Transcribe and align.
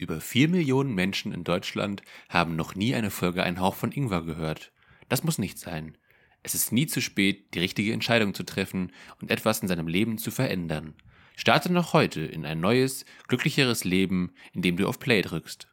Über 0.00 0.20
vier 0.20 0.48
Millionen 0.48 0.94
Menschen 0.94 1.32
in 1.32 1.42
Deutschland 1.42 2.02
haben 2.28 2.54
noch 2.54 2.76
nie 2.76 2.94
eine 2.94 3.10
Folge 3.10 3.42
Ein 3.42 3.58
Hauch 3.58 3.74
von 3.74 3.90
Ingwer 3.90 4.22
gehört. 4.22 4.70
Das 5.08 5.24
muss 5.24 5.38
nicht 5.38 5.58
sein. 5.58 5.98
Es 6.44 6.54
ist 6.54 6.70
nie 6.70 6.86
zu 6.86 7.00
spät, 7.00 7.52
die 7.52 7.58
richtige 7.58 7.92
Entscheidung 7.92 8.32
zu 8.32 8.44
treffen 8.44 8.92
und 9.20 9.32
etwas 9.32 9.58
in 9.60 9.66
seinem 9.66 9.88
Leben 9.88 10.16
zu 10.16 10.30
verändern. 10.30 10.94
Starte 11.34 11.72
noch 11.72 11.94
heute 11.94 12.20
in 12.20 12.46
ein 12.46 12.60
neues, 12.60 13.06
glücklicheres 13.26 13.82
Leben, 13.82 14.32
indem 14.52 14.76
du 14.76 14.86
auf 14.86 15.00
Play 15.00 15.20
drückst. 15.20 15.68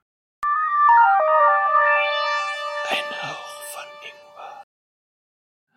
Ein 2.89 3.30
Hauch 3.30 3.62
von 3.73 3.84
Ingwer. 4.02 4.64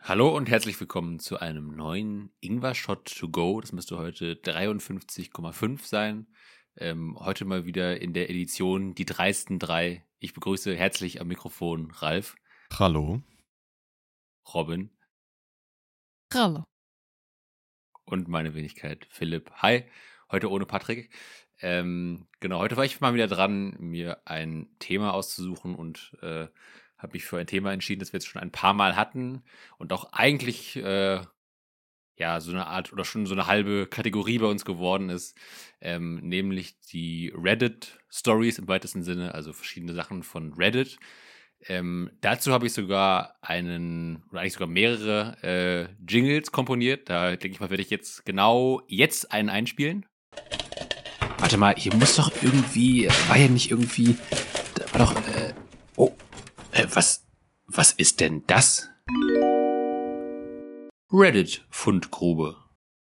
Hallo 0.05 0.35
und 0.35 0.49
herzlich 0.49 0.81
willkommen 0.81 1.19
zu 1.19 1.39
einem 1.39 1.77
neuen 1.77 2.31
Ingwer-Shot 2.41 3.15
to 3.15 3.29
go. 3.29 3.61
Das 3.61 3.73
müsste 3.73 3.99
heute 3.99 4.37
53,5 4.37 5.87
sein. 5.87 6.29
Ähm, 6.81 7.17
heute 7.19 7.45
mal 7.45 7.65
wieder 7.65 8.01
in 8.01 8.13
der 8.13 8.31
Edition 8.31 8.95
Die 8.95 9.05
dreisten 9.05 9.59
drei. 9.59 10.05
Ich 10.21 10.33
begrüße 10.33 10.77
herzlich 10.77 11.21
am 11.21 11.27
Mikrofon 11.27 11.91
Ralf. 11.91 12.37
Hallo. 12.73 13.21
Robin. 14.55 14.91
Hallo. 16.33 16.63
Und 18.05 18.29
meine 18.29 18.55
Wenigkeit 18.55 19.09
Philipp. 19.11 19.51
Hi. 19.57 19.91
Heute 20.31 20.51
ohne 20.53 20.67
Patrick. 20.67 21.11
Ähm, 21.61 22.29
genau, 22.39 22.61
heute 22.61 22.77
war 22.77 22.85
ich 22.85 23.01
mal 23.01 23.13
wieder 23.13 23.27
dran, 23.27 23.75
mir 23.81 24.23
ein 24.27 24.69
Thema 24.79 25.15
auszusuchen 25.15 25.75
und 25.75 26.17
äh, 26.23 26.47
habe 26.97 27.13
mich 27.13 27.25
für 27.25 27.39
ein 27.39 27.49
Thema 27.49 27.73
entschieden, 27.73 27.99
das 27.99 28.13
wir 28.13 28.19
jetzt 28.19 28.29
schon 28.29 28.41
ein 28.41 28.53
paar 28.53 28.75
Mal 28.75 28.95
hatten 28.95 29.43
und 29.79 29.93
auch 29.93 30.13
eigentlich 30.13 30.77
äh, 30.77 31.23
ja, 32.19 32.41
so 32.41 32.51
eine 32.51 32.67
Art 32.67 32.93
oder 32.93 33.05
schon 33.05 33.27
so 33.27 33.35
eine 33.35 33.47
halbe 33.47 33.87
Kategorie 33.87 34.39
bei 34.39 34.47
uns 34.47 34.65
geworden 34.65 35.09
ist, 35.09 35.37
ähm, 35.81 36.17
nämlich 36.17 36.81
die 36.81 37.33
Reddit-Stories 37.35 38.59
im 38.59 38.69
weitesten 38.69 39.03
Sinne, 39.03 39.35
also 39.35 39.53
verschiedene 39.53 39.95
Sachen 39.95 40.23
von 40.25 40.53
Reddit. 40.55 40.99
Ähm, 41.67 42.11
dazu 42.21 42.53
habe 42.53 42.67
ich 42.67 42.73
sogar 42.73 43.37
einen, 43.41 44.23
oder 44.31 44.41
eigentlich 44.41 44.53
sogar 44.53 44.69
mehrere 44.69 45.37
äh, 45.43 45.89
Jingles 46.09 46.53
komponiert. 46.53 47.09
Da 47.09 47.31
denke 47.31 47.55
ich 47.55 47.61
mal, 47.61 47.71
werde 47.71 47.83
ich 47.83 47.91
jetzt 47.91 48.25
genau 48.25 48.83
jetzt 48.87 49.33
einen 49.33 49.49
einspielen. 49.49 50.07
Warte 51.39 51.57
mal, 51.57 51.75
hier 51.77 51.95
muss 51.95 52.17
doch 52.17 52.31
irgendwie, 52.43 53.09
war 53.29 53.37
ja 53.37 53.49
nicht 53.49 53.71
irgendwie, 53.71 54.17
da 54.75 54.93
war 54.93 55.07
doch, 55.07 55.17
äh, 55.35 55.55
oh, 55.97 56.13
äh, 56.73 56.87
was, 56.93 57.25
was 57.67 57.93
ist 57.93 58.21
denn 58.21 58.45
das? 58.47 58.91
Reddit-Fundgrube. 61.13 62.57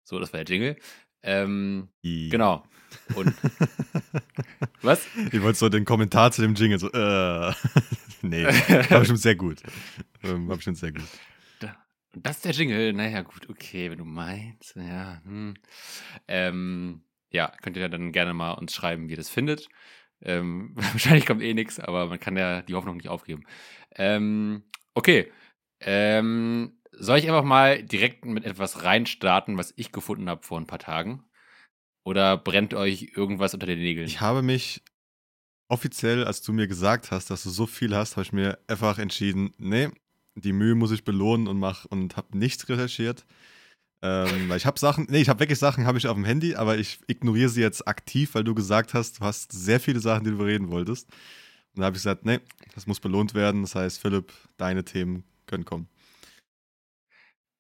So, 0.04 0.20
das 0.20 0.34
war 0.34 0.44
der 0.44 0.54
Jingle. 0.54 0.78
Ähm, 1.22 1.90
I. 2.04 2.30
genau. 2.30 2.64
Und 3.16 3.34
was? 4.82 5.08
Ich 5.32 5.42
wollte 5.42 5.58
so 5.58 5.70
den 5.70 5.86
Kommentar 5.86 6.32
zu 6.32 6.42
dem 6.42 6.56
Jingle 6.56 6.80
so, 6.80 6.92
äh, 6.92 7.54
nee, 8.22 8.44
war 8.44 9.00
bestimmt 9.00 9.20
sehr 9.20 9.36
gut. 9.36 9.64
Ähm, 10.24 10.48
War 10.48 10.58
bestimmt 10.58 10.78
sehr 10.78 10.92
gut. 10.92 11.08
Und 12.16 12.26
das 12.28 12.38
ist 12.38 12.46
der 12.46 12.52
Jingle. 12.52 12.94
Naja, 12.94 13.22
gut, 13.22 13.50
okay, 13.50 13.90
wenn 13.90 13.98
du 13.98 14.06
meinst. 14.06 14.76
Ja, 14.76 15.22
hm. 15.26 15.56
ähm, 16.28 17.04
ja, 17.32 17.52
könnt 17.62 17.76
ihr 17.76 17.90
dann 17.90 18.12
gerne 18.12 18.34
mal 18.34 18.52
uns 18.52 18.74
schreiben, 18.74 19.08
wie 19.08 19.14
ihr 19.14 19.18
das 19.18 19.30
findet. 19.30 19.68
Ähm, 20.22 20.74
wahrscheinlich 20.76 21.26
kommt 21.26 21.42
eh 21.42 21.54
nichts, 21.54 21.80
aber 21.80 22.08
man 22.08 22.20
kann 22.20 22.38
ja 22.38 22.62
die 22.62 22.76
Hoffnung 22.76 22.98
nicht 22.98 23.10
aufgeben. 23.10 23.44
Ähm, 23.96 24.64
okay. 24.94 25.32
Ähm, 25.80 26.78
soll 26.98 27.18
ich 27.18 27.28
einfach 27.28 27.44
mal 27.44 27.84
direkt 27.84 28.26
mit 28.26 28.46
etwas 28.46 28.84
reinstarten, 28.84 29.58
was 29.58 29.74
ich 29.76 29.92
gefunden 29.92 30.30
habe 30.30 30.44
vor 30.44 30.60
ein 30.60 30.68
paar 30.68 30.80
Tagen? 30.80 31.24
Oder 32.06 32.38
brennt 32.38 32.74
euch 32.74 33.14
irgendwas 33.16 33.54
unter 33.54 33.66
den 33.66 33.80
Nägeln? 33.80 34.08
Ich 34.08 34.22
habe 34.22 34.42
mich 34.42 34.82
offiziell, 35.70 36.26
als 36.26 36.42
du 36.42 36.54
mir 36.54 36.68
gesagt 36.68 37.12
hast, 37.12 37.30
dass 37.30 37.44
du 37.44 37.50
so 37.50 37.66
viel 37.66 37.96
hast, 37.96 38.18
habe 38.18 38.24
ich 38.24 38.34
mir 38.34 38.60
einfach 38.68 39.00
entschieden, 39.00 39.54
nee, 39.58 39.90
die 40.36 40.54
Mühe 40.54 40.76
muss 40.76 40.92
ich 40.92 41.04
belohnen 41.04 41.48
und 41.48 41.60
mach 41.60 41.86
und 41.86 42.18
habe 42.18 42.38
nichts 42.38 42.68
recherchiert. 42.68 43.26
Ähm, 44.02 44.50
weil 44.50 44.58
ich 44.58 44.66
habe 44.66 44.78
Sachen, 44.78 45.08
nee, 45.10 45.22
ich 45.22 45.30
habe 45.30 45.40
wirklich 45.40 45.60
Sachen, 45.60 45.86
habe 45.86 45.98
ich 45.98 46.08
auf 46.08 46.16
dem 46.16 46.26
Handy, 46.26 46.56
aber 46.56 46.78
ich 46.78 47.00
ignoriere 47.08 47.50
sie 47.50 47.62
jetzt 47.62 47.88
aktiv, 47.88 48.36
weil 48.36 48.44
du 48.44 48.54
gesagt 48.54 48.94
hast, 48.94 49.20
du 49.20 49.26
hast 49.26 49.52
sehr 49.54 49.80
viele 49.80 50.02
Sachen, 50.02 50.26
die 50.26 50.32
du 50.32 50.38
bereden 50.38 50.70
wolltest. 50.70 51.10
Und 51.74 51.80
da 51.80 51.86
habe 51.86 51.96
ich 51.96 52.04
gesagt, 52.04 52.26
nee, 52.26 52.40
das 52.76 52.86
muss 52.86 53.00
belohnt 53.00 53.34
werden. 53.34 53.62
Das 53.62 53.76
heißt, 53.76 54.00
Philipp, 54.00 54.34
deine 54.58 54.84
Themen 54.84 55.24
können 55.48 55.64
kommen. 55.64 55.88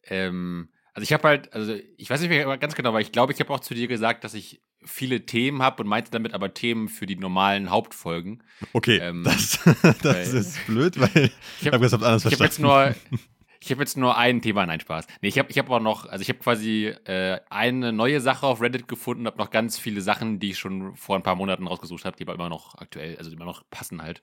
Ähm, 0.07 0.69
also 0.93 1.03
ich 1.03 1.13
habe 1.13 1.27
halt, 1.27 1.53
also 1.53 1.75
ich 1.97 2.09
weiß 2.09 2.21
nicht 2.21 2.29
mehr 2.29 2.57
ganz 2.57 2.75
genau, 2.75 2.89
aber 2.89 3.01
ich 3.01 3.11
glaube, 3.11 3.33
ich 3.33 3.39
habe 3.39 3.51
auch 3.51 3.59
zu 3.59 3.73
dir 3.73 3.87
gesagt, 3.87 4.23
dass 4.23 4.33
ich 4.33 4.61
viele 4.85 5.25
Themen 5.25 5.61
habe 5.61 5.81
und 5.83 5.89
meinte 5.89 6.11
damit 6.11 6.33
aber 6.33 6.53
Themen 6.53 6.89
für 6.89 7.05
die 7.05 7.15
normalen 7.15 7.69
Hauptfolgen. 7.69 8.43
Okay, 8.73 8.97
Ähm, 8.97 9.23
das, 9.23 9.59
das 10.03 10.33
ist 10.33 10.65
blöd, 10.67 10.99
weil 10.99 11.31
ich 11.61 11.67
habe 11.67 11.79
das 11.79 11.93
anders 11.93 12.25
Ich 12.25 12.33
habe 12.33 12.43
jetzt 12.43 12.59
verstanden. 12.59 12.97
nur, 13.09 13.19
ich 13.59 13.71
habe 13.71 13.81
jetzt 13.81 13.97
nur 13.97 14.17
ein 14.17 14.41
Thema, 14.41 14.65
nein 14.65 14.81
Spaß. 14.81 15.07
Nee, 15.21 15.29
ich 15.29 15.39
habe, 15.39 15.49
ich 15.49 15.57
habe 15.57 15.71
auch 15.71 15.79
noch, 15.79 16.05
also 16.05 16.21
ich 16.21 16.29
habe 16.29 16.39
quasi 16.39 16.93
äh, 17.05 17.39
eine 17.49 17.93
neue 17.93 18.19
Sache 18.19 18.45
auf 18.45 18.61
Reddit 18.61 18.87
gefunden, 18.89 19.25
habe 19.25 19.37
noch 19.37 19.51
ganz 19.51 19.79
viele 19.79 20.01
Sachen, 20.01 20.39
die 20.39 20.51
ich 20.51 20.59
schon 20.59 20.95
vor 20.97 21.15
ein 21.15 21.23
paar 21.23 21.35
Monaten 21.35 21.65
rausgesucht 21.65 22.05
habe, 22.05 22.17
die 22.17 22.23
aber 22.23 22.35
immer 22.35 22.49
noch 22.49 22.75
aktuell, 22.75 23.17
also 23.17 23.29
die 23.29 23.35
immer 23.37 23.45
noch 23.45 23.63
passen 23.71 24.01
halt. 24.01 24.21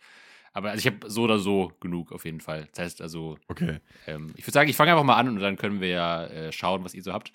Aber 0.53 0.71
also 0.71 0.81
ich 0.81 0.87
habe 0.93 1.09
so 1.11 1.23
oder 1.23 1.39
so 1.39 1.73
genug 1.81 2.11
auf 2.13 2.25
jeden 2.25 2.41
Fall. 2.41 2.69
Das 2.73 2.85
heißt 2.85 3.03
also, 3.03 3.39
Okay. 3.49 3.79
ähm, 4.07 4.33
ich 4.37 4.45
würde 4.45 4.53
sagen, 4.53 4.69
ich 4.69 4.77
fange 4.77 4.91
einfach 4.91 5.05
mal 5.05 5.17
an 5.17 5.29
und 5.29 5.39
dann 5.39 5.57
können 5.57 5.81
wir 5.81 5.89
ja 5.89 6.25
äh, 6.27 6.53
schauen, 6.53 6.85
was 6.85 6.95
ihr 6.95 7.03
so 7.03 7.13
habt. 7.13 7.33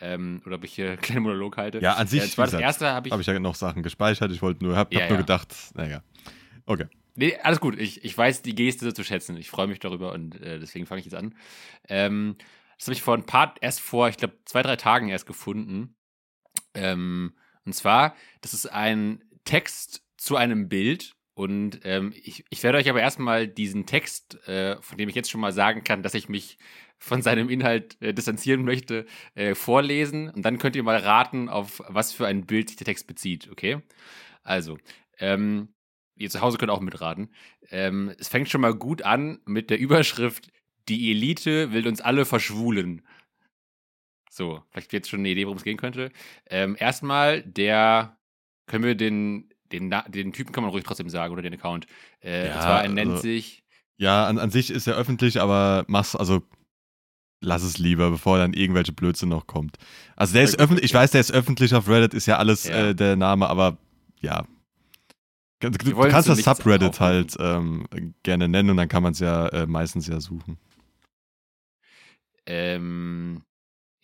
Ähm, 0.00 0.42
oder 0.46 0.56
ob 0.56 0.64
ich 0.64 0.72
hier 0.74 0.88
einen 0.92 1.00
kleinen 1.00 1.22
Monolog 1.22 1.56
halte. 1.56 1.80
Ja, 1.80 1.94
an 1.94 2.06
sich, 2.06 2.20
Äh, 2.20 2.24
wie 2.24 2.26
das 2.36 2.44
gesagt, 2.46 2.62
erste 2.62 2.88
habe 2.88 3.08
ich. 3.08 3.12
Habe 3.12 3.20
ich 3.22 3.26
ja 3.26 3.38
noch 3.40 3.54
Sachen 3.56 3.82
gespeichert. 3.82 4.30
Ich 4.32 4.42
wollte 4.42 4.64
nur, 4.64 4.76
hab, 4.76 4.92
Ja, 4.92 5.00
hab 5.02 5.08
nur 5.10 5.16
ja. 5.18 5.22
gedacht, 5.22 5.54
naja. 5.74 6.02
Okay. 6.66 6.86
Nee, 7.14 7.36
alles 7.42 7.60
gut. 7.60 7.78
Ich, 7.78 8.04
ich 8.04 8.16
weiß 8.16 8.42
die 8.42 8.54
Geste 8.54 8.94
zu 8.94 9.04
schätzen. 9.04 9.36
Ich 9.36 9.50
freue 9.50 9.66
mich 9.66 9.80
darüber 9.80 10.12
und 10.12 10.40
äh, 10.40 10.58
deswegen 10.58 10.86
fange 10.86 11.00
ich 11.00 11.04
jetzt 11.06 11.14
an. 11.14 11.34
Ähm, 11.88 12.36
das 12.78 12.86
habe 12.86 12.94
ich 12.94 13.02
vor 13.02 13.14
ein 13.14 13.26
paar, 13.26 13.54
erst 13.60 13.80
vor, 13.80 14.08
ich 14.08 14.16
glaube, 14.16 14.38
zwei, 14.44 14.62
drei 14.62 14.76
Tagen 14.76 15.08
erst 15.08 15.26
gefunden. 15.26 15.94
Ähm, 16.74 17.34
und 17.64 17.74
zwar, 17.74 18.14
das 18.40 18.54
ist 18.54 18.66
ein 18.72 19.22
Text 19.44 20.02
zu 20.16 20.36
einem 20.36 20.68
Bild. 20.68 21.14
Und 21.42 21.80
ähm, 21.82 22.12
ich, 22.22 22.44
ich 22.50 22.62
werde 22.62 22.78
euch 22.78 22.88
aber 22.88 23.00
erstmal 23.00 23.48
diesen 23.48 23.84
Text, 23.84 24.46
äh, 24.46 24.80
von 24.80 24.96
dem 24.96 25.08
ich 25.08 25.16
jetzt 25.16 25.28
schon 25.28 25.40
mal 25.40 25.52
sagen 25.52 25.82
kann, 25.82 26.04
dass 26.04 26.14
ich 26.14 26.28
mich 26.28 26.56
von 26.98 27.20
seinem 27.20 27.48
Inhalt 27.48 28.00
äh, 28.00 28.14
distanzieren 28.14 28.62
möchte, 28.62 29.06
äh, 29.34 29.56
vorlesen. 29.56 30.30
Und 30.30 30.42
dann 30.44 30.58
könnt 30.58 30.76
ihr 30.76 30.84
mal 30.84 30.98
raten, 30.98 31.48
auf 31.48 31.82
was 31.88 32.12
für 32.12 32.28
ein 32.28 32.46
Bild 32.46 32.68
sich 32.68 32.76
der 32.76 32.84
Text 32.84 33.08
bezieht, 33.08 33.50
okay? 33.50 33.80
Also, 34.44 34.78
ähm, 35.18 35.74
ihr 36.16 36.30
zu 36.30 36.42
Hause 36.42 36.58
könnt 36.58 36.70
auch 36.70 36.80
mitraten. 36.80 37.34
Ähm, 37.70 38.14
es 38.20 38.28
fängt 38.28 38.48
schon 38.48 38.60
mal 38.60 38.74
gut 38.74 39.02
an 39.02 39.40
mit 39.44 39.68
der 39.68 39.80
Überschrift: 39.80 40.48
Die 40.88 41.10
Elite 41.10 41.72
will 41.72 41.88
uns 41.88 42.00
alle 42.00 42.24
verschwulen. 42.24 43.02
So, 44.30 44.62
vielleicht 44.70 44.92
jetzt 44.92 45.10
schon 45.10 45.20
eine 45.20 45.30
Idee, 45.30 45.46
worum 45.46 45.58
es 45.58 45.64
gehen 45.64 45.76
könnte. 45.76 46.12
Ähm, 46.48 46.76
erstmal, 46.78 47.42
der, 47.42 48.16
können 48.66 48.84
wir 48.84 48.94
den, 48.94 49.51
den, 49.72 49.94
den 50.08 50.32
Typen 50.32 50.52
kann 50.52 50.62
man 50.62 50.70
ruhig 50.70 50.84
trotzdem 50.84 51.08
sagen 51.08 51.32
oder 51.32 51.42
den 51.42 51.54
Account. 51.54 51.86
Äh, 52.22 52.48
Ja, 52.48 52.54
und 52.54 52.62
zwar, 52.62 52.82
er 52.82 52.88
nennt 52.90 53.10
also- 53.12 53.22
sich, 53.22 53.62
Ja, 53.96 54.26
an, 54.26 54.38
an 54.38 54.50
sich 54.50 54.70
ist 54.70 54.86
er 54.86 54.96
öffentlich, 54.96 55.40
aber 55.40 55.84
mach's, 55.88 56.14
also 56.16 56.42
lass 57.40 57.62
es 57.62 57.78
lieber, 57.78 58.10
bevor 58.10 58.38
dann 58.38 58.52
irgendwelche 58.52 58.92
Blödsinn 58.92 59.28
noch 59.28 59.46
kommt. 59.46 59.76
Also 60.16 60.34
der 60.34 60.44
ist 60.44 60.58
öffentlich, 60.58 60.84
ich 60.84 60.94
weiß, 60.94 61.10
der 61.10 61.20
ist 61.20 61.32
öffentlich 61.32 61.74
auf 61.74 61.88
Reddit, 61.88 62.14
ist 62.14 62.26
ja 62.26 62.36
alles 62.38 62.64
Ja. 62.64 62.88
Äh, 62.90 62.94
der 62.94 63.16
Name, 63.16 63.48
aber 63.48 63.78
ja. 64.20 64.46
Du, 65.60 65.70
du 65.70 65.94
kannst 66.08 66.28
das 66.28 66.42
Subreddit 66.42 66.98
halt 66.98 67.36
ähm, 67.38 67.86
gerne 68.24 68.48
nennen 68.48 68.70
und 68.70 68.76
dann 68.76 68.88
kann 68.88 69.02
man 69.04 69.12
es 69.12 69.20
ja 69.20 69.46
äh, 69.48 69.66
meistens 69.66 70.08
ja 70.08 70.20
suchen. 70.20 70.58
ähm, 72.46 73.42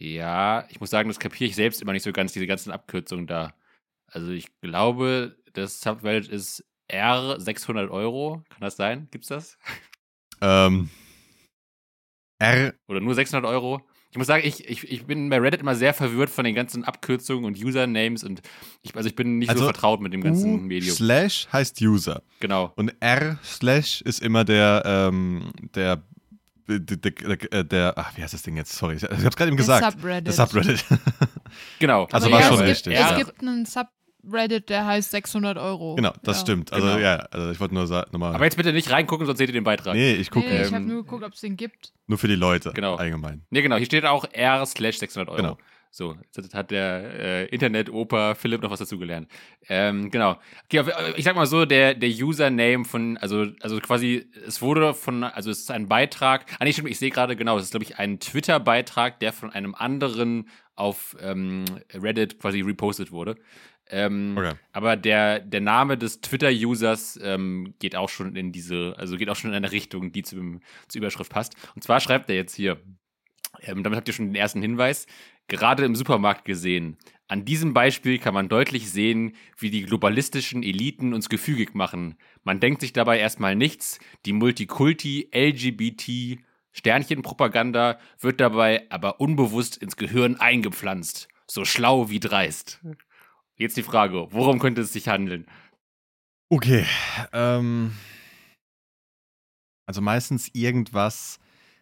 ja, 0.01 0.65
ich 0.71 0.79
muss 0.81 0.91
sagen, 0.91 1.09
das 1.09 1.19
kapiere 1.19 1.49
ich 1.51 1.57
selbst 1.57 1.83
immer 1.83 1.93
nicht 1.93 2.05
so 2.05 2.13
ganz, 2.13 2.33
diese 2.33 2.47
ganzen 2.47 2.71
Abkürzungen 2.71 3.27
da. 3.27 3.55
Also 4.07 4.31
ich 4.31 4.49
glaube, 4.61 5.37
das 5.59 5.81
Subreddit 5.81 6.29
ist 6.29 6.65
R 6.89 7.39
600 7.39 7.91
Euro. 7.91 8.43
Kann 8.49 8.61
das 8.61 8.77
sein? 8.77 9.09
Gibt's 9.11 9.29
das? 9.29 9.59
Ähm, 10.41 10.89
R, 12.39 12.75
Oder 12.89 13.01
nur 13.01 13.15
600 13.15 13.49
Euro? 13.51 13.83
Ich 14.11 14.17
muss 14.17 14.27
sagen, 14.27 14.43
ich, 14.47 14.67
ich, 14.67 14.91
ich 14.91 15.05
bin 15.05 15.29
bei 15.29 15.39
Reddit 15.39 15.61
immer 15.61 15.75
sehr 15.75 15.93
verwirrt 15.93 16.31
von 16.31 16.45
den 16.45 16.55
ganzen 16.55 16.83
Abkürzungen 16.83 17.45
und 17.45 17.63
Usernames 17.63 18.25
und 18.25 18.41
ich, 18.83 18.95
also 18.97 19.07
ich 19.07 19.15
bin 19.15 19.39
nicht 19.39 19.49
so 19.49 19.53
Also, 19.53 19.65
vertraut 19.65 20.01
mit 20.01 20.15
dem 20.15 20.23
ganzen 20.23 20.55
U 20.55 20.57
Medium. 20.57 20.97
slash 20.97 21.47
heißt 21.53 21.79
User. 21.83 22.23
Genau. 22.41 22.73
Und 22.77 22.95
R 23.01 23.39
slash 23.45 24.01
ist 24.01 24.23
immer 24.23 24.45
der, 24.45 24.83
ähm, 24.87 25.53
der, 25.75 26.03
der, 26.69 26.79
der, 26.79 27.37
der, 27.37 27.65
der, 27.65 27.99
ach, 27.99 28.17
wie 28.17 28.23
heißt 28.23 28.33
das 28.33 28.43
Ding 28.43 28.57
jetzt? 28.57 28.73
Sorry, 28.73 28.97
ich 28.97 29.03
hab's 29.03 29.37
gerade 29.37 29.49
eben 29.49 29.59
gesagt. 29.59 29.93
Subreddit. 29.93 30.27
Der 30.27 30.33
Subreddit. 30.33 30.85
Genau. 31.79 32.07
Also 32.13 32.27
Aber 32.27 32.37
war 32.37 32.41
ja, 32.43 32.49
schon 32.49 32.61
es 32.61 32.69
richtig, 32.69 32.93
Gibt, 32.95 32.97
ja. 32.97 33.19
Es 33.19 33.27
gibt 33.27 33.41
einen 33.41 33.65
Subreddit, 34.23 34.69
der 34.69 34.87
heißt 34.87 35.11
600 35.11 35.57
Euro. 35.59 35.95
genau, 35.95 36.13
das 36.23 36.39
Ja. 36.39 36.41
stimmt. 36.43 36.73
Also 36.73 36.87
Genau. 36.87 36.99
ja, 36.99 37.17
also 37.31 37.51
ich 37.51 37.61
wollte 37.61 37.75
nur 37.75 37.87
sagen, 37.87 38.11
nochmal. 38.13 38.35
Aber 38.35 38.45
jetzt 38.45 38.57
bitte 38.57 38.73
nicht 38.73 38.91
reingucken, 38.91 39.27
sonst 39.27 39.39
seht 39.39 39.49
ihr 39.49 39.53
den 39.55 39.65
Beitrag. 39.65 39.95
Nee, 39.95 40.15
nee, 40.15 40.19
ich 40.21 40.31
gucke 40.31 40.47
Ähm, 40.47 40.53
Nee, 40.57 40.63
ich 40.67 40.73
habe 40.73 40.85
nur 40.85 41.05
geguckt, 41.05 41.25
ob 41.25 41.33
es 41.33 41.41
den 41.41 41.57
gibt. 41.57 41.93
nur 42.07 42.19
für 42.19 42.29
die 42.29 42.35
Leute 42.35 42.73
Genau. 42.75 42.97
allgemein. 42.97 43.43
genau. 43.51 43.77
Hier 43.77 43.87
steht 43.87 44.05
auch 44.05 44.25
R 44.33 44.65
slash 44.67 44.99
600 44.99 45.29
Euro. 45.29 45.37
Genau. 45.37 45.59
So, 45.91 46.15
jetzt 46.37 46.55
hat 46.55 46.71
der 46.71 47.15
äh, 47.19 47.45
Internet-Oper 47.47 48.35
Philipp 48.35 48.61
noch 48.63 48.71
was 48.71 48.79
dazugelernt. 48.79 49.27
Ähm, 49.71 50.11
genau. 50.11 50.37
Okay, 50.65 50.85
ich 51.17 51.25
sag 51.25 51.35
mal 51.35 51.47
so, 51.47 51.65
der, 51.65 51.95
der 51.95 52.11
Username 52.11 52.85
von, 52.85 53.17
also, 53.17 53.47
also 53.63 53.79
quasi, 53.81 54.27
es 54.47 54.61
wurde 54.61 54.93
von, 54.93 55.25
also 55.25 55.51
es 55.51 55.61
ist 55.61 55.71
ein 55.71 55.89
Beitrag, 55.89 56.45
ah 56.59 56.65
nee, 56.65 56.75
stimmt, 56.75 56.91
ich 56.91 56.99
sehe 56.99 57.11
gerade 57.11 57.37
genau, 57.37 57.57
es 57.57 57.65
ist, 57.65 57.71
glaube 57.71 57.85
ich, 57.85 57.99
ein 57.99 58.21
Twitter-Beitrag, 58.21 59.19
der 59.21 59.33
von 59.33 59.51
einem 59.51 59.75
anderen 59.75 60.51
auf 60.75 61.17
ähm, 61.23 61.65
Reddit 61.95 62.39
quasi 62.39 62.61
repostet 62.61 63.11
wurde. 63.11 63.37
Ähm, 63.91 64.35
okay. 64.37 64.53
Aber 64.73 64.97
der, 64.97 65.41
der 65.41 65.61
Name 65.61 65.97
des 65.97 66.21
Twitter-Users 66.21 67.19
ähm, 67.23 67.75
geht 67.79 67.97
auch 67.97 68.09
schon 68.09 68.37
in 68.37 68.53
diese, 68.53 68.95
also 68.99 69.17
geht 69.17 69.31
auch 69.31 69.37
schon 69.37 69.51
in 69.51 69.57
eine 69.57 69.73
Richtung, 69.73 70.13
die 70.13 70.23
zum, 70.23 70.61
zur 70.89 71.01
Überschrift 71.01 71.33
passt. 71.33 71.55
Und 71.75 71.83
zwar 71.83 72.01
schreibt 72.01 72.29
er 72.29 72.37
jetzt 72.37 72.55
hier, 72.55 72.81
ähm, 73.63 73.83
damit 73.83 73.97
habt 73.97 74.09
ihr 74.09 74.15
schon 74.15 74.27
den 74.27 74.35
ersten 74.35 74.63
Hinweis, 74.63 75.07
gerade 75.49 75.85
im 75.85 75.97
Supermarkt 75.97 76.45
gesehen. 76.45 76.99
An 77.27 77.45
diesem 77.45 77.75
Beispiel 77.75 78.19
kann 78.19 78.35
man 78.35 78.49
deutlich 78.49 78.91
sehen, 78.91 79.35
wie 79.59 79.71
die 79.71 79.83
globalistischen 79.83 80.63
Eliten 80.63 81.13
uns 81.13 81.29
gefügig 81.29 81.75
machen. 81.75 82.17
Man 82.43 82.61
denkt 82.61 82.81
sich 82.81 82.93
dabei 82.93 83.19
erstmal 83.19 83.55
nichts, 83.55 83.99
die 84.25 84.33
Multikulti, 84.33 85.29
LGBT, 85.35 86.41
Sternchenpropaganda 86.73 87.99
wird 88.21 88.41
dabei 88.41 88.87
aber 88.91 89.21
unbewusst 89.21 89.77
ins 89.77 89.97
Gehirn 89.97 90.37
eingepflanzt. 90.37 91.29
So 91.47 91.65
schlau 91.65 92.09
wie 92.09 92.21
dreist. 92.21 92.81
Jetzt 93.59 93.77
die 93.77 93.83
Frage, 93.83 94.29
worum 94.31 94.61
könnte 94.61 94.83
es 94.83 94.93
sich 94.93 95.09
handeln? 95.09 95.47
Okay, 96.49 96.87
ähm, 97.33 97.93
also 99.87 100.01
meistens 100.01 100.49
irgendwas 100.55 101.41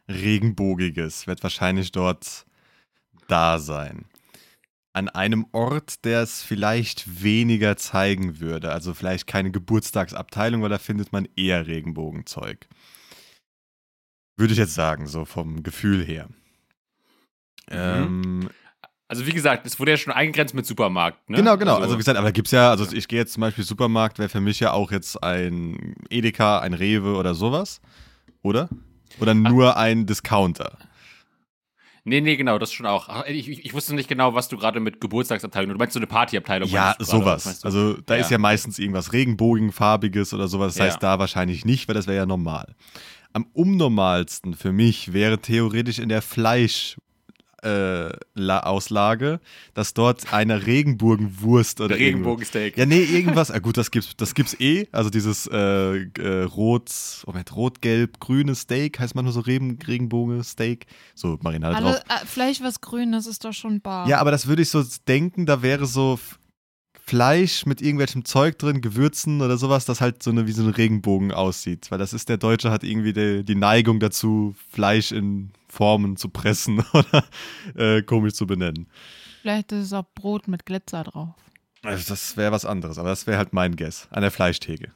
Regenbogiges 0.08 1.26
wird 1.26 1.42
wahrscheinlich 1.42 1.92
dort 1.92 2.46
da 3.28 3.58
sein. 3.58 4.06
An 4.94 5.08
einem 5.10 5.46
Ort, 5.52 6.04
der 6.04 6.22
es 6.22 6.42
vielleicht 6.42 7.22
weniger 7.22 7.76
zeigen 7.76 8.40
würde. 8.40 8.72
Also 8.72 8.94
vielleicht 8.94 9.26
keine 9.26 9.50
Geburtstagsabteilung, 9.50 10.62
weil 10.62 10.70
da 10.70 10.78
findet 10.78 11.12
man 11.12 11.28
eher 11.36 11.66
Regenbogenzeug. 11.66 12.66
Würde 14.38 14.52
ich 14.52 14.58
jetzt 14.58 14.74
sagen, 14.74 15.06
so 15.06 15.24
vom 15.24 15.62
Gefühl 15.62 16.04
her. 16.04 16.28
Mhm. 17.68 17.70
Ähm, 17.70 18.50
also 19.08 19.26
wie 19.26 19.32
gesagt, 19.32 19.66
es 19.66 19.78
wurde 19.78 19.92
ja 19.92 19.96
schon 19.96 20.12
eingegrenzt 20.12 20.54
mit 20.54 20.66
Supermarkt. 20.66 21.30
Ne? 21.30 21.36
Genau, 21.36 21.56
genau. 21.56 21.74
Also, 21.74 21.84
also 21.84 21.94
wie 21.94 21.98
gesagt, 21.98 22.18
aber 22.18 22.28
da 22.28 22.32
gibt 22.32 22.48
es 22.48 22.52
ja, 22.52 22.70
also 22.70 22.92
ich 22.92 23.06
gehe 23.06 23.20
jetzt 23.20 23.34
zum 23.34 23.42
Beispiel 23.42 23.64
Supermarkt, 23.64 24.18
wäre 24.18 24.28
für 24.28 24.40
mich 24.40 24.58
ja 24.58 24.72
auch 24.72 24.90
jetzt 24.90 25.22
ein 25.22 25.94
Edeka, 26.10 26.58
ein 26.58 26.74
Rewe 26.74 27.14
oder 27.16 27.34
sowas. 27.34 27.80
Oder? 28.42 28.68
Oder 29.20 29.34
nur 29.34 29.76
Ach. 29.76 29.80
ein 29.80 30.06
Discounter? 30.06 30.76
Nee, 32.08 32.20
nee, 32.20 32.36
genau, 32.36 32.58
das 32.58 32.72
schon 32.72 32.86
auch. 32.86 33.26
Ich, 33.26 33.48
ich, 33.48 33.64
ich 33.64 33.74
wusste 33.74 33.92
nicht 33.94 34.08
genau, 34.08 34.34
was 34.34 34.46
du 34.48 34.56
gerade 34.56 34.78
mit 34.78 35.00
Geburtstagsabteilung, 35.00 35.70
du 35.70 35.76
meinst 35.76 35.92
so 35.92 35.98
eine 35.98 36.06
Partyabteilung. 36.06 36.68
Ja, 36.68 36.94
sowas. 37.00 37.64
Also 37.64 37.94
da 37.94 38.14
ja. 38.14 38.20
ist 38.20 38.30
ja 38.30 38.38
meistens 38.38 38.78
irgendwas 38.78 39.12
Regenbogenfarbiges 39.12 40.32
oder 40.32 40.46
sowas. 40.46 40.74
Das 40.74 40.78
ja. 40.78 40.84
heißt 40.84 41.02
da 41.02 41.18
wahrscheinlich 41.18 41.64
nicht, 41.64 41.88
weil 41.88 41.96
das 41.96 42.06
wäre 42.06 42.18
ja 42.18 42.26
normal. 42.26 42.76
Am 43.32 43.46
unnormalsten 43.52 44.54
für 44.54 44.70
mich 44.70 45.12
wäre 45.12 45.40
theoretisch 45.40 45.98
in 45.98 46.08
der 46.08 46.22
Fleisch 46.22 46.96
äh, 47.66 48.50
Auslage, 48.50 49.40
dass 49.74 49.94
dort 49.94 50.32
eine 50.32 50.66
Regenbogenwurst 50.66 51.80
oder 51.80 51.96
Regenbogensteak. 51.96 52.76
Ja, 52.76 52.86
nee, 52.86 53.02
irgendwas. 53.02 53.50
Ah, 53.50 53.58
gut, 53.58 53.76
das 53.76 53.90
gibt's, 53.90 54.16
das 54.16 54.34
gibt's 54.34 54.58
eh. 54.60 54.86
Also 54.92 55.10
dieses 55.10 55.46
äh, 55.46 55.56
äh, 55.56 56.42
rot, 56.44 56.90
Moment, 57.26 57.54
rot-gelb-grüne 57.54 58.54
Steak 58.54 58.98
heißt 58.98 59.14
man 59.14 59.24
nur 59.24 59.32
so 59.32 59.40
Regen, 59.40 59.78
Regenbogen-Steak. 59.86 60.86
So 61.14 61.38
Marinade 61.42 61.76
Alle, 61.76 61.92
drauf. 61.92 62.02
Äh, 62.08 62.26
Fleisch 62.26 62.60
was 62.60 62.80
Grünes 62.80 63.26
ist 63.26 63.44
doch 63.44 63.52
schon 63.52 63.80
bar. 63.80 64.08
Ja, 64.08 64.18
aber 64.18 64.30
das 64.30 64.46
würde 64.46 64.62
ich 64.62 64.70
so 64.70 64.84
denken, 65.06 65.46
da 65.46 65.62
wäre 65.62 65.86
so 65.86 66.18
Fleisch 67.08 67.66
mit 67.66 67.80
irgendwelchem 67.80 68.24
Zeug 68.24 68.58
drin, 68.58 68.80
Gewürzen 68.80 69.40
oder 69.40 69.56
sowas, 69.58 69.84
das 69.84 70.00
halt 70.00 70.24
so 70.24 70.30
eine, 70.32 70.48
wie 70.48 70.52
so 70.52 70.64
ein 70.64 70.70
Regenbogen 70.70 71.30
aussieht. 71.30 71.88
Weil 71.90 71.98
das 71.98 72.12
ist, 72.12 72.28
der 72.28 72.36
Deutsche 72.36 72.72
hat 72.72 72.82
irgendwie 72.82 73.12
die, 73.12 73.44
die 73.44 73.54
Neigung 73.54 74.00
dazu, 74.00 74.56
Fleisch 74.72 75.12
in 75.12 75.50
Formen 75.76 76.16
zu 76.16 76.28
pressen 76.28 76.82
oder 76.92 77.24
äh, 77.74 78.02
komisch 78.02 78.34
zu 78.34 78.46
benennen. 78.46 78.88
Vielleicht 79.42 79.72
ist 79.72 79.84
es 79.84 79.92
auch 79.92 80.06
Brot 80.14 80.48
mit 80.48 80.66
Glitzer 80.66 81.04
drauf. 81.04 81.34
Also 81.82 82.08
das 82.08 82.36
wäre 82.36 82.50
was 82.52 82.64
anderes, 82.64 82.98
aber 82.98 83.10
das 83.10 83.26
wäre 83.26 83.38
halt 83.38 83.52
mein 83.52 83.76
Guess. 83.76 84.08
An 84.10 84.22
der 84.22 84.30
Fleischtheke. 84.30 84.92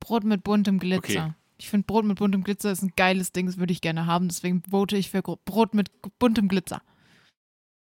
Brot 0.00 0.24
mit 0.24 0.42
buntem 0.42 0.78
Glitzer. 0.78 1.26
Okay. 1.26 1.32
Ich 1.58 1.68
finde 1.70 1.86
Brot 1.86 2.04
mit 2.04 2.18
buntem 2.18 2.42
Glitzer 2.42 2.72
ist 2.72 2.82
ein 2.82 2.92
geiles 2.96 3.30
Ding, 3.30 3.46
das 3.46 3.58
würde 3.58 3.72
ich 3.72 3.80
gerne 3.80 4.06
haben. 4.06 4.28
Deswegen 4.28 4.62
vote 4.68 4.96
ich 4.96 5.10
für 5.10 5.22
Brot 5.22 5.74
mit 5.74 5.90
buntem 6.18 6.48
Glitzer. 6.48 6.82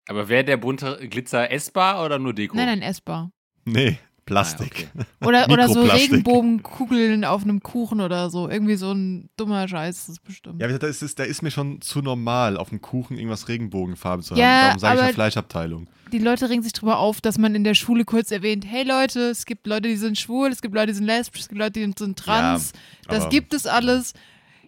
Aber 0.09 0.27
wäre 0.27 0.43
der 0.43 0.57
bunte 0.57 1.07
Glitzer 1.07 1.49
essbar 1.49 2.03
oder 2.03 2.19
nur 2.19 2.33
Deko? 2.33 2.57
Nein, 2.57 2.65
nein, 2.65 2.81
essbar. 2.81 3.31
Nee, 3.63 3.97
Plastik. 4.25 4.89
Ah, 4.95 5.01
okay. 5.01 5.05
Oder, 5.25 5.49
oder 5.49 5.67
so 5.67 5.81
Regenbogenkugeln 5.81 7.25
auf 7.25 7.43
einem 7.43 7.61
Kuchen 7.61 7.99
oder 7.99 8.29
so. 8.29 8.49
Irgendwie 8.49 8.75
so 8.75 8.91
ein 8.91 9.29
dummer 9.37 9.67
Scheiß 9.67 9.97
ist 9.97 10.09
das 10.09 10.19
bestimmt. 10.19 10.61
Ja, 10.61 10.67
da 10.67 10.87
ist, 10.87 11.19
da 11.19 11.23
ist 11.23 11.41
mir 11.41 11.51
schon 11.51 11.81
zu 11.81 12.01
normal, 12.01 12.57
auf 12.57 12.69
dem 12.69 12.81
Kuchen 12.81 13.17
irgendwas 13.17 13.47
Regenbogenfarbe 13.47 14.23
zu 14.23 14.31
haben. 14.31 14.39
Ja, 14.39 14.67
Darum 14.67 14.79
sage 14.79 14.99
ich 14.99 15.07
ja 15.07 15.13
Fleischabteilung. 15.13 15.87
Die 16.11 16.19
Leute 16.19 16.49
regen 16.49 16.61
sich 16.61 16.73
darüber 16.73 16.99
auf, 16.99 17.21
dass 17.21 17.37
man 17.37 17.55
in 17.55 17.63
der 17.63 17.73
Schule 17.73 18.05
kurz 18.05 18.31
erwähnt, 18.31 18.65
hey 18.67 18.83
Leute, 18.83 19.29
es 19.29 19.45
gibt 19.45 19.65
Leute, 19.67 19.89
die 19.89 19.97
sind 19.97 20.17
schwul, 20.17 20.49
es 20.49 20.61
gibt 20.61 20.75
Leute, 20.75 20.87
die 20.87 20.93
sind 20.93 21.05
lesbisch, 21.05 21.41
es 21.41 21.49
gibt 21.49 21.59
Leute, 21.59 21.79
die 21.79 21.93
sind 21.97 22.17
trans. 22.17 22.71
Ja, 23.09 23.17
das 23.17 23.29
gibt 23.29 23.53
es 23.53 23.65
alles. 23.65 24.13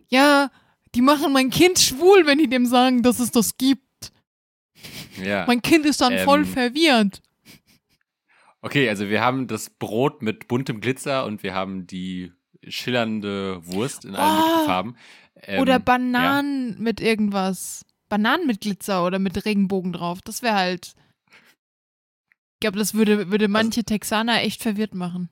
Ja, 0.10 0.50
die 0.96 1.02
machen 1.02 1.31
mein 1.31 1.50
Kind 1.50 1.80
schwul, 1.80 2.25
wenn 2.25 2.40
die 2.40 2.50
dem 2.50 2.66
sagen, 2.66 3.04
dass 3.04 3.19
es 3.19 3.31
das 3.31 3.57
gibt. 3.57 3.81
Ja. 5.24 5.46
Mein 5.48 5.62
Kind 5.62 5.86
ist 5.86 6.02
dann 6.02 6.13
ähm, 6.13 6.25
voll 6.25 6.46
verwirrt. 6.46 7.22
Okay, 8.66 8.90
also 8.90 9.10
wir 9.10 9.22
haben 9.22 9.46
das 9.46 9.70
Brot 9.70 10.24
mit 10.24 10.48
buntem 10.48 10.82
Glitzer 10.82 11.26
und 11.26 11.44
wir 11.44 11.54
haben 11.54 11.86
die 11.86 12.32
schillernde 12.68 13.64
Wurst 13.64 14.06
in 14.06 14.16
allen 14.16 14.42
oh, 14.42 14.48
möglichen 14.48 14.66
Farben. 14.66 14.98
Ähm, 15.44 15.62
oder 15.62 15.78
Bananen 15.78 16.72
ja. 16.72 16.76
mit 16.80 17.00
irgendwas. 17.00 17.86
Bananen 18.10 18.48
mit 18.48 18.62
Glitzer 18.62 19.06
oder 19.06 19.20
mit 19.20 19.46
Regenbogen 19.46 19.94
drauf. 19.94 20.20
Das 20.24 20.42
wäre 20.42 20.56
halt. 20.56 20.96
Ich 22.56 22.60
glaube, 22.62 22.80
das 22.80 22.96
würde, 22.96 23.30
würde 23.30 23.46
also 23.46 23.54
manche 23.54 23.82
also, 23.82 23.84
Texaner 23.84 24.42
echt 24.42 24.64
verwirrt 24.64 24.96
machen. 24.96 25.30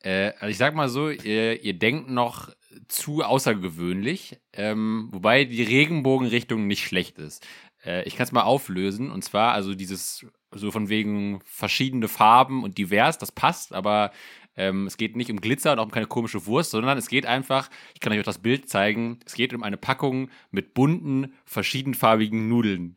Äh, 0.00 0.32
also 0.40 0.48
ich 0.48 0.58
sag 0.58 0.74
mal 0.74 0.90
so, 0.90 1.08
ihr, 1.08 1.64
ihr 1.64 1.78
denkt 1.78 2.10
noch 2.10 2.50
zu 2.86 3.22
außergewöhnlich, 3.22 4.38
ähm, 4.52 5.08
wobei 5.10 5.46
die 5.46 5.62
Regenbogenrichtung 5.62 6.66
nicht 6.66 6.84
schlecht 6.84 7.16
ist. 7.18 7.46
Äh, 7.82 8.04
ich 8.04 8.16
kann 8.16 8.24
es 8.24 8.32
mal 8.32 8.42
auflösen. 8.42 9.10
Und 9.10 9.24
zwar, 9.24 9.52
also 9.52 9.74
dieses, 9.74 10.26
so 10.54 10.70
von 10.70 10.88
wegen 10.88 11.40
verschiedene 11.44 12.08
Farben 12.08 12.62
und 12.62 12.78
divers, 12.78 13.18
das 13.18 13.32
passt, 13.32 13.72
aber 13.72 14.12
ähm, 14.56 14.86
es 14.86 14.96
geht 14.96 15.16
nicht 15.16 15.30
um 15.30 15.40
Glitzer 15.40 15.72
und 15.72 15.78
auch 15.78 15.84
um 15.84 15.90
keine 15.90 16.06
komische 16.06 16.46
Wurst, 16.46 16.70
sondern 16.70 16.96
es 16.98 17.08
geht 17.08 17.26
einfach, 17.26 17.70
ich 17.94 18.00
kann 18.00 18.12
euch 18.12 18.20
auch 18.20 18.24
das 18.24 18.38
Bild 18.38 18.68
zeigen, 18.68 19.18
es 19.26 19.34
geht 19.34 19.52
um 19.52 19.62
eine 19.62 19.76
Packung 19.76 20.30
mit 20.50 20.74
bunten, 20.74 21.34
verschiedenfarbigen 21.44 22.48
Nudeln. 22.48 22.96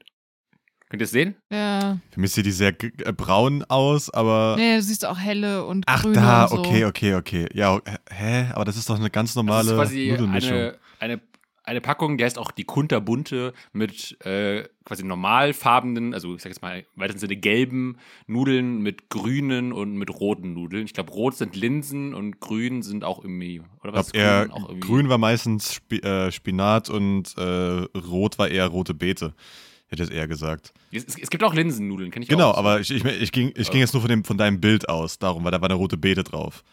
Könnt 0.90 1.02
ihr 1.02 1.06
es 1.06 1.12
sehen? 1.12 1.36
Ja. 1.52 2.00
Für 2.12 2.20
mich 2.22 2.32
sieht 2.32 2.46
die 2.46 2.52
sehr 2.52 2.70
äh, 2.70 3.12
braun 3.12 3.66
aus, 3.68 4.10
aber. 4.10 4.56
Nee, 4.58 4.78
du 4.78 4.82
siehst 4.82 5.06
auch 5.06 5.20
helle 5.20 5.66
und 5.66 5.84
Ach, 5.86 6.02
grüne. 6.02 6.18
Ach, 6.20 6.24
da, 6.24 6.48
so. 6.48 6.60
okay, 6.60 6.86
okay, 6.86 7.16
okay. 7.16 7.48
Ja, 7.54 7.82
hä? 8.10 8.52
Aber 8.54 8.64
das 8.64 8.78
ist 8.78 8.90
doch 8.90 8.98
eine 8.98 9.10
ganz 9.10 9.36
normale 9.36 9.76
das 9.76 9.90
ist 9.90 9.96
quasi 9.96 10.12
Nudelmischung. 10.12 10.58
Eine, 10.58 10.78
eine 11.00 11.22
eine 11.68 11.82
Packung, 11.82 12.18
die 12.18 12.24
heißt 12.24 12.38
auch 12.40 12.52
die 12.52 12.64
Kunterbunte 12.64 13.54
mit 13.74 14.18
äh, 14.26 14.64
quasi 14.86 15.04
normalfarbenen, 15.04 16.14
also 16.14 16.34
ich 16.34 16.42
sag 16.42 16.50
jetzt 16.50 16.62
mal 16.62 16.80
im 16.80 17.02
weiteren 17.02 17.20
Sinne 17.20 17.36
gelben 17.36 17.98
Nudeln 18.26 18.82
mit 18.82 19.10
grünen 19.10 19.74
und 19.74 19.98
mit 19.98 20.10
roten 20.10 20.54
Nudeln. 20.54 20.86
Ich 20.86 20.94
glaube, 20.94 21.12
rot 21.12 21.36
sind 21.36 21.56
Linsen 21.56 22.14
und 22.14 22.40
grün 22.40 22.84
sind 22.84 23.04
auch 23.04 23.22
irgendwie, 23.22 23.62
oder 23.84 23.94
was? 23.94 24.08
Ich 24.08 24.14
glaub, 24.14 24.68
grün, 24.68 24.80
grün 24.80 25.10
war 25.10 25.18
meistens 25.18 25.74
Sp 25.76 26.00
äh, 26.00 26.32
Spinat 26.32 26.90
und 26.90 27.38
äh, 27.38 27.42
rot 27.42 28.40
war 28.40 28.48
eher 28.48 28.68
rote 28.68 28.94
Beete. 28.94 29.34
Hätte 29.90 30.04
es 30.04 30.10
eher 30.10 30.28
gesagt. 30.28 30.74
Es, 30.92 31.06
es, 31.06 31.30
gibt 31.30 31.44
auch 31.44 31.54
Linsennudeln, 31.54 32.12
kenne 32.12 32.24
ich 32.24 32.30
genau, 32.30 32.50
auch. 32.50 32.56
Genau, 32.56 32.60
aber 32.60 32.82
ich, 32.82 32.92
ich, 32.92 33.06
ich, 33.06 33.32
ging, 33.32 33.54
ich 33.56 33.72
ging 33.72 33.80
jetzt 33.80 33.94
nur 33.94 34.02
von, 34.02 34.10
dem, 34.10 34.26
von 34.26 34.38
deinem 34.38 34.60
Bild 34.60 34.90
aus, 34.90 35.18
darum, 35.18 35.46
weil 35.46 35.52
da 35.52 35.62
war 35.62 35.70
eine 35.70 35.78
rote 35.78 35.96
Beete 35.96 36.24
drauf. 36.24 36.64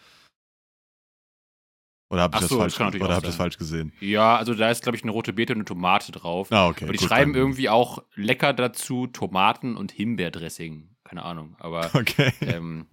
Oder 2.11 2.23
habe 2.23 2.37
ich, 2.37 2.41
das, 2.43 2.51
so, 2.51 2.59
falsch, 2.59 2.77
das, 2.77 2.95
oder 2.95 3.15
hab 3.15 3.23
das 3.25 3.37
falsch 3.37 3.59
gesehen? 3.59 3.93
Ja, 4.01 4.37
also 4.37 4.55
da 4.55 4.71
ist, 4.71 4.83
glaube 4.83 4.97
ich, 4.97 5.03
eine 5.03 5.13
rote 5.13 5.33
Beete 5.33 5.53
und 5.53 5.59
eine 5.59 5.65
Tomate 5.65 6.13
drauf. 6.13 6.49
Ah, 6.53 6.69
okay. 6.69 6.85
Aber 6.85 6.93
die 6.93 6.99
gut, 6.99 7.09
schreiben 7.09 7.33
dann. 7.33 7.43
irgendwie 7.43 7.69
auch 7.69 8.03
lecker 8.15 8.53
dazu 8.53 9.07
Tomaten 9.07 9.77
und 9.77 9.91
Himbeerdressing. 9.93 10.91
Keine 11.05 11.23
Ahnung, 11.25 11.57
aber. 11.59 11.91
Okay. 11.95 12.33
Ähm, 12.41 12.87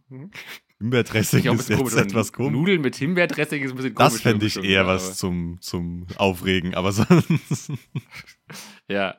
Himbeerdressing 0.80 1.40
ist 1.54 1.70
jetzt 1.70 1.78
komisch. 1.78 1.96
etwas 1.96 2.34
komisch. 2.34 2.54
Nudeln 2.54 2.82
mit 2.82 2.96
Himbeerdressing 2.96 3.62
ist 3.64 3.72
ein 3.72 3.78
bisschen 3.78 3.94
komisch. 3.94 4.14
Das 4.14 4.22
fände 4.22 4.46
ich 4.46 4.64
eher 4.64 4.88
was 4.88 5.18
zum, 5.18 5.58
zum 5.62 6.08
Aufregen, 6.16 6.74
aber 6.74 6.92
sonst. 6.92 7.72
ja. 8.88 9.16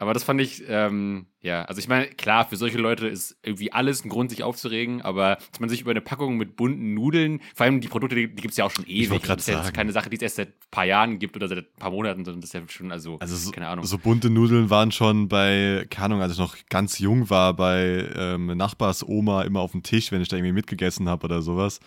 Aber 0.00 0.14
das 0.14 0.22
fand 0.22 0.40
ich, 0.40 0.62
ähm, 0.68 1.26
ja, 1.40 1.62
also 1.64 1.80
ich 1.80 1.88
meine, 1.88 2.06
klar, 2.06 2.48
für 2.48 2.56
solche 2.56 2.78
Leute 2.78 3.08
ist 3.08 3.36
irgendwie 3.42 3.72
alles 3.72 4.04
ein 4.04 4.08
Grund, 4.08 4.30
sich 4.30 4.44
aufzuregen, 4.44 5.02
aber 5.02 5.38
dass 5.50 5.58
man 5.58 5.68
sich 5.68 5.80
über 5.80 5.90
eine 5.90 6.00
Packung 6.00 6.36
mit 6.36 6.54
bunten 6.54 6.94
Nudeln, 6.94 7.40
vor 7.56 7.66
allem 7.66 7.80
die 7.80 7.88
Produkte, 7.88 8.14
die, 8.14 8.28
die 8.28 8.40
gibt 8.40 8.52
es 8.52 8.58
ja 8.58 8.64
auch 8.64 8.70
schon 8.70 8.86
ewig. 8.86 9.10
Ich 9.10 9.22
das 9.22 9.38
ist 9.38 9.48
ja 9.48 9.58
jetzt 9.58 9.74
keine 9.74 9.90
Sache, 9.90 10.08
die 10.08 10.16
es 10.16 10.22
erst 10.22 10.36
seit 10.36 10.48
ein 10.50 10.70
paar 10.70 10.84
Jahren 10.84 11.18
gibt 11.18 11.34
oder 11.34 11.48
seit 11.48 11.58
ein 11.58 11.80
paar 11.80 11.90
Monaten, 11.90 12.24
sondern 12.24 12.40
das 12.40 12.50
ist 12.50 12.54
ja 12.54 12.62
schon, 12.68 12.92
also, 12.92 13.18
also 13.18 13.34
so, 13.34 13.50
keine 13.50 13.66
Ahnung. 13.66 13.84
So 13.84 13.98
bunte 13.98 14.30
Nudeln 14.30 14.70
waren 14.70 14.92
schon 14.92 15.26
bei, 15.26 15.84
keine 15.90 16.06
Ahnung, 16.06 16.22
als 16.22 16.34
ich 16.34 16.38
noch 16.38 16.56
ganz 16.68 17.00
jung 17.00 17.28
war, 17.28 17.54
bei 17.54 18.08
ähm, 18.14 18.46
Nachbarsoma 18.46 19.42
immer 19.42 19.60
auf 19.60 19.72
dem 19.72 19.82
Tisch, 19.82 20.12
wenn 20.12 20.22
ich 20.22 20.28
da 20.28 20.36
irgendwie 20.36 20.52
mitgegessen 20.52 21.08
habe 21.08 21.24
oder 21.24 21.42
sowas. 21.42 21.80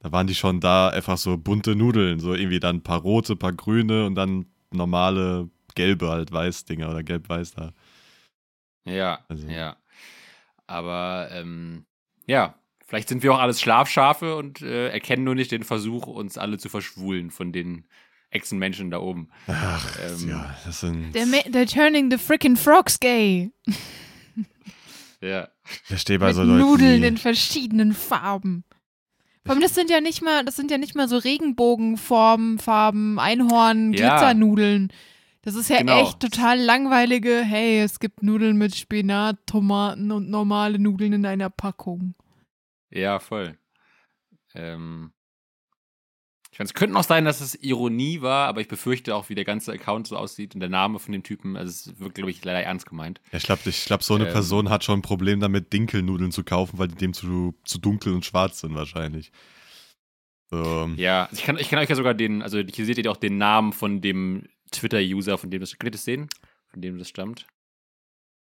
Da 0.00 0.12
waren 0.12 0.26
die 0.26 0.34
schon 0.34 0.60
da 0.60 0.90
einfach 0.90 1.16
so 1.16 1.38
bunte 1.38 1.74
Nudeln, 1.74 2.20
so 2.20 2.34
irgendwie 2.34 2.60
dann 2.60 2.76
ein 2.76 2.82
paar 2.82 3.00
rote, 3.00 3.32
ein 3.32 3.38
paar 3.38 3.54
grüne 3.54 4.04
und 4.04 4.16
dann 4.16 4.44
normale 4.70 5.48
gelbe 5.74 6.08
halt 6.08 6.32
Weiß-Dinger 6.32 6.90
oder 6.90 7.02
gelb-weiß 7.02 7.52
da. 7.52 7.72
Ja, 8.84 9.20
also. 9.28 9.46
ja. 9.48 9.76
Aber 10.66 11.28
ähm, 11.32 11.84
ja, 12.26 12.54
vielleicht 12.86 13.08
sind 13.08 13.22
wir 13.22 13.34
auch 13.34 13.38
alles 13.38 13.60
Schlafschafe 13.60 14.36
und 14.36 14.62
äh, 14.62 14.88
erkennen 14.88 15.24
nur 15.24 15.34
nicht 15.34 15.52
den 15.52 15.62
Versuch, 15.62 16.06
uns 16.06 16.38
alle 16.38 16.58
zu 16.58 16.68
verschwulen 16.68 17.30
von 17.30 17.52
den 17.52 17.86
Echsenmenschen 18.30 18.90
da 18.90 18.98
oben. 18.98 19.28
Ach, 19.46 19.98
ähm, 20.02 20.28
ja, 20.28 20.54
das 20.64 20.80
sind. 20.80 21.14
They're, 21.14 21.46
they're 21.50 21.72
turning 21.72 22.10
the 22.10 22.18
freaking 22.18 22.56
frogs 22.56 22.98
gay. 22.98 23.50
ja. 25.20 25.48
Der 25.90 25.96
steht 25.96 26.20
bei 26.20 26.28
Mit 26.28 26.36
so 26.36 26.42
Leuten. 26.42 26.60
Nudeln 26.60 27.02
wie- 27.02 27.06
in 27.06 27.16
verschiedenen 27.16 27.92
Farben. 27.94 28.64
Vor 29.46 29.52
allem, 29.52 29.62
das 29.62 29.74
sind 29.74 29.90
ja 29.90 30.00
nicht 30.00 30.22
mal, 30.22 30.44
das 30.44 30.56
sind 30.56 30.70
ja 30.70 30.78
nicht 30.78 30.94
mal 30.94 31.06
so 31.08 31.18
Regenbogenformen, 31.18 32.58
Farben, 32.58 33.18
Einhorn, 33.18 33.92
Ja. 33.92 34.08
Glitzernudeln. 34.16 34.90
Das 35.44 35.54
ist 35.54 35.68
ja 35.68 35.78
Genau. 35.78 36.00
echt 36.02 36.20
total 36.20 36.58
langweilige, 36.58 37.42
hey, 37.42 37.80
es 37.80 38.00
gibt 38.00 38.22
Nudeln 38.22 38.56
mit 38.56 38.74
Spinat, 38.74 39.38
Tomaten 39.46 40.10
und 40.10 40.30
normale 40.30 40.78
Nudeln 40.78 41.12
in 41.12 41.26
einer 41.26 41.50
Packung. 41.50 42.14
Ja, 42.90 43.18
voll. 43.18 43.58
Ähm, 44.54 45.12
ich 46.50 46.58
meine, 46.60 46.66
es 46.66 46.74
könnte 46.74 46.96
auch 46.96 47.02
sein, 47.04 47.24
dass 47.24 47.40
es 47.40 47.56
Ironie 47.56 48.20
war, 48.22 48.46
aber 48.46 48.60
ich 48.60 48.68
befürchte 48.68 49.16
auch, 49.16 49.28
wie 49.28 49.34
der 49.34 49.44
ganze 49.44 49.72
Account 49.72 50.06
so 50.06 50.16
aussieht 50.16 50.54
und 50.54 50.60
der 50.60 50.68
Name 50.68 51.00
von 51.00 51.10
dem 51.10 51.24
Typen. 51.24 51.56
Also 51.56 51.70
es 51.90 51.98
wird, 52.00 52.14
glaube 52.14 52.30
ich, 52.30 52.44
leider 52.44 52.62
ernst 52.62 52.86
gemeint. 52.86 53.20
Ja, 53.32 53.38
ich 53.38 53.44
glaube, 53.44 53.62
ich 53.66 53.84
glaub, 53.84 54.04
so 54.04 54.14
eine 54.14 54.26
Ähm. 54.28 54.32
Person 54.32 54.70
hat 54.70 54.84
schon 54.84 55.00
ein 55.00 55.02
Problem 55.02 55.40
damit, 55.40 55.72
Dinkelnudeln 55.72 56.30
zu 56.30 56.44
kaufen, 56.44 56.78
weil 56.78 56.88
die 56.88 56.94
dem 56.94 57.12
zu, 57.12 57.54
zu 57.64 57.78
dunkel 57.78 58.14
und 58.14 58.24
schwarz 58.24 58.60
sind 58.60 58.74
wahrscheinlich. 58.76 59.32
So, 60.50 60.90
Ja, 60.96 61.28
ich 61.32 61.42
kann, 61.42 61.58
ich 61.58 61.68
kann 61.68 61.80
euch 61.80 61.88
ja 61.88 61.96
sogar 61.96 62.14
den, 62.14 62.40
also 62.40 62.58
hier 62.60 62.84
seht 62.86 62.98
ihr 62.98 63.10
auch 63.10 63.16
den 63.16 63.36
Namen 63.36 63.72
von 63.72 64.00
dem 64.00 64.46
Twitter-User, 64.74 65.38
von 65.38 65.50
dem 65.50 65.60
das, 65.60 65.72
könnt 65.72 65.84
ihr 65.88 65.90
das 65.92 66.04
sehen? 66.04 66.28
Von 66.68 66.82
dem 66.82 66.98
das 66.98 67.08
stammt. 67.08 67.46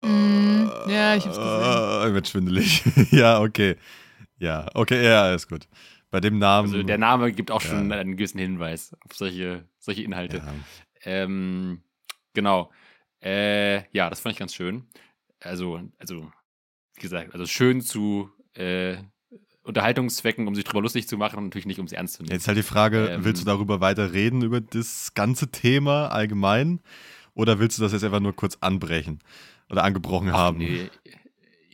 Mm, 0.01 0.67
ja, 0.88 1.15
ich 1.15 1.25
hab's 1.25 1.38
gesehen. 1.38 2.09
Äh, 2.12 2.13
wird 2.13 2.27
schwindelig. 2.27 2.83
ja, 3.12 3.41
okay. 3.41 3.75
Ja, 4.38 4.67
okay, 4.74 5.03
ja, 5.03 5.33
ist 5.33 5.50
gut. 5.50 5.67
Bei 6.12 6.19
dem 6.19 6.39
Namen. 6.39 6.69
Also 6.71 6.81
der 6.83 6.98
Name 6.98 7.31
gibt 7.31 7.51
auch 7.51 7.62
schon 7.62 7.89
Ja. 7.91 7.98
einen 7.98 8.15
gewissen 8.17 8.39
Hinweis 8.39 8.95
auf 9.01 9.15
solche, 9.15 9.67
solche 9.79 10.03
Inhalte. 10.03 10.38
ja. 10.38 10.53
Ähm, 11.03 11.83
genau. 12.33 12.71
Äh, 13.21 13.83
ja, 13.91 14.09
das 14.09 14.21
fand 14.21 14.33
ich 14.33 14.39
ganz 14.39 14.55
schön. 14.55 14.88
Also, 15.41 15.81
also, 15.98 16.31
wie 16.95 17.01
gesagt, 17.01 17.33
also 17.33 17.45
schön 17.45 17.81
zu 17.81 18.29
äh, 18.53 18.98
Unterhaltungszwecken, 19.69 20.47
um 20.47 20.55
sich 20.55 20.63
drüber 20.65 20.81
lustig 20.81 21.07
zu 21.07 21.17
machen 21.17 21.38
und 21.38 21.45
natürlich 21.45 21.65
nicht, 21.65 21.79
um 21.79 21.85
es 21.85 21.93
ernst 21.93 22.15
zu 22.15 22.23
nehmen. 22.23 22.33
Jetzt 22.33 22.47
halt 22.47 22.57
die 22.57 22.63
Frage, 22.63 23.07
Ähm. 23.07 23.23
willst 23.25 23.41
du 23.41 23.45
darüber 23.45 23.79
weiter 23.79 24.11
reden, 24.13 24.41
über 24.41 24.59
das 24.59 25.13
ganze 25.13 25.49
Thema 25.49 26.07
allgemein? 26.07 26.81
Oder 27.33 27.59
willst 27.59 27.77
du 27.77 27.83
das 27.83 27.93
jetzt 27.93 28.03
einfach 28.03 28.19
nur 28.19 28.35
kurz 28.35 28.57
anbrechen 28.59 29.19
oder 29.69 29.83
angebrochen 29.83 30.33
haben? 30.33 30.57
Nee, 30.57 30.89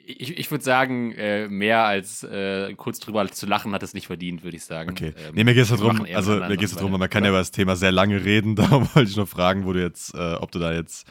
ich, 0.08 0.38
ich 0.38 0.52
würde 0.52 0.64
sagen, 0.64 1.14
äh, 1.14 1.48
mehr 1.48 1.86
als 1.86 2.24
äh, 2.24 2.74
kurz 2.75 3.00
drüber 3.00 3.28
zu 3.28 3.46
lachen 3.48 3.74
hat 3.74 3.82
es 3.82 3.94
nicht 3.94 4.08
verdient, 4.08 4.44
würde 4.44 4.58
ich 4.58 4.64
sagen. 4.64 4.92
Okay. 4.92 5.14
Ähm, 5.18 5.34
nee, 5.34 5.44
mir 5.44 5.54
geht 5.54 5.64
es 5.64 5.70
darum, 5.70 6.06
also 6.14 6.36
mir 6.36 6.58
geht 6.58 6.68
es 6.70 6.75
darum, 6.75 6.92
weiter. 6.92 7.00
man 7.00 7.10
kann 7.10 7.24
ja 7.24 7.30
über 7.30 7.40
das 7.40 7.52
Thema 7.52 7.75
sehr 7.75 7.92
lange 7.92 8.24
reden, 8.24 8.56
darum 8.56 8.88
wollte 8.94 9.10
ich 9.10 9.16
nur 9.18 9.25
fragen, 9.28 9.66
wo 9.66 9.74
du 9.74 9.82
jetzt, 9.82 10.14
äh, 10.14 10.36
ob 10.36 10.52
du 10.52 10.60
da 10.60 10.74
jetzt 10.74 11.08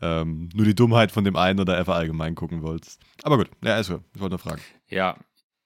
ähm, 0.00 0.48
nur 0.54 0.64
die 0.64 0.74
Dummheit 0.74 1.12
von 1.12 1.24
dem 1.24 1.36
einen 1.36 1.60
oder 1.60 1.76
einfach 1.76 1.96
allgemein 1.96 2.34
gucken 2.34 2.62
wolltest. 2.62 3.00
Aber 3.22 3.36
gut, 3.36 3.50
ja, 3.62 3.74
also, 3.74 4.00
ich 4.14 4.20
wollte 4.20 4.32
nur 4.34 4.38
fragen. 4.38 4.62
Ja, 4.88 5.16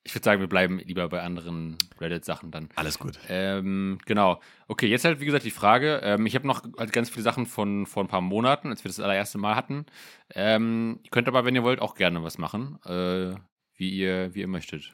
ich 0.04 0.14
würde 0.14 0.24
sagen, 0.24 0.40
wir 0.40 0.48
bleiben 0.48 0.78
lieber 0.78 1.08
bei 1.08 1.22
anderen 1.22 1.78
Reddit-Sachen 2.00 2.50
dann. 2.50 2.68
Alles 2.74 2.98
gut. 2.98 3.18
Ähm, 3.28 3.98
genau. 4.04 4.40
Okay, 4.66 4.86
jetzt 4.88 5.04
halt, 5.04 5.20
wie 5.20 5.26
gesagt, 5.26 5.44
die 5.44 5.50
Frage. 5.50 6.00
Ähm, 6.02 6.26
ich 6.26 6.34
habe 6.34 6.46
noch 6.46 6.64
halt 6.76 6.92
ganz 6.92 7.08
viele 7.08 7.22
Sachen 7.22 7.46
von 7.46 7.86
vor 7.86 8.02
ein 8.02 8.08
paar 8.08 8.20
Monaten, 8.20 8.68
als 8.68 8.82
wir 8.82 8.88
das 8.88 8.98
allererste 9.00 9.38
Mal 9.38 9.54
hatten. 9.54 9.86
Ähm, 10.34 10.98
ihr 11.04 11.10
könnt 11.10 11.28
aber, 11.28 11.44
wenn 11.44 11.54
ihr 11.54 11.62
wollt, 11.62 11.80
auch 11.80 11.94
gerne 11.94 12.22
was 12.24 12.38
machen, 12.38 12.78
äh, 12.84 13.34
wie, 13.76 13.90
ihr, 13.90 14.34
wie 14.34 14.40
ihr 14.40 14.48
möchtet. 14.48 14.92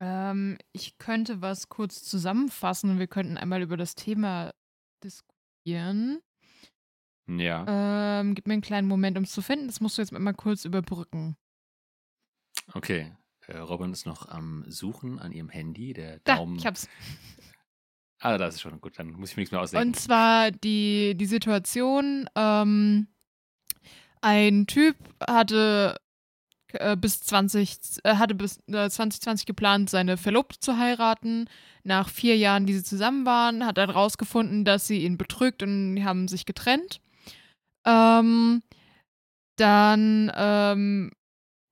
Ähm, 0.00 0.58
ich 0.72 0.98
könnte 0.98 1.40
was 1.40 1.68
kurz 1.68 2.02
zusammenfassen 2.04 2.90
und 2.90 2.98
wir 2.98 3.06
könnten 3.08 3.36
einmal 3.38 3.62
über 3.62 3.76
das 3.76 3.94
Thema 3.94 4.52
diskutieren. 5.02 6.20
Ja, 7.28 7.64
Ähm, 8.20 8.36
gib 8.36 8.46
mir 8.46 8.52
einen 8.52 8.62
kleinen 8.62 8.86
Moment, 8.86 9.18
um 9.18 9.24
es 9.24 9.32
zu 9.32 9.42
finden. 9.42 9.66
Das 9.66 9.80
musst 9.80 9.98
du 9.98 10.02
jetzt 10.02 10.12
mal 10.12 10.32
kurz 10.34 10.64
überbrücken. 10.64 11.36
okay. 12.74 13.12
Äh, 13.46 13.58
Robin 13.58 13.92
ist 13.92 14.06
noch 14.06 14.28
am 14.28 14.64
Suchen 14.68 15.18
an 15.18 15.32
ihrem 15.32 15.48
Handy. 15.48 15.92
Der 15.92 16.20
Da, 16.24 16.36
Daumen. 16.36 16.56
ich 16.56 16.66
hab's. 16.66 16.88
ah, 18.20 18.38
da 18.38 18.46
ist 18.48 18.56
es 18.56 18.60
schon. 18.60 18.80
Gut, 18.80 18.98
dann 18.98 19.12
muss 19.12 19.30
ich 19.30 19.36
mir 19.36 19.42
nichts 19.42 19.52
mehr 19.52 19.60
ausdenken. 19.60 19.88
Und 19.88 19.94
zwar 19.96 20.50
die, 20.50 21.14
die 21.16 21.26
Situation, 21.26 22.28
ähm, 22.34 23.08
ein 24.20 24.66
Typ 24.66 24.96
hatte 25.26 25.96
äh, 26.72 26.96
bis 26.96 27.20
20, 27.20 27.78
äh, 28.04 28.16
hatte 28.16 28.34
bis 28.34 28.58
äh, 28.66 28.90
2020 28.90 29.46
geplant, 29.46 29.90
seine 29.90 30.16
Verlobte 30.16 30.58
zu 30.58 30.76
heiraten. 30.78 31.48
Nach 31.84 32.08
vier 32.08 32.36
Jahren, 32.36 32.66
die 32.66 32.74
sie 32.74 32.82
zusammen 32.82 33.24
waren, 33.26 33.64
hat 33.64 33.78
er 33.78 33.88
rausgefunden, 33.88 34.64
dass 34.64 34.86
sie 34.86 35.04
ihn 35.04 35.16
betrügt 35.18 35.62
und 35.62 36.02
haben 36.04 36.26
sich 36.26 36.46
getrennt. 36.46 37.00
Ähm, 37.86 38.62
dann, 39.56 40.32
ähm, 40.34 41.12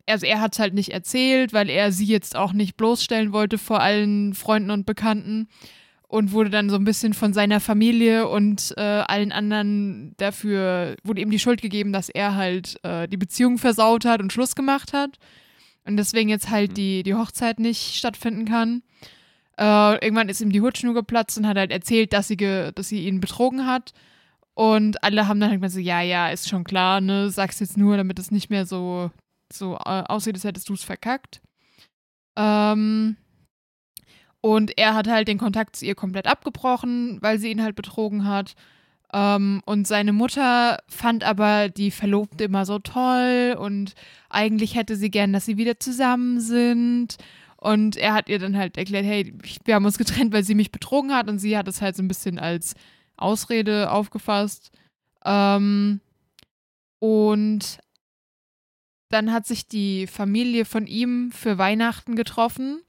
also 0.06 0.26
er 0.26 0.40
hat 0.40 0.54
es 0.54 0.58
halt 0.58 0.74
nicht 0.74 0.90
erzählt, 0.90 1.52
weil 1.52 1.70
er 1.70 1.92
sie 1.92 2.06
jetzt 2.06 2.36
auch 2.36 2.52
nicht 2.52 2.76
bloßstellen 2.76 3.32
wollte 3.32 3.58
vor 3.58 3.80
allen 3.80 4.34
Freunden 4.34 4.70
und 4.70 4.86
Bekannten 4.86 5.48
und 6.08 6.32
wurde 6.32 6.50
dann 6.50 6.70
so 6.70 6.76
ein 6.76 6.84
bisschen 6.84 7.14
von 7.14 7.32
seiner 7.32 7.58
Familie 7.60 8.28
und 8.28 8.74
äh, 8.76 8.80
allen 8.80 9.32
anderen 9.32 10.14
dafür, 10.16 10.96
wurde 11.02 11.20
ihm 11.22 11.30
die 11.30 11.38
Schuld 11.38 11.60
gegeben, 11.62 11.92
dass 11.92 12.08
er 12.08 12.36
halt 12.36 12.78
äh, 12.84 13.08
die 13.08 13.16
Beziehung 13.16 13.58
versaut 13.58 14.04
hat 14.04 14.20
und 14.20 14.32
Schluss 14.32 14.54
gemacht 14.54 14.92
hat. 14.92 15.18
Und 15.86 15.96
deswegen 15.96 16.28
jetzt 16.28 16.50
halt 16.50 16.70
Mhm. 16.70 16.74
die, 16.74 17.02
die 17.02 17.14
Hochzeit 17.14 17.58
nicht 17.58 17.96
stattfinden 17.96 18.44
kann. 18.44 18.82
Äh, 19.58 19.94
irgendwann 20.04 20.28
ist 20.28 20.40
ihm 20.40 20.50
die 20.50 20.60
Hutschnur 20.60 20.94
geplatzt 20.94 21.36
und 21.38 21.46
hat 21.46 21.56
halt 21.56 21.70
erzählt, 21.70 22.12
dass 22.12 22.28
sie, 22.28 22.36
dass 22.36 22.88
sie 22.88 23.06
ihn 23.06 23.20
betrogen 23.20 23.66
hat. 23.66 23.92
Und 24.54 25.02
alle 25.02 25.26
haben 25.26 25.40
dann 25.40 25.50
halt 25.50 25.60
gesagt, 25.60 25.74
so, 25.74 25.80
ja, 25.80 26.00
ja, 26.00 26.28
ist 26.28 26.48
schon 26.48 26.62
klar, 26.64 27.00
ne, 27.00 27.28
sag's 27.30 27.58
jetzt 27.60 27.76
nur, 27.76 27.96
damit 27.96 28.18
es 28.20 28.30
nicht 28.30 28.50
mehr 28.50 28.66
so, 28.66 29.10
so 29.52 29.74
äh, 29.76 30.02
aussieht, 30.06 30.34
als 30.34 30.44
hättest 30.44 30.68
du 30.68 30.74
es 30.74 30.84
verkackt. 30.84 31.40
Ähm, 32.36 33.16
und 34.40 34.76
er 34.76 34.94
hat 34.94 35.08
halt 35.08 35.28
den 35.28 35.38
Kontakt 35.38 35.76
zu 35.76 35.86
ihr 35.86 35.94
komplett 35.94 36.26
abgebrochen, 36.26 37.18
weil 37.22 37.38
sie 37.38 37.50
ihn 37.50 37.62
halt 37.62 37.76
betrogen 37.76 38.26
hat. 38.26 38.54
Ähm, 39.12 39.62
und 39.64 39.86
seine 39.86 40.12
Mutter 40.12 40.78
fand 40.88 41.24
aber 41.24 41.68
die 41.68 41.90
Verlobte 41.90 42.44
immer 42.44 42.66
so 42.66 42.78
toll 42.78 43.56
und 43.58 43.94
eigentlich 44.28 44.74
hätte 44.74 44.96
sie 44.96 45.10
gern, 45.10 45.32
dass 45.32 45.46
sie 45.46 45.56
wieder 45.56 45.78
zusammen 45.80 46.40
sind. 46.40 47.16
Und 47.56 47.96
er 47.96 48.12
hat 48.12 48.28
ihr 48.28 48.38
dann 48.38 48.58
halt 48.58 48.76
erklärt, 48.76 49.06
hey, 49.06 49.32
wir 49.64 49.76
haben 49.76 49.86
uns 49.86 49.96
getrennt, 49.98 50.34
weil 50.34 50.44
sie 50.44 50.54
mich 50.54 50.72
betrogen 50.72 51.14
hat 51.14 51.28
und 51.28 51.38
sie 51.38 51.56
hat 51.56 51.68
es 51.68 51.80
halt 51.80 51.96
so 51.96 52.02
ein 52.02 52.08
bisschen 52.08 52.38
als 52.38 52.74
Ausrede 53.16 53.90
aufgefasst. 53.90 54.72
Ähm, 55.24 56.00
und 56.98 57.78
dann 59.10 59.32
hat 59.32 59.46
sich 59.46 59.68
die 59.68 60.06
Familie 60.06 60.64
von 60.64 60.86
ihm 60.86 61.30
für 61.32 61.58
Weihnachten 61.58 62.16
getroffen. 62.16 62.82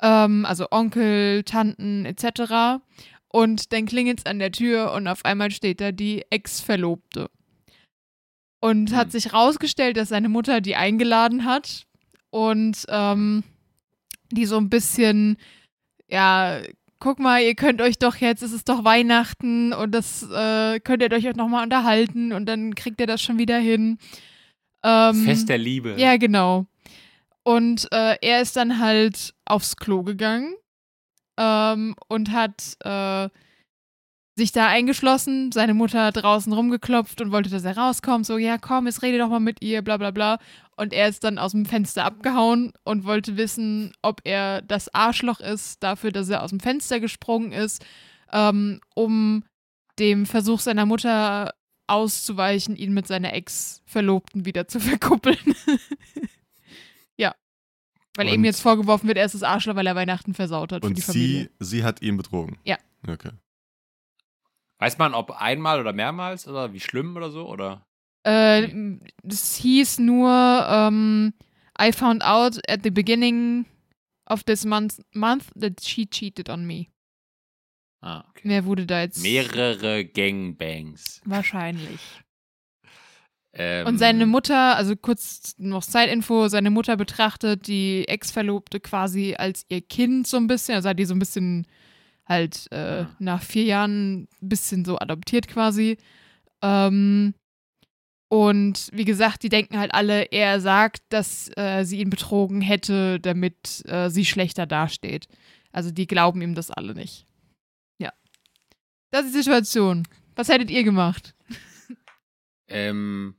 Ähm, 0.00 0.44
also 0.44 0.66
Onkel, 0.70 1.42
Tanten 1.44 2.04
etc. 2.04 2.80
Und 3.28 3.72
dann 3.72 3.86
klingelt 3.86 4.20
es 4.20 4.26
an 4.26 4.38
der 4.38 4.52
Tür 4.52 4.92
und 4.92 5.08
auf 5.08 5.24
einmal 5.24 5.50
steht 5.50 5.80
da 5.80 5.92
die 5.92 6.24
Ex-Verlobte. 6.30 7.30
Und 8.60 8.90
Hm. 8.90 8.96
hat 8.96 9.12
sich 9.12 9.32
rausgestellt, 9.32 9.96
dass 9.96 10.08
seine 10.10 10.28
Mutter 10.28 10.60
die 10.60 10.76
eingeladen 10.76 11.44
hat 11.44 11.86
und 12.30 12.84
ähm, 12.88 13.44
die 14.30 14.46
so 14.46 14.56
ein 14.56 14.70
bisschen, 14.70 15.36
ja, 16.08 16.60
guck 16.98 17.18
mal, 17.18 17.42
ihr 17.42 17.54
könnt 17.54 17.82
euch 17.82 17.98
doch 17.98 18.16
jetzt, 18.16 18.42
es 18.42 18.52
ist 18.52 18.68
doch 18.68 18.84
Weihnachten 18.84 19.72
und 19.72 19.92
das 19.92 20.22
äh, 20.22 20.80
könnt 20.80 21.02
ihr 21.02 21.12
euch 21.12 21.28
auch 21.28 21.34
nochmal 21.36 21.62
unterhalten 21.64 22.32
und 22.32 22.46
dann 22.46 22.74
kriegt 22.74 23.00
ihr 23.00 23.06
das 23.06 23.20
schon 23.20 23.38
wieder 23.38 23.58
hin. 23.58 23.98
Ähm, 24.84 25.24
Fest 25.24 25.48
der 25.48 25.58
Liebe. 25.58 25.94
ja, 25.96 26.16
genau. 26.16 26.66
Und 27.42 27.88
äh, 27.92 28.16
er 28.20 28.40
ist 28.40 28.56
dann 28.56 28.78
halt 28.78 29.34
aufs 29.44 29.76
Klo 29.76 30.02
gegangen 30.02 30.54
ähm, 31.38 31.94
und 32.08 32.30
hat 32.32 32.76
äh, 32.84 33.28
sich 34.36 34.50
da 34.52 34.66
eingeschlossen, 34.66 35.52
seine 35.52 35.74
Mutter 35.74 36.10
draußen 36.10 36.52
rumgeklopft 36.52 37.20
und 37.20 37.30
wollte, 37.30 37.50
dass 37.50 37.64
er 37.64 37.76
rauskommt. 37.76 38.26
So, 38.26 38.36
ja, 38.36 38.58
komm, 38.58 38.86
jetzt 38.86 39.02
rede 39.02 39.18
doch 39.18 39.28
mal 39.28 39.40
mit 39.40 39.62
ihr, 39.62 39.82
bla 39.82 39.96
bla 39.96 40.10
bla. 40.10 40.38
Und 40.76 40.92
er 40.92 41.08
ist 41.08 41.22
dann 41.22 41.38
aus 41.38 41.52
dem 41.52 41.66
Fenster 41.66 42.04
abgehauen 42.04 42.72
und 42.82 43.04
wollte 43.04 43.36
wissen, 43.36 43.92
ob 44.02 44.20
er 44.24 44.62
das 44.62 44.92
Arschloch 44.92 45.40
ist, 45.40 45.82
dafür, 45.82 46.10
dass 46.10 46.28
er 46.28 46.42
aus 46.42 46.50
dem 46.50 46.60
Fenster 46.60 46.98
gesprungen 46.98 47.52
ist, 47.52 47.84
ähm, 48.32 48.80
um 48.94 49.44
dem 50.00 50.26
Versuch 50.26 50.58
seiner 50.60 50.86
Mutter 50.86 51.52
auszuweichen, 51.86 52.76
ihn 52.76 52.92
mit 52.94 53.06
seiner 53.06 53.32
Ex-Verlobten 53.34 54.44
wieder 54.44 54.68
zu 54.68 54.80
verkuppeln. 54.80 55.38
ja. 57.16 57.34
Weil 58.16 58.28
Und- 58.28 58.34
ihm 58.34 58.44
jetzt 58.44 58.60
vorgeworfen 58.60 59.06
wird, 59.08 59.18
er 59.18 59.26
ist 59.26 59.34
das 59.34 59.42
Arschloch, 59.42 59.74
weil 59.76 59.86
er 59.86 59.94
Weihnachten 59.96 60.34
versaut 60.34 60.72
hat 60.72 60.82
für 60.82 60.88
Und 60.88 60.96
die 60.98 61.02
Familie. 61.02 61.50
sie, 61.60 61.78
sie 61.78 61.84
hat 61.84 62.02
ihn 62.02 62.16
betrogen. 62.16 62.58
Ja. 62.64 62.78
Okay. 63.06 63.30
Weiß 64.78 64.98
man, 64.98 65.14
ob 65.14 65.30
einmal 65.32 65.80
oder 65.80 65.92
mehrmals 65.92 66.46
oder 66.48 66.72
wie 66.72 66.80
schlimm 66.80 67.16
oder 67.16 67.30
so? 67.30 67.48
Oder? 67.48 67.86
Äh, 68.26 68.96
es 69.22 69.56
hieß 69.56 69.98
nur, 69.98 70.30
ähm, 70.68 71.32
I 71.80 71.92
found 71.92 72.22
out 72.24 72.58
at 72.68 72.80
the 72.82 72.90
beginning 72.90 73.66
of 74.26 74.42
this 74.44 74.64
month, 74.64 75.00
month 75.12 75.46
that 75.58 75.82
she 75.84 76.06
cheated 76.06 76.48
on 76.48 76.66
me. 76.66 76.86
Ah, 78.06 78.22
okay. 78.28 78.46
Mehr 78.48 78.66
wurde 78.66 78.84
da 78.84 79.00
jetzt 79.00 79.22
Mehrere 79.22 80.04
Gangbangs. 80.04 81.22
wahrscheinlich. 81.24 82.00
Ähm, 83.54 83.86
Und 83.86 83.98
seine 83.98 84.26
Mutter, 84.26 84.76
also 84.76 84.94
kurz 84.96 85.54
noch 85.58 85.84
Zeitinfo, 85.84 86.48
seine 86.48 86.70
Mutter 86.70 86.96
betrachtet 86.96 87.66
die 87.66 88.06
Ex-Verlobte 88.08 88.80
quasi 88.80 89.36
als 89.38 89.64
ihr 89.68 89.80
Kind 89.80 90.26
so 90.26 90.36
ein 90.36 90.48
bisschen, 90.48 90.74
also 90.74 90.88
hat 90.88 90.98
die 90.98 91.04
so 91.06 91.14
ein 91.14 91.18
bisschen 91.20 91.66
halt 92.26 92.66
äh, 92.72 93.02
Ja. 93.02 93.10
nach 93.20 93.42
vier 93.42 93.64
Jahren 93.64 94.22
ein 94.24 94.28
bisschen 94.48 94.84
so 94.84 94.98
adoptiert 94.98 95.46
quasi. 95.48 95.96
Ähm, 96.62 97.34
und 98.28 98.90
wie 98.92 99.04
gesagt, 99.04 99.44
die 99.44 99.48
denken 99.50 99.78
halt 99.78 99.94
alle, 99.94 100.24
er 100.32 100.60
sagt, 100.60 101.02
dass 101.10 101.48
äh, 101.56 101.84
sie 101.84 102.00
ihn 102.00 102.10
betrogen 102.10 102.60
hätte, 102.60 103.20
damit 103.20 103.82
äh, 103.86 104.10
sie 104.10 104.24
schlechter 104.24 104.66
dasteht. 104.66 105.28
Also 105.72 105.90
die 105.90 106.06
glauben 106.06 106.42
ihm 106.42 106.54
das 106.54 106.70
alle 106.70 106.94
nicht. 106.94 107.24
Das 109.14 109.26
ist 109.26 109.34
die 109.36 109.42
Situation. 109.42 110.08
Was 110.34 110.48
hättet 110.48 110.72
ihr 110.72 110.82
gemacht? 110.82 111.36
Ähm, 112.66 113.36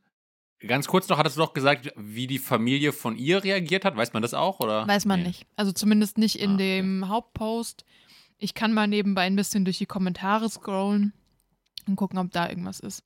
ganz 0.60 0.88
kurz 0.88 1.10
noch, 1.10 1.18
hattest 1.18 1.36
du 1.36 1.42
doch 1.42 1.54
gesagt, 1.54 1.92
wie 1.98 2.28
die 2.28 2.40
Familie 2.40 2.94
von 2.94 3.18
ihr 3.18 3.44
reagiert 3.44 3.84
hat? 3.84 3.98
Weiß 3.98 4.14
man 4.14 4.22
das 4.22 4.34
auch? 4.34 4.62
Oder? 4.62 4.88
Weiß 4.88 5.04
man 5.04 5.20
Nee. 5.20 5.28
nicht. 5.28 5.48
Also 5.58 5.74
zumindest 5.74 6.18
nicht 6.18 6.40
in 6.40 6.52
Ah, 6.52 6.54
okay. 6.54 6.78
dem 6.78 7.10
Hauptpost. 7.10 7.84
Ich 8.38 8.54
kann 8.54 8.74
mal 8.74 8.88
nebenbei 8.88 9.24
ein 9.24 9.36
bisschen 9.36 9.66
durch 9.66 9.78
die 9.78 9.86
Kommentare 9.86 10.48
scrollen 10.50 11.12
und 11.88 11.98
gucken, 11.98 12.20
ob 12.20 12.32
da 12.32 12.48
irgendwas 12.48 12.80
ist. 12.80 13.04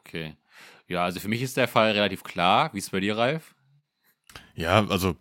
Okay. 0.00 0.36
Ja, 0.88 1.04
also 1.04 1.20
für 1.20 1.28
mich 1.28 1.40
ist 1.42 1.56
der 1.56 1.68
Fall 1.68 1.92
relativ 1.92 2.24
klar. 2.24 2.72
Wie 2.74 2.78
ist 2.78 2.84
es 2.86 2.90
bei 2.90 2.98
dir, 3.00 3.16
Ralf? 3.16 3.54
Ja, 4.56 4.84
also, 4.88 5.14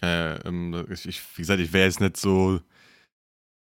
äh, 0.00 0.34
ähm, 0.46 0.86
ich, 0.90 1.06
ich, 1.06 1.20
wie 1.36 1.42
gesagt, 1.42 1.58
ich 1.60 1.72
wäre 1.72 1.86
jetzt 1.86 2.00
nicht 2.00 2.16
so 2.16 2.60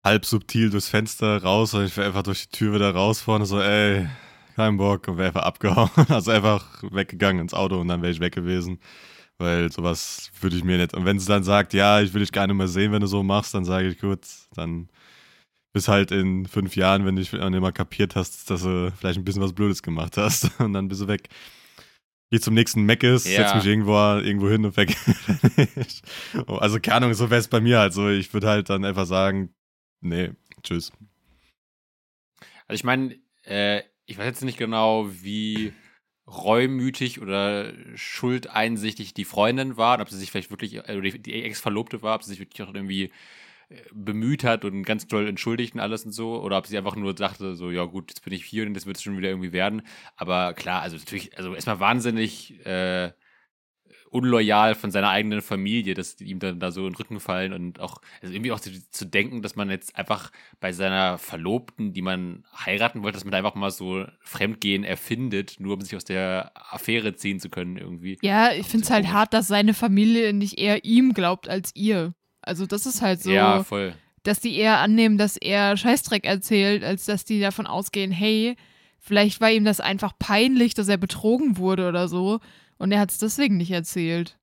halb 0.07 0.25
subtil 0.25 0.71
durchs 0.71 0.89
Fenster 0.89 1.43
raus, 1.43 1.73
sondern 1.73 1.89
ich 1.89 1.97
wäre 1.97 2.07
einfach 2.07 2.23
durch 2.23 2.49
die 2.49 2.57
Tür 2.57 2.75
wieder 2.75 2.95
raus 2.95 3.21
vorne, 3.21 3.45
so, 3.45 3.61
ey, 3.61 4.07
kein 4.55 4.77
Bock, 4.79 5.09
und 5.09 5.19
wäre 5.19 5.29
einfach 5.29 5.43
abgehauen. 5.43 5.91
Also 6.09 6.31
einfach 6.31 6.83
weggegangen 6.91 7.43
ins 7.43 7.55
Auto 7.55 7.81
und 7.81 7.89
dann 7.89 8.03
wäre 8.03 8.13
ich 8.13 8.21
weg 8.21 8.35
gewesen. 8.35 8.79
Weil 9.39 9.71
sowas 9.71 10.31
würde 10.41 10.57
ich 10.57 10.65
mir 10.65 10.79
nicht. 10.79 10.95
Und 10.95 11.05
wenn 11.05 11.19
sie 11.19 11.27
dann 11.27 11.45
sagt, 11.45 11.75
ja, 11.75 12.01
ich 12.01 12.15
will 12.15 12.21
dich 12.21 12.33
gar 12.33 12.47
nicht 12.47 12.57
mehr 12.57 12.69
sehen, 12.69 12.93
wenn 12.93 13.03
du 13.03 13.07
so 13.07 13.23
machst, 13.23 13.53
dann 13.53 13.67
sage 13.67 13.89
ich, 13.89 13.99
gut, 13.99 14.21
dann 14.55 14.89
bis 15.75 15.89
halt 15.89 16.11
in 16.11 16.47
fünf 16.47 16.75
Jahren, 16.75 17.05
wenn 17.05 17.17
du 17.17 17.23
dich 17.23 17.35
immer 17.35 17.73
kapiert 17.73 18.17
hast, 18.17 18.49
dass 18.49 18.63
du 18.63 18.91
vielleicht 18.97 19.19
ein 19.19 19.25
bisschen 19.25 19.43
was 19.43 19.53
Blödes 19.53 19.83
gemacht 19.83 20.17
hast. 20.17 20.51
Und 20.61 20.73
dann 20.73 20.89
bist 20.89 21.03
du 21.03 21.09
weg. 21.09 21.29
Geh 22.31 22.41
zum 22.41 22.55
nächsten 22.55 22.85
Meckes, 22.85 23.25
Ja. 23.27 23.43
setz 23.43 23.57
mich 23.57 23.67
irgendwo, 23.67 23.93
irgendwo 23.93 24.49
hin 24.49 24.65
und 24.65 24.77
weg. 24.77 24.97
Also, 26.47 26.81
keine 26.81 26.97
Ahnung, 26.97 27.15
so 27.15 27.29
wäre 27.31 27.41
es 27.41 27.49
bei 27.49 27.61
mir 27.61 27.79
halt 27.79 27.93
so. 27.93 28.09
Ich 28.09 28.33
würde 28.33 28.49
halt 28.49 28.71
dann 28.71 28.85
einfach 28.85 29.07
sagen, 29.07 29.51
nee, 30.01 30.33
tschüss. 30.63 30.93
Also 32.69 32.79
ich 32.81 32.85
meine, 32.85 33.19
äh, 33.45 33.83
ich 34.07 34.19
weiß 34.19 34.27
jetzt 34.27 34.45
nicht 34.45 34.59
genau, 34.59 35.09
wie 35.11 35.73
reumütig 36.27 37.21
oder 37.21 37.73
schuldeinsichtig 37.95 39.15
die 39.15 39.25
Freundin 39.25 39.77
war, 39.77 39.97
und 39.97 40.03
ob 40.03 40.11
sie 40.11 40.19
sich 40.19 40.31
vielleicht 40.31 40.51
wirklich, 40.51 40.81
oder 40.81 41.01
die, 41.01 41.45
Ex-Verlobte 41.45 42.03
war, 42.03 42.17
ob 42.17 42.25
sie 42.25 42.31
sich 42.31 42.41
wirklich 42.41 42.67
auch 42.67 42.75
irgendwie 42.75 43.13
äh, 43.69 43.77
bemüht 43.93 44.43
hat 44.43 44.65
und 44.65 44.83
ganz 44.83 45.07
doll 45.07 45.29
entschuldigt 45.29 45.75
und 45.75 45.81
alles 45.81 46.05
und 46.05 46.13
so, 46.13 46.43
oder 46.43 46.59
ob 46.59 46.67
sie 46.67 46.77
einfach 46.77 46.97
nur 46.97 47.15
dachte, 47.15 47.55
so, 47.55 47.71
ja 47.71 47.85
gut, 47.85 48.11
jetzt 48.11 48.25
bin 48.25 48.33
ich 48.33 48.45
hier 48.45 48.67
und 48.67 48.75
das 48.75 48.87
wird 48.87 48.97
es 48.97 49.03
schon 49.03 49.17
wieder 49.19 49.29
irgendwie 49.29 49.53
werden. 49.53 49.83
Aber 50.17 50.55
klar, 50.55 50.83
also 50.83 50.97
natürlich, 50.97 51.37
also 51.39 51.55
erstmal 51.55 51.79
wahnsinnig 51.81 52.65
äh, 52.67 53.13
unloyal 54.11 54.75
von 54.75 54.91
seiner 54.91 55.09
eigenen 55.11 55.43
Familie, 55.43 55.95
dass 55.95 56.17
die 56.17 56.25
ihm 56.25 56.39
dann 56.39 56.61
da 56.61 56.71
so 56.71 56.83
in 56.87 56.93
den 56.93 56.97
Rücken 56.97 57.21
fallen 57.21 57.53
und 57.53 57.81
auch, 57.81 58.01
also 58.23 58.33
irgendwie 58.35 58.53
auch 58.53 58.61
zu, 58.61 58.71
zu 58.91 59.05
denken, 59.05 59.43
dass 59.43 59.57
man 59.57 59.71
jetzt 59.71 59.97
einfach 59.97 60.31
bei 60.61 60.73
seiner 60.73 61.19
Verlobten, 61.19 61.93
die 61.93 62.03
man 62.03 62.45
heiraten 62.65 63.03
wollte, 63.03 63.17
dass 63.17 63.25
man 63.25 63.33
da 63.33 63.39
einfach 63.39 63.55
mal 63.55 63.71
so 63.71 64.05
Fremdgehen 64.21 64.85
erfindet, 64.85 65.57
nur 65.59 65.75
um 65.75 65.81
sich 65.81 65.97
aus 65.97 66.05
der 66.05 66.53
Affäre 66.55 67.15
ziehen 67.17 67.41
zu 67.41 67.49
können 67.51 67.77
irgendwie. 67.77 68.19
Ja, 68.23 68.53
ich 68.53 68.67
finde 68.67 68.85
es 68.85 68.91
halt 68.91 69.09
hart, 69.13 69.35
dass 69.35 69.49
seine 69.49 69.75
Familie 69.75 70.33
nicht 70.33 70.59
eher 70.59 70.85
ihm 70.85 71.13
glaubt 71.13 71.49
als 71.49 71.71
ihr. 71.75 72.15
Also 72.43 72.67
das 72.67 72.87
ist 72.87 73.03
halt 73.03 73.21
so, 73.23 73.31
Ja, 73.31 73.65
voll. 73.65 73.95
dass 74.23 74.41
die 74.41 74.57
eher 74.57 74.79
annehmen, 74.79 75.19
dass 75.19 75.37
er 75.37 75.77
Scheißdreck 75.77 76.25
erzählt, 76.25 76.85
als 76.85 77.05
dass 77.07 77.25
die 77.25 77.41
davon 77.41 77.67
ausgehen, 77.67 78.13
hey, 78.13 78.57
vielleicht 79.01 79.41
war 79.41 79.51
ihm 79.51 79.65
das 79.65 79.81
einfach 79.81 80.13
peinlich, 80.19 80.75
dass 80.75 80.89
er 80.89 80.97
betrogen 80.97 81.57
wurde 81.59 81.89
oder 81.89 82.09
so 82.09 82.41
und 82.79 82.93
er 82.93 83.01
hat 83.01 83.11
es 83.11 83.19
deswegen 83.19 83.57
nicht 83.57 83.71
erzählt. 83.71 84.39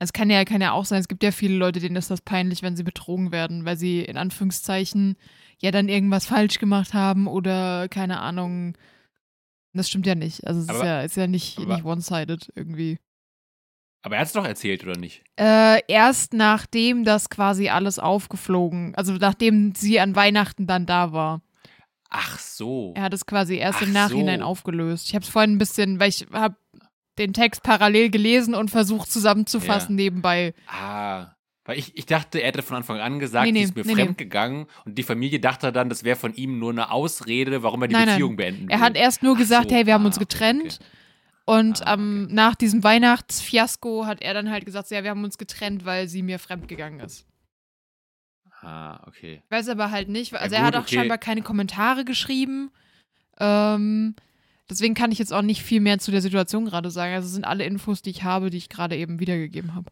Es 0.00 0.12
kann 0.12 0.28
ja, 0.28 0.44
kann 0.44 0.60
ja 0.60 0.72
auch 0.72 0.84
sein, 0.84 1.00
es 1.00 1.08
gibt 1.08 1.22
ja 1.22 1.30
viele 1.30 1.56
Leute, 1.56 1.80
denen 1.80 1.96
ist 1.96 2.10
das 2.10 2.20
peinlich, 2.20 2.62
wenn 2.62 2.76
sie 2.76 2.82
betrogen 2.82 3.32
werden, 3.32 3.64
weil 3.64 3.76
sie 3.76 4.00
in 4.02 4.16
Anführungszeichen 4.16 5.16
ja 5.62 5.70
dann 5.70 5.88
irgendwas 5.88 6.26
falsch 6.26 6.58
gemacht 6.58 6.92
haben 6.94 7.26
oder 7.26 7.88
keine 7.88 8.20
Ahnung. 8.20 8.76
Das 9.72 9.88
stimmt 9.88 10.06
ja 10.06 10.14
nicht. 10.14 10.46
Also 10.46 10.60
es 10.60 10.66
ist 10.66 10.70
Aber- 10.74 10.84
ja, 10.86 11.00
ist 11.02 11.16
ja 11.16 11.26
nicht, 11.26 11.58
aber- 11.58 11.76
nicht 11.76 11.84
one-sided 11.84 12.52
irgendwie. 12.54 12.98
Aber 14.02 14.16
er 14.16 14.20
hat 14.20 14.26
es 14.26 14.34
doch 14.34 14.44
erzählt, 14.44 14.84
oder 14.84 14.98
nicht? 14.98 15.24
Äh, 15.40 15.80
erst 15.88 16.34
nachdem 16.34 17.04
das 17.04 17.30
quasi 17.30 17.70
alles 17.70 17.98
aufgeflogen, 17.98 18.94
also 18.96 19.14
nachdem 19.14 19.74
sie 19.74 19.98
an 19.98 20.14
Weihnachten 20.14 20.66
dann 20.66 20.84
da 20.84 21.12
war. 21.12 21.40
Ach 22.16 22.38
so. 22.38 22.92
Er 22.96 23.02
hat 23.02 23.12
es 23.14 23.26
quasi 23.26 23.56
erst 23.56 23.82
im 23.82 23.88
Ach 23.90 24.08
Nachhinein 24.08 24.38
so. 24.40 24.46
aufgelöst. 24.46 25.08
Ich 25.08 25.14
habe 25.16 25.24
es 25.24 25.28
vorhin 25.28 25.54
ein 25.54 25.58
bisschen, 25.58 25.98
weil 25.98 26.10
ich 26.10 26.26
habe 26.32 26.54
den 27.18 27.32
Text 27.32 27.62
parallel 27.64 28.10
gelesen 28.10 28.54
und 28.54 28.70
versucht 28.70 29.10
zusammenzufassen 29.10 29.96
nebenbei. 29.96 30.54
Ah. 30.68 31.32
Weil 31.64 31.78
ich, 31.78 31.96
ich 31.96 32.06
dachte, 32.06 32.40
er 32.40 32.48
hätte 32.48 32.62
von 32.62 32.76
Anfang 32.76 33.00
an 33.00 33.18
gesagt, 33.18 33.46
Nee, 33.46 33.52
nee, 33.52 33.60
sie 33.64 33.72
ist 33.72 33.74
mir 33.76 33.84
nee, 33.84 33.94
fremd 33.94 34.18
gegangen 34.18 34.66
und 34.84 34.96
die 34.98 35.02
Familie 35.02 35.40
dachte 35.40 35.72
dann, 35.72 35.88
das 35.88 36.04
wäre 36.04 36.14
von 36.16 36.34
ihm 36.34 36.58
nur 36.58 36.70
eine 36.70 36.90
Ausrede, 36.92 37.62
warum 37.62 37.82
er 37.82 37.88
die 37.88 37.94
Nein, 37.94 38.04
nein. 38.06 38.14
Beziehung 38.16 38.36
beenden 38.36 38.62
will. 38.68 38.70
Er 38.70 38.80
hat 38.80 38.96
erst 38.96 39.22
nur 39.22 39.34
Ach 39.34 39.38
gesagt, 39.38 39.70
so, 39.70 39.74
hey, 39.74 39.86
wir 39.86 39.94
haben 39.94 40.02
ah, 40.02 40.06
uns 40.06 40.16
okay, 40.16 40.26
getrennt. 40.28 40.78
okay. 40.80 40.84
Und 41.46 41.86
Ah, 41.86 41.94
ähm, 41.94 42.28
nach 42.30 42.54
diesem 42.54 42.84
Weihnachtsfiasko 42.84 44.06
hat 44.06 44.22
er 44.22 44.34
dann 44.34 44.50
halt 44.50 44.66
gesagt, 44.66 44.90
ja, 44.90 45.02
wir 45.02 45.10
haben 45.10 45.24
uns 45.24 45.36
getrennt, 45.38 45.84
weil 45.84 46.06
sie 46.08 46.22
mir 46.22 46.38
fremd 46.38 46.68
gegangen 46.68 47.00
ist. 47.00 47.26
Ah, 48.64 49.02
okay. 49.06 49.42
Ich 49.44 49.50
weiß 49.50 49.68
aber 49.68 49.90
halt 49.90 50.08
nicht, 50.08 50.32
also 50.34 50.54
Ja, 50.54 50.60
er 50.60 50.66
hat 50.66 50.74
gut, 50.74 50.82
auch 50.82 50.86
okay. 50.86 50.96
scheinbar 50.96 51.18
keine 51.18 51.42
Kommentare 51.42 52.04
geschrieben. 52.04 52.70
Ähm, 53.38 54.14
deswegen 54.70 54.94
kann 54.94 55.12
ich 55.12 55.18
jetzt 55.18 55.32
auch 55.32 55.42
nicht 55.42 55.62
viel 55.62 55.80
mehr 55.80 55.98
zu 55.98 56.10
der 56.10 56.22
Situation 56.22 56.64
gerade 56.64 56.90
sagen. 56.90 57.14
Also 57.14 57.28
sind 57.28 57.44
alle 57.44 57.64
Infos, 57.64 58.02
die 58.02 58.10
ich 58.10 58.22
habe, 58.22 58.50
die 58.50 58.56
ich 58.56 58.68
gerade 58.68 58.96
eben 58.96 59.20
wiedergegeben 59.20 59.74
habe. 59.74 59.90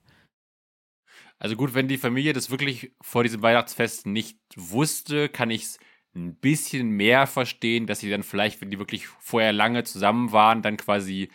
Also 1.39 1.57
gut, 1.57 1.75
wenn 1.75 1.89
die 1.89 1.99
Familie 1.99 2.33
das 2.33 2.51
wirklich 2.51 2.93
vor 3.01 3.25
diesem 3.25 3.43
Weihnachtsfest 3.43 4.07
nicht 4.07 4.39
wusste, 4.57 5.29
kann 5.29 5.51
ich 5.51 5.63
es 5.65 5.79
ein 6.15 6.37
bisschen 6.37 6.91
mehr 6.91 7.27
verstehen, 7.27 7.87
dass 7.87 8.01
sie 8.01 8.11
dann 8.11 8.23
vielleicht, 8.23 8.61
wenn 8.61 8.71
die 8.71 8.79
wirklich 8.79 9.07
vorher 9.07 9.53
lange 9.53 9.83
zusammen 9.83 10.31
waren, 10.33 10.63
dann 10.63 10.77
quasi 10.77 11.31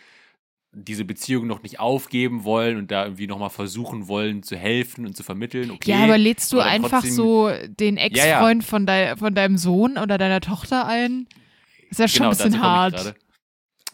diese 0.72 1.04
Beziehung 1.04 1.46
noch 1.46 1.62
nicht 1.62 1.80
aufgeben 1.80 2.44
wollen 2.44 2.76
und 2.76 2.90
da 2.90 3.04
irgendwie 3.04 3.26
nochmal 3.26 3.50
versuchen 3.50 4.06
wollen 4.06 4.42
zu 4.42 4.56
helfen 4.56 5.06
und 5.06 5.16
zu 5.16 5.22
vermitteln. 5.22 5.70
Okay, 5.70 5.90
Ja, 5.90 6.04
aber 6.04 6.18
lädst 6.18 6.52
du 6.52 6.60
aber 6.60 6.68
einfach 6.70 6.90
trotzdem- 7.00 7.12
so 7.12 7.50
den 7.66 7.96
Ex-Freund 7.96 8.62
von, 8.64 8.84
dei 8.86 9.16
von 9.16 9.34
deinem 9.34 9.56
Sohn 9.56 9.96
oder 9.98 10.18
deiner 10.18 10.40
Tochter 10.40 10.86
ein? 10.86 11.26
Ist 11.90 12.00
ja 12.00 12.06
schon 12.08 12.18
genau, 12.18 12.30
ein 12.30 12.36
bisschen 12.36 12.62
hart. 12.62 13.14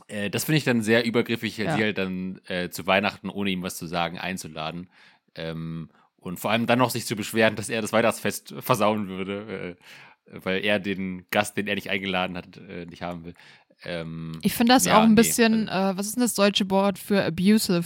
Äh, 0.08 0.30
das 0.30 0.44
finde 0.44 0.58
ich 0.58 0.64
dann 0.64 0.82
sehr 0.82 1.04
übergriffig, 1.06 1.56
Ja. 1.56 1.76
sie 1.76 1.82
halt 1.82 1.96
dann 1.98 2.40
äh, 2.48 2.68
zu 2.70 2.86
Weihnachten, 2.86 3.30
ohne 3.30 3.50
ihm 3.50 3.62
was 3.62 3.76
zu 3.76 3.86
sagen, 3.86 4.18
einzuladen. 4.18 4.90
Ähm, 5.36 5.88
und 6.16 6.40
vor 6.40 6.50
allem 6.50 6.66
dann 6.66 6.78
noch 6.80 6.90
sich 6.90 7.06
zu 7.06 7.16
beschweren, 7.16 7.54
dass 7.56 7.68
er 7.68 7.82
das 7.82 7.92
Weihnachtsfest 7.92 8.54
versauen 8.58 9.08
würde, 9.08 9.76
äh, 10.26 10.40
weil 10.42 10.64
er 10.64 10.78
den 10.80 11.26
Gast, 11.30 11.56
den 11.56 11.66
er 11.66 11.74
nicht 11.74 11.90
eingeladen 11.90 12.36
hat, 12.36 12.56
äh, 12.56 12.86
nicht 12.86 13.02
haben 13.02 13.24
will. 13.24 13.34
Ähm, 13.82 14.38
Ich 14.42 14.54
finde 14.54 14.72
das 14.72 14.84
Ja, 14.86 14.98
auch 14.98 15.02
ein 15.02 15.10
nee, 15.10 15.16
bisschen, 15.16 15.68
äh, 15.68 15.92
was 15.96 16.06
ist 16.06 16.16
denn 16.16 16.22
das 16.22 16.34
deutsche 16.34 16.70
Wort 16.70 16.98
für 16.98 17.24
abusive? 17.24 17.84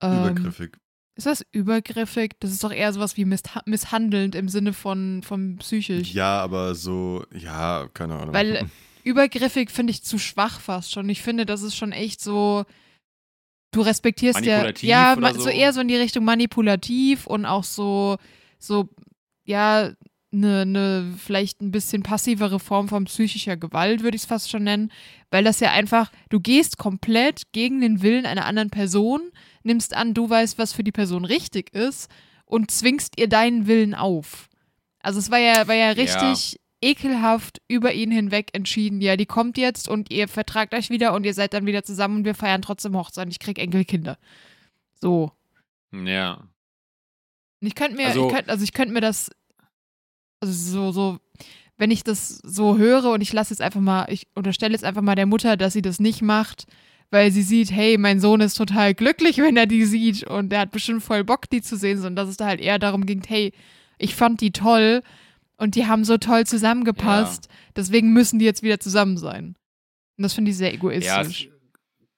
Ähm, 0.00 0.20
Übergriffig. 0.20 0.76
Ist 1.16 1.26
das 1.26 1.46
übergriffig? 1.52 2.32
Das 2.40 2.50
ist 2.50 2.64
doch 2.64 2.72
eher 2.72 2.92
sowas 2.92 3.16
wie 3.16 3.24
misshandelnd 3.24 4.34
im 4.34 4.48
Sinne 4.48 4.72
von, 4.72 5.22
von 5.22 5.58
psychisch. 5.58 6.12
Ja, 6.12 6.40
aber 6.40 6.74
so, 6.74 7.24
ja, 7.32 7.88
keine 7.94 8.14
Ahnung. 8.16 8.34
Weil 8.34 8.66
übergriffig 9.04 9.70
finde 9.70 9.92
ich 9.92 10.02
zu 10.02 10.18
schwach 10.18 10.58
fast 10.58 10.90
schon. 10.90 11.08
Ich 11.08 11.22
finde, 11.22 11.46
das 11.46 11.62
ist 11.62 11.76
schon 11.76 11.92
echt 11.92 12.20
so, 12.20 12.64
du 13.70 13.82
respektierst 13.82 14.44
ja, 14.44 14.72
ja, 14.80 15.16
so? 15.34 15.40
so 15.40 15.48
eher 15.50 15.72
so 15.72 15.82
in 15.82 15.88
die 15.88 15.96
Richtung 15.96 16.24
manipulativ 16.24 17.28
und 17.28 17.46
auch 17.46 17.64
so, 17.64 18.16
so, 18.58 18.88
ja, 19.44 19.92
eine, 20.34 20.62
eine 20.62 21.14
vielleicht 21.16 21.60
ein 21.60 21.70
bisschen 21.70 22.02
passivere 22.02 22.60
Form 22.60 22.88
von 22.88 23.04
psychischer 23.04 23.56
Gewalt, 23.56 24.02
würde 24.02 24.16
ich 24.16 24.22
es 24.22 24.28
fast 24.28 24.50
schon 24.50 24.64
nennen, 24.64 24.90
weil 25.30 25.44
das 25.44 25.60
ja 25.60 25.72
einfach, 25.72 26.10
du 26.28 26.40
gehst 26.40 26.78
komplett 26.78 27.52
gegen 27.52 27.80
den 27.80 28.02
Willen 28.02 28.26
einer 28.26 28.44
anderen 28.44 28.70
Person, 28.70 29.20
nimmst 29.62 29.94
an, 29.94 30.14
du 30.14 30.28
weißt, 30.28 30.58
was 30.58 30.72
für 30.72 30.84
die 30.84 30.92
Person 30.92 31.24
richtig 31.24 31.72
ist 31.74 32.10
und 32.44 32.70
zwingst 32.70 33.18
ihr 33.18 33.28
deinen 33.28 33.66
Willen 33.66 33.94
auf. 33.94 34.48
Also 35.00 35.18
es 35.18 35.30
war 35.30 35.38
ja, 35.38 35.66
war 35.68 35.74
ja 35.74 35.90
richtig 35.90 36.52
ja. 36.52 36.58
ekelhaft 36.80 37.60
über 37.68 37.92
ihn 37.92 38.10
hinweg 38.10 38.50
entschieden, 38.52 39.00
ja, 39.00 39.16
die 39.16 39.26
kommt 39.26 39.58
jetzt 39.58 39.88
und 39.88 40.10
ihr 40.10 40.28
vertragt 40.28 40.74
euch 40.74 40.90
wieder 40.90 41.14
und 41.14 41.24
ihr 41.24 41.34
seid 41.34 41.54
dann 41.54 41.66
wieder 41.66 41.84
zusammen 41.84 42.18
und 42.18 42.24
wir 42.24 42.34
feiern 42.34 42.62
trotzdem 42.62 42.96
Hochzeit. 42.96 43.28
Ich 43.30 43.38
krieg 43.38 43.58
Enkelkinder. 43.58 44.18
So. 45.00 45.32
Ja. 45.92 46.48
Ich 47.60 47.74
könnte 47.74 47.96
mir, 47.96 48.08
also 48.08 48.26
ich 48.26 48.34
könnt, 48.34 48.48
also 48.48 48.64
ich 48.64 48.72
könnte 48.72 48.92
mir 48.92 49.00
das 49.00 49.30
so, 50.52 50.92
so, 50.92 51.18
wenn 51.76 51.90
ich 51.90 52.04
das 52.04 52.38
so 52.42 52.78
höre 52.78 53.10
und 53.10 53.20
ich 53.20 53.32
lasse 53.32 53.52
jetzt 53.52 53.60
einfach 53.60 53.80
mal, 53.80 54.06
ich 54.08 54.26
unterstelle 54.34 54.72
jetzt 54.72 54.84
einfach 54.84 55.02
mal 55.02 55.14
der 55.14 55.26
Mutter, 55.26 55.56
dass 55.56 55.72
sie 55.72 55.82
das 55.82 56.00
nicht 56.00 56.22
macht, 56.22 56.66
weil 57.10 57.30
sie 57.30 57.42
sieht, 57.42 57.70
hey, 57.70 57.98
mein 57.98 58.20
Sohn 58.20 58.40
ist 58.40 58.54
total 58.54 58.94
glücklich, 58.94 59.38
wenn 59.38 59.56
er 59.56 59.66
die 59.66 59.84
sieht 59.84 60.24
und 60.24 60.50
der 60.50 60.60
hat 60.60 60.70
bestimmt 60.70 61.02
voll 61.02 61.24
Bock, 61.24 61.48
die 61.50 61.62
zu 61.62 61.76
sehen, 61.76 61.98
sondern 61.98 62.16
dass 62.16 62.28
es 62.28 62.36
da 62.36 62.46
halt 62.46 62.60
eher 62.60 62.78
darum 62.78 63.06
ging, 63.06 63.22
hey, 63.26 63.52
ich 63.98 64.14
fand 64.14 64.40
die 64.40 64.52
toll 64.52 65.02
und 65.56 65.76
die 65.76 65.86
haben 65.86 66.04
so 66.04 66.18
toll 66.18 66.46
zusammengepasst, 66.46 67.46
ja. 67.46 67.52
deswegen 67.76 68.12
müssen 68.12 68.38
die 68.38 68.44
jetzt 68.44 68.62
wieder 68.62 68.80
zusammen 68.80 69.16
sein. 69.16 69.56
Und 70.16 70.22
das 70.22 70.34
finde 70.34 70.50
ich 70.50 70.56
sehr 70.56 70.72
egoistisch. 70.72 71.44
Ja, 71.44 71.50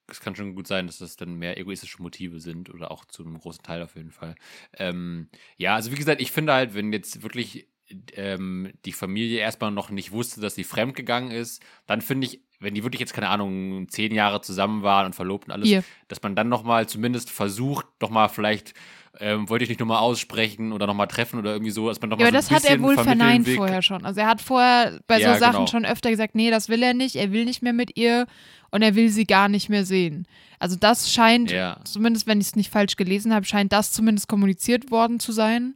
es 0.08 0.20
kann 0.20 0.36
schon 0.36 0.54
gut 0.54 0.66
sein, 0.66 0.86
dass 0.86 0.98
das 0.98 1.16
dann 1.16 1.34
mehr 1.34 1.58
egoistische 1.58 2.00
Motive 2.00 2.40
sind 2.40 2.70
oder 2.70 2.90
auch 2.90 3.04
zu 3.04 3.24
einem 3.24 3.38
großen 3.38 3.62
Teil 3.62 3.82
auf 3.82 3.96
jeden 3.96 4.12
Fall. 4.12 4.34
Ähm, 4.74 5.28
ja, 5.56 5.74
also 5.74 5.90
wie 5.90 5.96
gesagt, 5.96 6.20
ich 6.20 6.30
finde 6.30 6.52
halt, 6.52 6.74
wenn 6.74 6.92
jetzt 6.92 7.22
wirklich 7.22 7.68
ähm, 8.14 8.72
die 8.84 8.92
Familie 8.92 9.40
erstmal 9.40 9.70
noch 9.70 9.90
nicht 9.90 10.12
wusste, 10.12 10.40
dass 10.40 10.54
sie 10.54 10.64
fremdgegangen 10.64 11.30
ist, 11.30 11.62
dann 11.86 12.00
finde 12.00 12.26
ich, 12.26 12.40
wenn 12.58 12.74
die 12.74 12.82
wirklich 12.82 13.00
jetzt, 13.00 13.12
keine 13.12 13.28
Ahnung, 13.28 13.88
zehn 13.88 14.14
Jahre 14.14 14.40
zusammen 14.40 14.82
waren 14.82 15.06
und 15.06 15.14
verlobt 15.14 15.46
und 15.46 15.52
alles, 15.52 15.68
Hier. 15.68 15.84
dass 16.08 16.22
man 16.22 16.34
dann 16.34 16.48
nochmal 16.48 16.88
zumindest 16.88 17.30
versucht, 17.30 17.86
nochmal 18.00 18.28
vielleicht, 18.28 18.74
ähm, 19.20 19.48
wollte 19.48 19.64
ich 19.64 19.68
nicht 19.68 19.80
nochmal 19.80 19.98
aussprechen 19.98 20.72
oder 20.72 20.86
nochmal 20.86 21.06
treffen 21.06 21.38
oder 21.38 21.52
irgendwie 21.52 21.70
so, 21.70 21.88
dass 21.88 22.00
man 22.00 22.10
nochmal 22.10 22.26
Ja, 22.26 22.30
so 22.30 22.36
das 22.36 22.50
hat 22.50 22.64
er 22.64 22.80
wohl 22.82 22.96
verneint 22.96 23.48
vorher 23.48 23.82
schon. 23.82 24.04
Also 24.04 24.20
er 24.20 24.26
hat 24.26 24.40
vorher 24.40 25.00
bei 25.06 25.20
ja, 25.20 25.34
so 25.34 25.40
Sachen 25.40 25.52
genau. 25.52 25.66
schon 25.66 25.84
öfter 25.84 26.10
gesagt, 26.10 26.34
nee, 26.34 26.50
das 26.50 26.68
will 26.68 26.82
er 26.82 26.94
nicht, 26.94 27.16
er 27.16 27.30
will 27.32 27.44
nicht 27.44 27.62
mehr 27.62 27.72
mit 27.72 27.96
ihr 27.96 28.26
und 28.70 28.82
er 28.82 28.94
will 28.94 29.10
sie 29.10 29.26
gar 29.26 29.48
nicht 29.48 29.68
mehr 29.68 29.84
sehen. 29.84 30.26
Also 30.58 30.76
das 30.76 31.12
scheint, 31.12 31.50
ja. 31.50 31.78
zumindest 31.84 32.26
wenn 32.26 32.40
ich 32.40 32.48
es 32.48 32.56
nicht 32.56 32.70
falsch 32.70 32.96
gelesen 32.96 33.34
habe, 33.34 33.46
scheint 33.46 33.72
das 33.72 33.92
zumindest 33.92 34.28
kommuniziert 34.28 34.90
worden 34.90 35.20
zu 35.20 35.32
sein. 35.32 35.74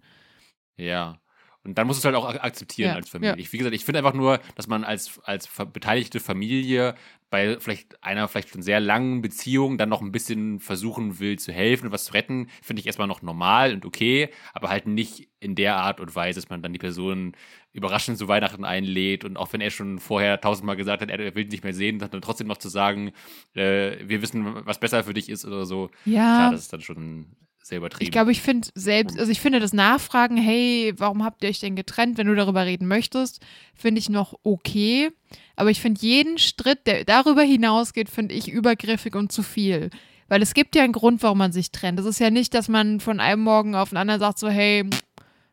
Ja. 0.77 1.20
Und 1.63 1.77
dann 1.77 1.87
muss 1.87 1.99
es 1.99 2.05
halt 2.05 2.15
auch 2.15 2.27
akzeptieren 2.27 2.91
ja, 2.91 2.97
als 2.97 3.11
Familie. 3.11 3.35
Ja. 3.35 3.39
Ich, 3.39 3.53
wie 3.53 3.59
gesagt, 3.59 3.75
ich 3.75 3.85
finde 3.85 3.99
einfach 3.99 4.15
nur, 4.15 4.41
dass 4.55 4.67
man 4.67 4.83
als, 4.83 5.21
als 5.25 5.49
beteiligte 5.73 6.19
Familie 6.19 6.95
bei 7.29 7.61
vielleicht 7.61 8.03
einer 8.03 8.27
vielleicht 8.29 8.49
schon 8.49 8.63
sehr 8.63 8.81
langen 8.81 9.21
Beziehung 9.23 9.79
dann 9.79 9.89
noch 9.89 10.01
ein 10.01 10.11
bisschen 10.11 10.59
versuchen 10.59 11.21
will 11.21 11.39
zu 11.39 11.53
helfen 11.53 11.87
und 11.87 11.93
was 11.93 12.05
zu 12.05 12.15
retten, 12.15 12.49
finde 12.63 12.81
ich 12.81 12.87
erstmal 12.87 13.07
noch 13.07 13.23
normal 13.23 13.75
und 13.75 13.85
okay, 13.85 14.31
aber 14.53 14.69
halt 14.69 14.87
nicht 14.87 15.29
in 15.39 15.55
der 15.55 15.77
Art 15.77 16.01
und 16.01 16.15
Weise, 16.17 16.41
dass 16.41 16.51
man 16.51 16.63
dann 16.63 16.73
die 16.73 16.79
Person 16.79 17.37
überraschend 17.73 18.19
zu 18.19 18.27
Weihnachten 18.27 18.65
einlädt 18.65 19.25
und 19.25 19.37
auch 19.37 19.53
wenn 19.53 19.61
er 19.61 19.71
schon 19.71 20.01
vorher 20.01 20.41
tausendmal 20.41 20.77
gesagt 20.77 21.03
hat, 21.03 21.11
er 21.11 21.35
will 21.35 21.45
nicht 21.45 21.63
mehr 21.63 21.75
sehen, 21.75 21.99
dann 21.99 22.11
trotzdem 22.23 22.49
noch 22.49 22.59
zu 22.59 22.69
sagen, 22.69 23.13
äh, 23.55 23.97
wir 24.03 24.23
wissen, 24.23 24.67
was 24.67 24.81
besser 24.81 25.05
für 25.05 25.15
dich 25.15 25.29
ist 25.29 25.45
oder 25.45 25.67
so. 25.67 25.91
Ja. 26.05 26.37
Klar, 26.37 26.51
das 26.53 26.63
ist 26.63 26.73
dann 26.73 26.81
schon 26.81 27.37
sehr 27.63 27.79
übertrieben. 27.79 28.05
Ich 28.05 28.13
glaube, 28.13 28.33
ich 28.33 28.41
finde 28.41 28.69
selbst, 28.75 29.19
also 29.19 29.31
ich 29.31 29.41
finde 29.41 29.61
das 29.61 29.73
Nachfragen, 29.73 30.37
hey, 30.37 30.93
warum 30.97 31.25
habt 31.25 31.43
ihr 31.43 31.51
euch 31.51 31.61
denn 31.61 31.77
getrennt, 31.77 32.19
wenn 32.19 32.27
du 32.27 32.35
darüber 32.35 32.65
reden 32.65 32.89
möchtest, 32.89 33.41
finde 33.75 33.99
ich 33.99 34.09
noch 34.09 34.35
okay. 34.43 35.11
Aber 35.57 35.71
ich 35.71 35.81
finde 35.81 36.01
jeden 36.01 36.39
Schritt, 36.39 36.87
der 36.87 37.05
darüber 37.05 37.43
hinausgeht, 37.43 38.09
finde 38.09 38.35
ich 38.35 38.51
übergriffig 38.51 39.15
und 39.15 39.31
zu 39.33 39.43
viel. 39.43 39.91
Weil 40.29 40.43
es 40.43 40.55
gibt 40.55 40.77
ja 40.77 40.85
einen 40.85 40.93
Grund, 40.93 41.23
warum 41.23 41.39
man 41.39 41.53
sich 41.53 41.71
trennt. 41.71 41.99
Es 41.99 42.07
ist 42.07 42.21
ja 42.21 42.31
nicht, 42.31 42.55
dass 42.55 42.69
man 42.69 43.01
von 43.01 43.21
einem 43.21 43.43
Morgen 43.43 43.75
auf 43.75 43.91
den 43.91 43.99
anderen 43.99 44.21
sagt, 44.21 44.39
so, 44.39 44.49
hey, 44.49 44.85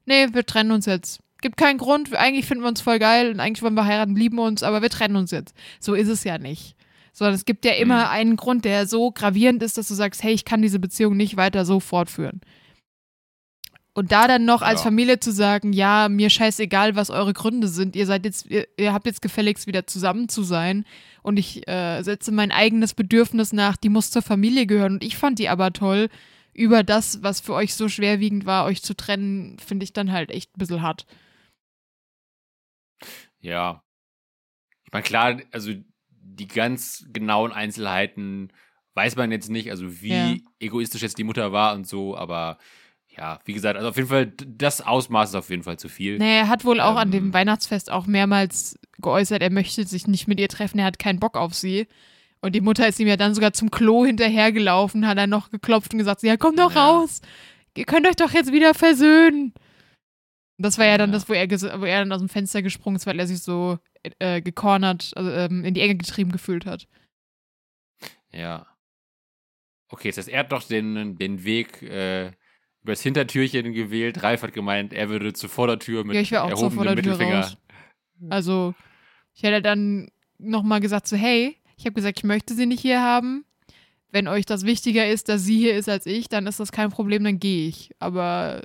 nee, 0.05 0.27
wir 0.31 0.45
trennen 0.45 0.71
uns 0.71 0.85
jetzt. 0.85 1.19
Gibt 1.41 1.57
keinen 1.57 1.77
Grund, 1.77 2.15
eigentlich 2.15 2.45
finden 2.45 2.63
wir 2.63 2.69
uns 2.69 2.81
voll 2.81 2.97
geil 2.97 3.31
und 3.31 3.39
eigentlich 3.39 3.61
wollen 3.61 3.75
wir 3.75 3.85
heiraten, 3.85 4.15
lieben 4.15 4.39
uns, 4.39 4.63
aber 4.63 4.81
wir 4.81 4.89
trennen 4.89 5.15
uns 5.15 5.31
jetzt. 5.31 5.55
So 5.79 5.93
ist 5.93 6.07
es 6.07 6.23
ja 6.23 6.37
nicht 6.39 6.76
sondern 7.17 7.33
es 7.33 7.45
gibt 7.45 7.65
ja 7.65 7.71
immer 7.71 8.05
mhm. 8.05 8.11
einen 8.11 8.35
Grund, 8.35 8.63
der 8.63 8.85
so 8.85 9.09
gravierend 9.09 9.63
ist, 9.63 9.75
dass 9.75 9.87
du 9.87 9.95
sagst, 9.95 10.21
hey, 10.21 10.33
ich 10.33 10.45
kann 10.45 10.61
diese 10.61 10.77
Beziehung 10.77 11.17
nicht 11.17 11.35
weiter 11.35 11.65
so 11.65 11.79
fortführen. 11.79 12.41
Und 13.95 14.11
da 14.11 14.27
dann 14.27 14.45
noch 14.45 14.61
als 14.61 14.81
ja. 14.81 14.83
Familie 14.83 15.19
zu 15.19 15.31
sagen, 15.31 15.73
ja, 15.73 16.09
mir 16.09 16.29
scheißegal, 16.29 16.95
was 16.95 17.09
eure 17.09 17.33
Gründe 17.33 17.69
sind, 17.69 17.95
ihr 17.95 18.05
seid 18.05 18.23
jetzt, 18.23 18.45
ihr, 18.51 18.67
ihr 18.77 18.93
habt 18.93 19.07
jetzt 19.07 19.23
gefälligst 19.23 19.65
wieder 19.65 19.87
zusammen 19.87 20.29
zu 20.29 20.43
sein 20.43 20.85
und 21.23 21.37
ich 21.37 21.67
äh, 21.67 22.03
setze 22.03 22.31
mein 22.31 22.51
eigenes 22.51 22.93
Bedürfnis 22.93 23.51
nach, 23.51 23.77
die 23.77 23.89
muss 23.89 24.11
zur 24.11 24.21
Familie 24.21 24.67
gehören 24.67 24.93
und 24.93 25.03
ich 25.03 25.17
fand 25.17 25.39
die 25.39 25.49
aber 25.49 25.73
toll, 25.73 26.09
über 26.53 26.83
das, 26.83 27.23
was 27.23 27.39
für 27.39 27.55
euch 27.55 27.73
so 27.73 27.89
schwerwiegend 27.89 28.45
war, 28.45 28.65
euch 28.65 28.83
zu 28.83 28.95
trennen, 28.95 29.57
finde 29.57 29.85
ich 29.85 29.93
dann 29.93 30.11
halt 30.11 30.29
echt 30.29 30.55
ein 30.55 30.59
bisschen 30.59 30.83
hart. 30.83 31.07
Ja. 33.39 33.81
Ich 34.85 34.91
meine, 34.91 35.03
klar, 35.03 35.41
also 35.51 35.71
die 36.37 36.47
ganz 36.47 37.05
genauen 37.11 37.51
Einzelheiten 37.51 38.51
weiß 38.93 39.15
man 39.15 39.31
jetzt 39.31 39.49
nicht, 39.49 39.69
also 39.69 40.01
wie 40.01 40.09
ja. 40.09 40.35
egoistisch 40.59 41.03
jetzt 41.03 41.17
die 41.17 41.23
Mutter 41.23 41.51
war 41.51 41.75
und 41.75 41.87
so, 41.87 42.17
aber 42.17 42.57
ja, 43.15 43.39
wie 43.45 43.53
gesagt, 43.53 43.77
also 43.77 43.89
auf 43.89 43.95
jeden 43.95 44.09
Fall, 44.09 44.27
das 44.45 44.81
Ausmaß 44.81 45.29
ist 45.29 45.35
auf 45.35 45.49
jeden 45.49 45.63
Fall 45.63 45.77
zu 45.77 45.89
viel. 45.89 46.17
Nee, 46.17 46.37
er 46.37 46.49
hat 46.49 46.65
wohl 46.65 46.79
auch 46.79 46.91
ähm, 46.91 46.97
an 46.97 47.11
dem 47.11 47.25
ähm. 47.25 47.33
Weihnachtsfest 47.33 47.91
auch 47.91 48.07
mehrmals 48.07 48.79
geäußert, 48.99 49.41
er 49.41 49.51
möchte 49.51 49.85
sich 49.85 50.07
nicht 50.07 50.27
mit 50.27 50.39
ihr 50.39 50.49
treffen, 50.49 50.79
er 50.79 50.85
hat 50.85 50.99
keinen 50.99 51.19
Bock 51.19 51.37
auf 51.37 51.53
sie. 51.53 51.87
Und 52.39 52.53
die 52.53 52.61
Mutter 52.61 52.87
ist 52.87 52.99
ihm 52.99 53.07
ja 53.07 53.17
dann 53.17 53.33
sogar 53.33 53.53
zum 53.53 53.71
Klo 53.71 54.05
hinterhergelaufen, 54.05 55.07
hat 55.07 55.17
dann 55.17 55.29
noch 55.29 55.49
geklopft 55.49 55.93
und 55.93 55.99
gesagt, 55.99 56.21
ja, 56.23 56.37
komm 56.37 56.55
doch 56.55 56.73
ja. 56.75 56.87
raus. 56.87 57.21
Ihr 57.75 57.85
könnt 57.85 58.07
euch 58.07 58.15
doch 58.15 58.31
jetzt 58.31 58.51
wieder 58.51 58.73
versöhnen. 58.73 59.53
Das 60.57 60.77
war 60.77 60.85
ja 60.85 60.97
dann 60.97 61.11
ja. 61.11 61.13
das, 61.13 61.29
wo 61.29 61.33
er, 61.33 61.49
wo 61.49 61.85
er 61.85 61.99
dann 61.99 62.11
aus 62.11 62.19
dem 62.19 62.29
Fenster 62.29 62.61
gesprungen 62.61 62.95
ist, 62.95 63.05
weil 63.05 63.19
er 63.19 63.27
sich 63.27 63.43
so 63.43 63.77
äh, 64.19 64.41
gecornert, 64.41 65.11
also 65.15 65.29
ähm, 65.29 65.63
in 65.63 65.73
die 65.73 65.81
Enge 65.81 65.95
getrieben 65.95 66.31
gefühlt 66.31 66.65
hat. 66.65 66.87
Ja. 68.31 68.65
Okay, 69.89 70.09
das 70.09 70.17
heißt, 70.17 70.29
er 70.29 70.39
hat 70.39 70.51
doch 70.51 70.63
den, 70.63 71.17
den 71.17 71.43
Weg 71.43 71.81
äh, 71.81 72.31
übers 72.81 73.01
Hintertürchen 73.01 73.73
gewählt. 73.73 74.23
Ralf 74.23 74.43
hat 74.43 74.53
gemeint, 74.53 74.93
er 74.93 75.09
würde 75.09 75.33
zur 75.33 75.49
Vordertür 75.49 76.03
mit 76.03 76.15
ja, 76.15 76.21
ich 76.21 76.37
auch 76.37 76.53
zur 76.53 76.71
Vordertür 76.71 77.03
Mittelfinger. 77.03 77.41
Raus. 77.41 77.57
Also, 78.29 78.73
ich 79.33 79.43
hätte 79.43 79.61
dann 79.61 80.09
nochmal 80.39 80.79
gesagt, 80.79 81.07
so, 81.07 81.15
hey, 81.15 81.57
ich 81.77 81.85
habe 81.85 81.93
gesagt, 81.93 82.19
ich 82.19 82.23
möchte 82.23 82.55
sie 82.55 82.65
nicht 82.65 82.81
hier 82.81 83.01
haben. 83.01 83.45
Wenn 84.09 84.27
euch 84.27 84.45
das 84.45 84.65
wichtiger 84.65 85.07
ist, 85.07 85.29
dass 85.29 85.43
sie 85.43 85.57
hier 85.57 85.75
ist 85.75 85.89
als 85.89 86.05
ich, 86.05 86.29
dann 86.29 86.47
ist 86.47 86.59
das 86.59 86.71
kein 86.71 86.89
Problem, 86.89 87.23
dann 87.23 87.39
gehe 87.39 87.67
ich. 87.67 87.91
Aber 87.99 88.63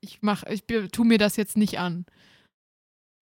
ich 0.00 0.22
mach, 0.22 0.44
ich 0.44 0.64
tu 0.92 1.04
mir 1.04 1.18
das 1.18 1.36
jetzt 1.36 1.56
nicht 1.56 1.78
an. 1.78 2.06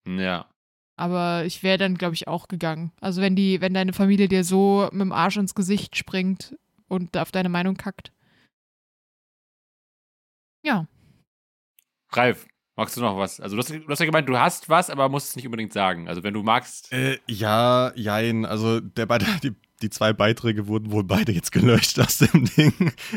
Ja. 0.07 0.49
Aber 0.97 1.45
ich 1.45 1.63
wäre 1.63 1.79
dann, 1.79 1.97
glaube 1.97 2.15
ich, 2.15 2.29
auch 2.29 2.47
gegangen. 2.47 2.93
Also 3.01 3.21
wenn 3.21 3.35
die, 3.35 3.61
wenn 3.61 3.75
deine 3.75 3.93
Familie 3.93 4.29
dir 4.29 4.45
so 4.45 4.89
mit 4.93 5.01
dem 5.01 5.13
Arsch 5.13 5.37
ins 5.37 5.55
Gesicht 5.55 5.97
springt 5.97 6.57
und 6.89 7.17
auf 7.17 7.33
deine 7.33 7.49
Meinung 7.49 7.77
kackt. 7.77 8.13
Ja. 10.65 10.87
Ralf, 12.13 12.47
magst 12.77 12.97
du 12.97 13.01
noch 13.01 13.19
was? 13.19 13.41
Also 13.41 13.57
du 13.57 13.63
hast, 13.63 13.71
du 13.71 13.89
hast 13.89 13.99
ja 13.99 14.07
gemeint, 14.07 14.29
du 14.29 14.39
hast 14.39 14.69
was, 14.69 14.89
aber 14.89 15.09
musst 15.09 15.31
es 15.31 15.37
nicht 15.37 15.47
unbedingt 15.47 15.73
sagen. 15.73 16.09
Also 16.09 16.23
wenn 16.23 16.35
du 16.35 16.43
magst. 16.43 16.93
Äh, 16.93 17.19
ja, 17.27 17.93
jein. 17.97 18.45
Also 18.45 18.81
der, 18.81 19.07
die, 19.43 19.55
die 19.85 19.91
zwei 19.91 20.15
Beiträge 20.15 20.67
wurden 20.67 20.91
wohl 20.91 21.05
beide 21.05 21.31
jetzt 21.33 21.53
gelöscht 21.53 22.01
aus 22.01 22.19
dem 22.19 22.47
Ding, 22.57 22.73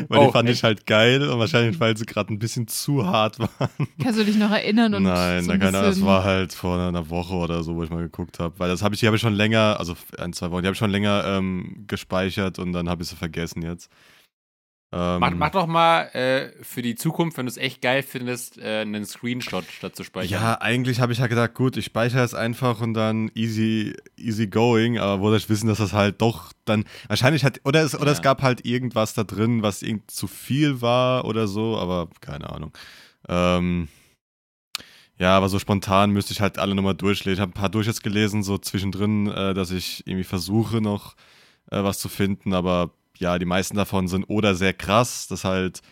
weil 0.08 0.18
oh, 0.18 0.26
die 0.26 0.32
fand 0.32 0.48
echt? 0.48 0.58
ich 0.58 0.64
halt 0.64 0.86
geil 0.86 1.26
und 1.26 1.38
wahrscheinlich, 1.38 1.80
weil 1.80 1.96
sie 1.96 2.04
gerade 2.04 2.32
ein 2.32 2.38
bisschen 2.38 2.68
zu 2.68 3.06
hart 3.06 3.38
waren. 3.38 3.88
Kannst 4.02 4.20
du 4.20 4.24
dich 4.24 4.36
noch 4.36 4.50
erinnern? 4.50 4.94
Und 4.94 5.04
Nein, 5.04 5.44
so 5.44 5.50
keine 5.52 5.68
Ahnung, 5.68 5.82
das 5.82 6.04
war 6.04 6.24
halt 6.24 6.52
vor 6.52 6.78
einer 6.78 7.08
Woche 7.08 7.34
oder 7.34 7.62
so, 7.62 7.74
wo 7.76 7.82
ich 7.82 7.90
mal 7.90 8.02
geguckt 8.02 8.38
habe, 8.38 8.58
weil 8.58 8.68
das 8.68 8.82
habe 8.82 8.94
ich, 8.94 9.00
die 9.00 9.06
habe 9.06 9.16
ich 9.16 9.22
schon 9.22 9.34
länger, 9.34 9.76
also 9.78 9.96
ein, 10.18 10.32
zwei 10.34 10.50
Wochen, 10.50 10.62
die 10.62 10.66
habe 10.66 10.74
ich 10.74 10.78
schon 10.78 10.90
länger 10.90 11.24
ähm, 11.26 11.84
gespeichert 11.86 12.58
und 12.58 12.72
dann 12.72 12.88
habe 12.88 13.02
ich 13.02 13.08
sie 13.08 13.16
vergessen 13.16 13.62
jetzt. 13.62 13.90
Ähm, 14.90 15.20
mach, 15.20 15.34
mach, 15.34 15.50
doch 15.50 15.66
mal 15.66 16.04
äh, 16.14 16.50
für 16.62 16.80
die 16.80 16.94
Zukunft, 16.94 17.36
wenn 17.36 17.44
du 17.44 17.50
es 17.50 17.58
echt 17.58 17.82
geil 17.82 18.02
findest, 18.02 18.56
äh, 18.56 18.80
einen 18.80 19.04
Screenshot 19.04 19.64
statt 19.66 19.94
zu 19.94 20.02
speichern. 20.02 20.40
Ja, 20.40 20.60
eigentlich 20.62 21.00
habe 21.00 21.12
ich 21.12 21.18
ja 21.18 21.26
gedacht, 21.26 21.52
gut, 21.52 21.76
ich 21.76 21.84
speichere 21.84 22.22
es 22.22 22.32
einfach 22.32 22.80
und 22.80 22.94
dann 22.94 23.30
easy, 23.34 23.94
easy 24.16 24.46
going, 24.46 24.98
aber 24.98 25.20
wollte 25.20 25.36
ich 25.36 25.50
wissen, 25.50 25.68
dass 25.68 25.76
das 25.76 25.92
halt 25.92 26.22
doch 26.22 26.54
dann 26.64 26.84
wahrscheinlich 27.06 27.44
hat, 27.44 27.60
oder 27.64 27.82
es, 27.82 27.94
oder 27.94 28.06
ja. 28.06 28.12
es 28.12 28.22
gab 28.22 28.40
halt 28.40 28.64
irgendwas 28.64 29.12
da 29.12 29.24
drin, 29.24 29.62
was 29.62 29.82
irgend 29.82 30.10
zu 30.10 30.26
viel 30.26 30.80
war 30.80 31.26
oder 31.26 31.48
so, 31.48 31.76
aber 31.76 32.08
keine 32.22 32.48
Ahnung. 32.48 32.72
Ähm, 33.28 33.88
ja, 35.18 35.36
aber 35.36 35.50
so 35.50 35.58
spontan 35.58 36.12
müsste 36.12 36.32
ich 36.32 36.40
halt 36.40 36.58
alle 36.58 36.74
nochmal 36.74 36.94
durchlesen. 36.94 37.34
Ich 37.34 37.40
habe 37.40 37.50
ein 37.50 37.60
paar 37.60 37.68
Durchsatz 37.68 38.00
gelesen, 38.00 38.42
so 38.42 38.56
zwischendrin, 38.56 39.26
äh, 39.26 39.52
dass 39.52 39.70
ich 39.70 40.06
irgendwie 40.06 40.24
versuche 40.24 40.80
noch 40.80 41.14
äh, 41.70 41.82
was 41.82 41.98
zu 41.98 42.08
finden, 42.08 42.54
aber 42.54 42.92
ja, 43.18 43.38
die 43.38 43.46
meisten 43.46 43.76
davon 43.76 44.08
sind 44.08 44.24
oder 44.24 44.54
sehr 44.54 44.72
krass, 44.72 45.26
dass 45.26 45.44
halt 45.44 45.82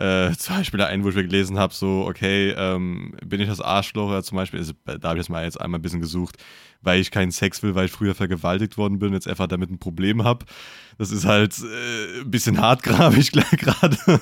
äh, 0.00 0.32
zum 0.38 0.56
Beispiel 0.56 0.78
der 0.78 0.88
einen, 0.88 1.04
wo 1.04 1.10
ich 1.10 1.14
gelesen 1.14 1.58
habe, 1.58 1.74
so, 1.74 2.06
okay, 2.08 2.50
ähm, 2.56 3.14
bin 3.24 3.40
ich 3.40 3.48
das 3.48 3.60
Arschloch 3.60 4.08
oder 4.08 4.22
zum 4.22 4.36
Beispiel, 4.36 4.60
also, 4.60 4.72
da 4.84 5.10
habe 5.10 5.18
ich 5.18 5.26
das 5.26 5.28
mal 5.28 5.44
jetzt 5.44 5.60
einmal 5.60 5.78
ein 5.78 5.82
bisschen 5.82 6.00
gesucht, 6.00 6.36
weil 6.82 7.00
ich 7.00 7.10
keinen 7.10 7.30
Sex 7.30 7.62
will, 7.62 7.74
weil 7.74 7.86
ich 7.86 7.92
früher 7.92 8.14
vergewaltigt 8.14 8.78
worden 8.78 8.98
bin 8.98 9.08
und 9.08 9.14
jetzt 9.14 9.28
einfach 9.28 9.46
damit 9.46 9.70
ein 9.70 9.78
Problem 9.78 10.24
habe. 10.24 10.46
Das 10.96 11.10
ist 11.10 11.26
halt 11.26 11.54
äh, 11.58 12.20
ein 12.20 12.30
bisschen 12.30 12.60
hartgrabig 12.60 13.30
gerade. 13.52 13.98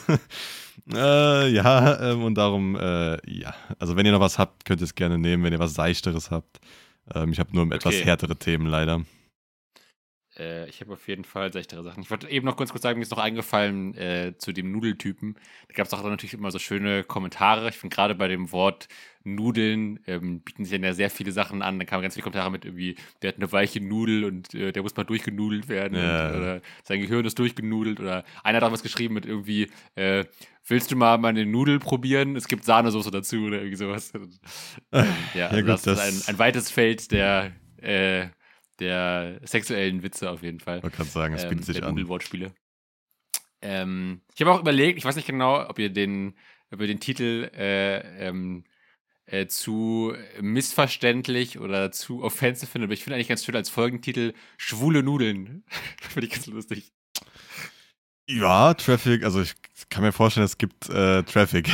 äh, 0.93 1.49
ja, 1.51 2.13
ähm, 2.13 2.25
und 2.25 2.35
darum, 2.35 2.77
äh, 2.77 3.19
ja, 3.31 3.55
also 3.79 3.97
wenn 3.97 4.07
ihr 4.07 4.13
noch 4.13 4.21
was 4.21 4.39
habt, 4.39 4.65
könnt 4.65 4.81
ihr 4.81 4.85
es 4.85 4.97
gerne 4.97 5.19
nehmen, 5.19 5.45
wenn 5.45 5.53
ihr 5.53 5.59
was 5.61 5.75
Seichteres 5.75 6.31
habt. 6.33 6.59
Ähm, 7.15 7.31
ich 7.31 7.39
habe 7.39 7.55
nur 7.55 7.65
okay. 7.65 7.77
etwas 7.77 7.95
härtere 8.05 8.37
Themen 8.37 8.67
leider. 8.67 9.03
Äh, 10.39 10.69
ich 10.69 10.81
habe 10.81 10.93
auf 10.93 11.09
jeden 11.09 11.25
Fall 11.25 11.53
sechtere 11.53 11.83
Sachen. 11.83 12.03
Ich 12.03 12.11
wollte 12.11 12.29
eben 12.29 12.47
noch 12.47 12.57
kurz 12.57 12.71
kurz 12.71 12.83
sagen, 12.83 12.99
mir 12.99 13.03
ist 13.03 13.11
noch 13.11 13.19
eingefallen 13.19 13.95
äh, 13.95 14.35
zu 14.39 14.53
dem 14.53 14.73
Nudeltypen. 14.73 15.35
Da 15.69 15.75
gab 15.75 15.87
es 15.87 15.95
auch 15.95 16.03
natürlich 16.03 16.35
immer 16.35 16.51
so 16.51 16.59
schöne 16.59 17.05
Kommentare. 17.05 17.69
Ich 17.69 17.77
finde 17.77 17.95
gerade 17.95 18.15
bei 18.15 18.29
dem 18.29 18.53
Wort 18.53 18.89
Nudeln 19.25 20.01
ähm, 20.07 20.41
bieten 20.41 20.65
sich 20.65 20.81
ja 20.81 20.95
sehr 20.95 21.11
viele 21.11 21.33
Sachen 21.33 21.63
an. 21.63 21.79
Da 21.79 21.85
kamen 21.85 22.03
ganz 22.03 22.15
viele 22.15 22.25
Kommentare 22.25 22.51
mit 22.51 22.65
irgendwie, 22.65 22.97
der 23.23 23.29
hat 23.29 23.37
eine 23.37 23.51
weiche 23.53 23.81
Nudel 23.81 24.25
und 24.25 24.55
äh, 24.55 24.73
der 24.73 24.83
muss 24.83 24.97
mal 24.97 25.05
durchgenudelt 25.05 25.69
werden. 25.69 25.99
Ja. 25.99 26.29
Und, 26.29 26.37
oder 26.37 26.61
sein 26.85 27.01
Gehirn 27.01 27.27
ist 27.27 27.39
durchgenudelt. 27.39 28.01
Oder 28.01 28.25
einer 28.43 28.57
hat 28.59 28.65
auch 28.65 28.73
was 28.73 28.83
geschrieben 28.83 29.15
mit 29.15 29.27
irgendwie, 29.27 29.69
äh, 29.97 30.25
willst 30.67 30.91
du 30.91 30.97
mal 30.97 31.19
meine 31.19 31.45
Nudel 31.47 31.79
probieren? 31.79 32.37
Es 32.37 32.49
gibt 32.49 32.65
Sahnesoße 32.65 33.11
dazu 33.11 33.45
oder 33.45 33.59
irgendwie 33.59 33.77
sowas. 33.77 34.13
Ähm, 34.93 35.05
ja, 35.35 35.47
also 35.49 35.57
ja 35.57 35.61
gut, 35.61 35.69
das, 35.71 35.83
das, 35.83 36.09
ist 36.09 36.29
ein, 36.29 36.35
ein 36.35 36.39
weites 36.39 36.71
Feld 36.71 37.11
der 37.11 37.53
äh, 37.83 38.29
der 38.79 39.41
sexuellen 39.45 40.03
Witze 40.03 40.31
auf 40.31 40.43
jeden 40.43 40.61
Fall. 40.61 40.81
Man 40.81 40.93
kann 40.93 41.07
sagen, 41.07 41.35
es 41.35 41.49
bietet 41.49 41.69
ähm, 41.69 41.75
sich 41.75 41.85
an. 41.85 42.09
Wortspiele. 42.09 42.53
Ähm, 43.61 44.23
ich 44.35 44.41
habe 44.41 44.53
auch 44.53 44.61
überlegt, 44.61 44.99
ich 44.99 45.05
weiß 45.05 45.17
nicht 45.17 45.27
genau, 45.27 45.69
ob 45.69 45.79
ihr 45.79 45.91
den, 45.91 46.37
ob 46.71 46.81
ihr 46.81 46.87
den 46.87 47.01
Titel 47.01 47.51
äh, 47.55 48.27
ähm, 48.27 48.65
äh, 49.27 49.47
zu 49.47 50.15
missverständlich 50.41 51.59
oder 51.59 51.91
zu 51.91 52.23
offensive 52.23 52.71
findet, 52.71 52.87
aber 52.87 52.95
ich 52.95 53.03
finde 53.03 53.17
eigentlich 53.17 53.29
ganz 53.29 53.45
schön 53.45 53.57
als 53.57 53.69
Folgentitel 53.69 54.33
Schwule 54.57 55.03
Nudeln. 55.03 55.65
finde 56.01 56.27
ich 56.27 56.33
ganz 56.33 56.47
lustig. 56.47 56.93
Ja, 58.31 58.75
Traffic, 58.75 59.25
also 59.25 59.41
ich 59.41 59.55
kann 59.89 60.03
mir 60.03 60.13
vorstellen, 60.13 60.45
es 60.45 60.59
gibt 60.59 60.91
äh, 60.91 61.23
Traffic. 61.23 61.71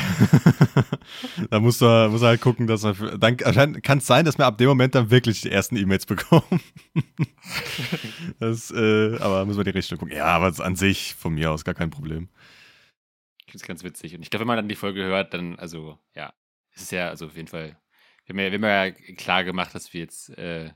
da 1.50 1.58
musst 1.58 1.80
du, 1.80 2.08
musst 2.10 2.22
du 2.22 2.28
halt 2.28 2.40
gucken, 2.40 2.68
dass 2.68 2.84
man. 2.84 3.18
Dann 3.18 3.36
kann 3.36 3.98
es 3.98 4.06
sein, 4.06 4.24
dass 4.24 4.38
wir 4.38 4.46
ab 4.46 4.58
dem 4.58 4.68
Moment 4.68 4.94
dann 4.94 5.10
wirklich 5.10 5.40
die 5.40 5.50
ersten 5.50 5.76
E-Mails 5.76 6.06
bekommen. 6.06 6.60
das, 8.38 8.70
äh, 8.70 9.16
aber 9.18 9.44
müssen 9.46 9.58
wir 9.58 9.64
die 9.64 9.70
Richtung 9.70 9.98
gucken. 9.98 10.16
Ja, 10.16 10.26
aber 10.26 10.52
an 10.64 10.76
sich 10.76 11.14
von 11.14 11.34
mir 11.34 11.50
aus 11.50 11.64
gar 11.64 11.74
kein 11.74 11.90
Problem. 11.90 12.28
Ich 13.38 13.52
finde 13.52 13.62
es 13.62 13.66
ganz 13.66 13.82
witzig. 13.82 14.14
Und 14.14 14.22
ich 14.22 14.30
glaube, 14.30 14.42
wenn 14.42 14.48
man 14.48 14.56
dann 14.56 14.68
die 14.68 14.76
Folge 14.76 15.02
hört, 15.02 15.34
dann, 15.34 15.58
also, 15.58 15.98
ja, 16.14 16.32
es 16.72 16.82
ist 16.82 16.92
ja, 16.92 17.08
also 17.08 17.26
auf 17.26 17.36
jeden 17.36 17.48
Fall. 17.48 17.76
Wir 18.26 18.32
haben 18.32 18.38
ja, 18.38 18.60
wir 18.60 18.70
haben 18.70 18.94
ja 18.94 19.14
klar 19.16 19.42
gemacht, 19.42 19.74
dass 19.74 19.92
wir 19.92 20.02
jetzt 20.02 20.30
äh, 20.38 20.70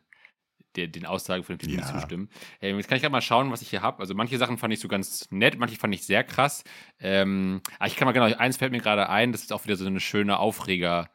der, 0.79 0.89
den 0.89 1.07
Aussagen 1.07 1.43
von 1.45 1.57
dem 1.57 1.61
Typen 1.61 1.75
ja. 1.75 1.81
nicht 1.81 1.93
zustimmen. 1.93 2.29
Ähm, 2.61 2.77
jetzt 2.77 2.89
kann 2.89 2.97
ich 2.97 3.03
gerade 3.03 3.13
mal 3.13 3.21
schauen, 3.21 3.51
was 3.51 3.63
ich 3.63 3.71
hier 3.71 3.83
habe. 3.83 4.01
Also 4.01 4.15
manche 4.15 4.39
Sachen 4.39 4.59
fand 4.59 4.73
ich 4.73 4.81
so 4.81 4.89
ganz 4.89 5.31
nett, 5.31 5.59
manche 5.59 5.77
fand 5.77 5.95
ich 5.95 6.07
sehr 6.07 6.25
krass. 6.25 6.65
Ähm, 7.01 7.61
aber 7.79 7.89
ich 7.89 7.97
kann 7.97 8.07
mal 8.07 8.13
genau, 8.13 8.27
eins 8.27 8.57
fällt 8.57 8.73
mir 8.73 8.81
gerade 8.81 9.09
ein, 9.09 9.33
das 9.33 9.43
ist 9.43 9.53
auch 9.53 9.65
wieder 9.65 9.77
so 9.77 9.87
eine 9.87 10.01
schöne 10.01 10.39
Aufreger-Sache. 10.39 11.11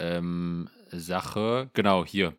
Ähm, 0.00 1.70
genau, 1.72 2.04
hier. 2.04 2.36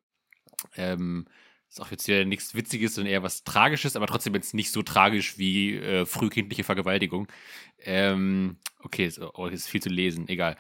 Ähm, 0.76 1.26
ist 1.70 1.82
auch 1.82 1.92
jetzt 1.92 2.06
hier 2.06 2.26
nichts 2.26 2.56
Witziges, 2.56 2.96
sondern 2.96 3.14
eher 3.14 3.24
was 3.24 3.44
Tragisches, 3.44 3.96
aber 3.96 4.08
trotzdem 4.08 4.34
jetzt 4.34 4.56
nicht 4.56 4.72
so 4.72 4.82
tragisch 4.82 5.38
wie 5.38 5.76
äh, 5.76 6.06
frühkindliche 6.06 6.64
Vergewaltigung. 6.64 7.28
Ähm, 7.80 8.58
okay, 8.80 9.06
ist, 9.06 9.20
oh, 9.22 9.46
ist 9.46 9.70
viel 9.70 9.82
zu 9.82 9.90
lesen, 9.90 10.28
egal. 10.28 10.58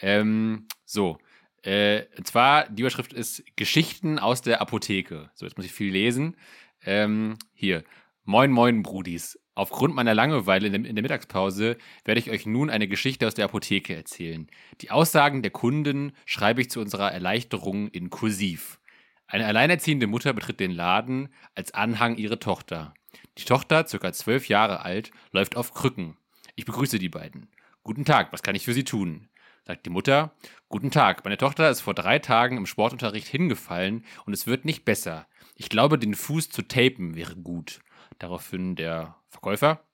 Ähm, 0.00 0.68
so, 0.84 1.18
äh, 1.62 2.04
und 2.16 2.26
zwar, 2.26 2.68
die 2.68 2.82
Überschrift 2.82 3.12
ist 3.12 3.44
Geschichten 3.56 4.18
aus 4.18 4.42
der 4.42 4.60
Apotheke. 4.60 5.30
So, 5.34 5.46
jetzt 5.46 5.56
muss 5.56 5.66
ich 5.66 5.72
viel 5.72 5.92
lesen. 5.92 6.36
Ähm, 6.84 7.36
hier. 7.54 7.84
Moin, 8.24 8.50
moin, 8.50 8.82
Brudis. 8.82 9.38
Aufgrund 9.54 9.94
meiner 9.94 10.14
Langeweile 10.14 10.66
in 10.66 10.72
der, 10.72 10.84
in 10.84 10.96
der, 10.96 11.02
Mittagspause 11.02 11.76
werde 12.04 12.20
ich 12.20 12.30
euch 12.30 12.46
nun 12.46 12.70
eine 12.70 12.88
Geschichte 12.88 13.26
aus 13.26 13.34
der 13.34 13.44
Apotheke 13.44 13.94
erzählen. 13.94 14.48
Die 14.80 14.90
Aussagen 14.90 15.42
der 15.42 15.50
Kunden 15.50 16.12
schreibe 16.24 16.62
ich 16.62 16.70
zu 16.70 16.80
unserer 16.80 17.12
Erleichterung 17.12 17.88
in 17.88 18.10
Kursiv. 18.10 18.80
Eine 19.26 19.46
alleinerziehende 19.46 20.06
Mutter 20.06 20.32
betritt 20.32 20.60
den 20.60 20.70
Laden, 20.70 21.28
als 21.54 21.74
Anhang 21.74 22.16
ihre 22.16 22.38
Tochter. 22.38 22.94
Die 23.38 23.44
Tochter, 23.44 23.86
circa 23.86 24.12
zwölf 24.12 24.48
Jahre 24.48 24.84
alt, 24.84 25.10
läuft 25.32 25.56
auf 25.56 25.74
Krücken. 25.74 26.16
Ich 26.54 26.64
begrüße 26.64 26.98
die 26.98 27.08
beiden. 27.08 27.48
Guten 27.82 28.04
Tag, 28.04 28.32
was 28.32 28.42
kann 28.42 28.54
ich 28.54 28.64
für 28.64 28.74
Sie 28.74 28.84
tun? 28.84 29.28
Sagt 29.64 29.86
die 29.86 29.90
Mutter. 29.90 30.34
Guten 30.68 30.90
Tag, 30.90 31.24
meine 31.24 31.36
Tochter 31.36 31.70
ist 31.70 31.80
vor 31.80 31.94
drei 31.94 32.18
Tagen 32.18 32.56
im 32.56 32.66
Sportunterricht 32.66 33.28
hingefallen 33.28 34.04
und 34.26 34.32
es 34.32 34.46
wird 34.46 34.64
nicht 34.64 34.84
besser. 34.84 35.26
Ich 35.56 35.68
glaube, 35.68 35.98
den 35.98 36.14
Fuß 36.14 36.50
zu 36.50 36.62
tapen 36.62 37.14
wäre 37.14 37.36
gut. 37.36 37.80
Daraufhin 38.18 38.76
der 38.76 39.16
Verkäufer, 39.28 39.84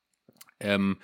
ähm, 0.61 0.98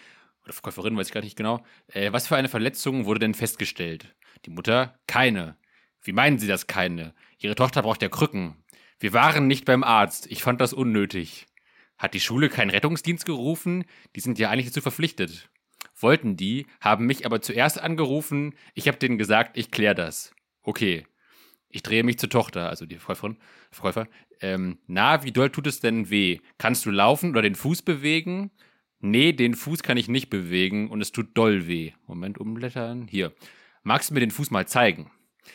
oder 0.44 0.52
Verkäuferin, 0.52 0.96
weiß 0.96 1.08
ich 1.08 1.12
gar 1.12 1.22
nicht 1.22 1.36
genau, 1.36 1.64
äh, 1.88 2.12
was 2.12 2.26
für 2.26 2.36
eine 2.36 2.48
Verletzung 2.48 3.06
wurde 3.06 3.20
denn 3.20 3.34
festgestellt? 3.34 4.14
Die 4.46 4.50
Mutter, 4.50 4.98
keine. 5.06 5.56
Wie 6.02 6.12
meinen 6.12 6.38
Sie 6.38 6.46
das 6.46 6.66
keine? 6.66 7.14
Ihre 7.38 7.54
Tochter 7.54 7.82
braucht 7.82 8.02
ja 8.02 8.08
Krücken. 8.08 8.62
Wir 8.98 9.12
waren 9.12 9.46
nicht 9.46 9.64
beim 9.64 9.82
Arzt. 9.82 10.26
Ich 10.30 10.42
fand 10.42 10.60
das 10.60 10.72
unnötig. 10.72 11.46
Hat 11.96 12.14
die 12.14 12.20
Schule 12.20 12.48
keinen 12.48 12.70
Rettungsdienst 12.70 13.24
gerufen? 13.24 13.84
Die 14.14 14.20
sind 14.20 14.38
ja 14.38 14.50
eigentlich 14.50 14.66
dazu 14.66 14.80
verpflichtet 14.80 15.48
wollten 16.04 16.36
die, 16.36 16.66
haben 16.80 17.06
mich 17.06 17.26
aber 17.26 17.42
zuerst 17.42 17.80
angerufen. 17.80 18.54
Ich 18.74 18.86
habe 18.86 18.98
denen 18.98 19.18
gesagt, 19.18 19.56
ich 19.58 19.72
kläre 19.72 19.96
das. 19.96 20.32
Okay. 20.62 21.04
Ich 21.68 21.82
drehe 21.82 22.04
mich 22.04 22.20
zur 22.20 22.30
Tochter, 22.30 22.68
also 22.68 22.86
die 22.86 22.98
Verkäuferin, 22.98 23.36
Verkäufer. 23.72 24.06
Ähm, 24.40 24.78
na, 24.86 25.24
wie 25.24 25.32
doll 25.32 25.50
tut 25.50 25.66
es 25.66 25.80
denn 25.80 26.08
weh? 26.08 26.38
Kannst 26.56 26.86
du 26.86 26.92
laufen 26.92 27.30
oder 27.30 27.42
den 27.42 27.56
Fuß 27.56 27.82
bewegen? 27.82 28.52
Nee, 29.00 29.32
den 29.32 29.54
Fuß 29.54 29.82
kann 29.82 29.96
ich 29.96 30.06
nicht 30.06 30.30
bewegen 30.30 30.88
und 30.88 31.00
es 31.00 31.10
tut 31.10 31.36
doll 31.36 31.66
weh. 31.66 31.90
Moment, 32.06 32.38
umblättern. 32.38 33.08
Hier. 33.08 33.32
Magst 33.82 34.10
du 34.10 34.14
mir 34.14 34.20
den 34.20 34.30
Fuß 34.30 34.52
mal 34.52 34.68
zeigen? 34.68 35.10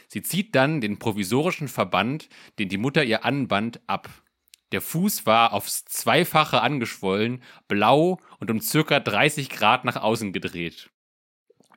Sie 0.08 0.22
zieht 0.22 0.56
dann 0.56 0.82
den 0.82 1.00
provisorischen 1.00 1.70
Verband, 1.70 2.28
den 2.60 2.68
die 2.68 2.78
Mutter 2.78 3.04
ihr 3.04 3.24
anband, 3.24 3.80
ab. 3.88 4.10
Der 4.72 4.82
Fuß 4.82 5.26
war 5.26 5.54
aufs 5.54 5.86
Zweifache 5.86 6.62
angeschwollen, 6.62 7.42
blau 7.68 8.20
und 8.40 8.52
um 8.52 8.62
circa 8.62 9.00
30 9.00 9.50
Grad 9.50 9.84
nach 9.84 9.96
außen 9.96 10.32
gedreht. 10.32 10.90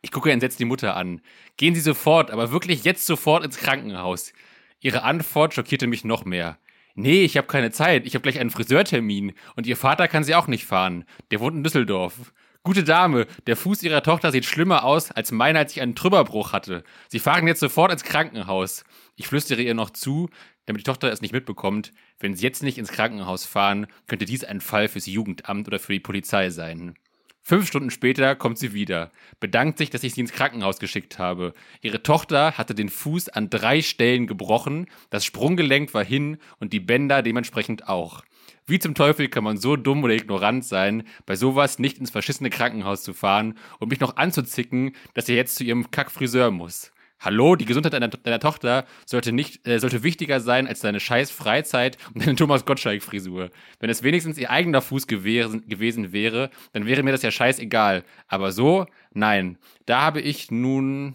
Ich 0.03 0.11
gucke 0.11 0.33
entsetzt 0.33 0.59
die 0.59 0.65
Mutter 0.65 0.97
an. 0.97 1.21
Gehen 1.57 1.75
Sie 1.75 1.81
sofort, 1.81 2.31
aber 2.31 2.51
wirklich 2.51 2.85
jetzt 2.85 3.07
sofort 3.07 3.45
ins 3.45 3.57
Krankenhaus. 3.57 4.33
Ihre 4.81 5.05
Antwort 5.05 5.55
schockierte 5.55 5.87
mich 5.87 6.05
noch 6.05 6.25
mehr. 6.25 6.59
Nee, 6.95 7.23
ich 7.23 7.37
habe 7.37 7.47
keine 7.47 7.71
Zeit. 7.71 8.05
Ich 8.07 8.15
habe 8.15 8.23
gleich 8.23 8.39
einen 8.39 8.51
Friseurtermin. 8.51 9.33
Und 9.57 9.67
Ihr 9.67 9.77
Vater 9.77 10.09
kann 10.09 10.25
Sie 10.25 10.35
auch 10.35 10.49
nicht 10.49 10.67
fahren. 10.67 11.05
Der 11.31 11.41
wohnt 11.41 11.57
in 11.57 11.65
Düsseldorf. 11.65 12.33
Gute 12.65 12.85
Dame, 12.85 13.27
der 13.47 13.57
Fuß 13.57 13.83
Ihrer 13.83 14.03
Tochter 14.03 14.31
sieht 14.31 14.45
schlimmer 14.45 14.85
aus 14.85 15.11
als 15.11 15.33
meiner, 15.33 15.61
als 15.61 15.73
ich 15.73 15.81
einen 15.81 15.97
Trümmerbruch 15.97 16.53
hatte. 16.53 16.85
Sie 17.09 17.19
fahren 17.19 17.47
jetzt 17.47 17.61
sofort 17.61 17.91
ins 17.91 18.05
Krankenhaus. 18.05 18.85
Ich 19.23 19.29
flüstere 19.29 19.63
ihr 19.63 19.75
noch 19.75 19.91
zu, 19.91 20.31
damit 20.67 20.81
die 20.81 20.85
Tochter 20.85 21.13
es 21.13 21.21
nicht 21.21 21.33
mitbekommt, 21.33 21.93
wenn 22.19 22.35
sie 22.35 22.43
jetzt 22.43 22.65
nicht 22.65 22.77
ins 22.77 22.91
Krankenhaus 22.91 23.47
fahren, 23.47 23.87
könnte 24.09 24.25
dies 24.25 24.43
ein 24.43 24.61
Fall 24.61 24.89
fürs 24.89 25.07
Jugendamt 25.07 25.69
oder 25.69 25.79
für 25.79 25.93
die 25.93 26.01
Polizei 26.01 26.51
sein. 26.51 26.97
Fünf 27.41 27.69
Stunden 27.69 27.93
später 27.93 28.35
kommt 28.35 28.59
sie 28.59 28.73
wieder, 28.73 29.13
bedankt 29.39 29.79
sich, 29.79 29.91
dass 29.91 30.03
ich 30.03 30.15
sie 30.15 30.23
ins 30.23 30.33
Krankenhaus 30.33 30.81
geschickt 30.81 31.21
habe. 31.21 31.55
Ihre 31.83 32.03
Tochter 32.03 32.59
hatte 32.59 32.75
den 32.75 32.89
Fuß 32.89 33.29
an 33.29 33.49
drei 33.49 33.81
Stellen 33.81 34.27
gebrochen, 34.27 34.89
das 35.11 35.25
Sprunggelenk 35.25 35.95
war 35.95 36.05
hin 36.05 36.39
und 36.59 36.73
die 36.73 36.81
Bänder 36.81 37.23
dementsprechend 37.23 37.87
auch. 37.87 38.25
Wie 38.67 38.81
zum 38.81 38.97
Teufel 38.97 39.29
kann 39.29 39.45
man 39.45 39.57
so 39.57 39.77
dumm 39.77 40.03
oder 40.03 40.15
ignorant 40.15 40.65
sein, 40.65 41.05
bei 41.27 41.37
sowas 41.37 41.79
nicht 41.79 41.99
ins 41.99 42.11
verschissene 42.11 42.51
Krankenhaus 42.51 43.05
zu 43.05 43.15
fahren 43.15 43.57
und 43.79 43.91
mich 43.91 44.01
noch 44.01 44.17
anzuzicken, 44.17 44.97
dass 45.15 45.29
er 45.29 45.37
jetzt 45.37 45.55
zu 45.55 45.63
ihrem 45.63 45.93
Kackfriseur 45.93 46.51
muss? 46.51 46.91
Hallo, 47.25 47.55
die 47.55 47.67
Gesundheit 47.67 47.93
deiner, 47.93 48.09
deiner 48.09 48.41
Tochter 48.41 48.85
sollte 49.07 49.31
nicht, 49.31 49.65
äh, 49.65 49.79
sollte 49.79 50.03
wichtiger 50.03 50.41
sein 50.41 50.67
als 50.67 50.81
deine 50.81 50.99
scheiß 50.99 51.31
Freizeit 51.31 51.97
und 52.13 52.27
deine 52.27 52.35
Thomas 52.35 52.65
Gottschalk-Frisur. 52.65 53.51
Wenn 53.79 53.91
es 53.91 54.03
wenigstens 54.03 54.39
ihr 54.39 54.51
eigener 54.51 54.83
Fuß 54.83 55.07
gewesen, 55.07 55.69
gewesen 55.69 56.13
wäre, 56.13 56.51
dann 56.73 56.85
wäre 56.85 57.05
mir 57.05 57.13
das 57.13 57.23
ja 57.23 57.31
scheißegal. 57.31 58.03
Aber 58.27 58.51
so, 58.51 58.87
nein. 59.15 59.57
Da 59.87 60.01
habe 60.01 60.21
ich 60.21 60.51
nun, 60.51 61.15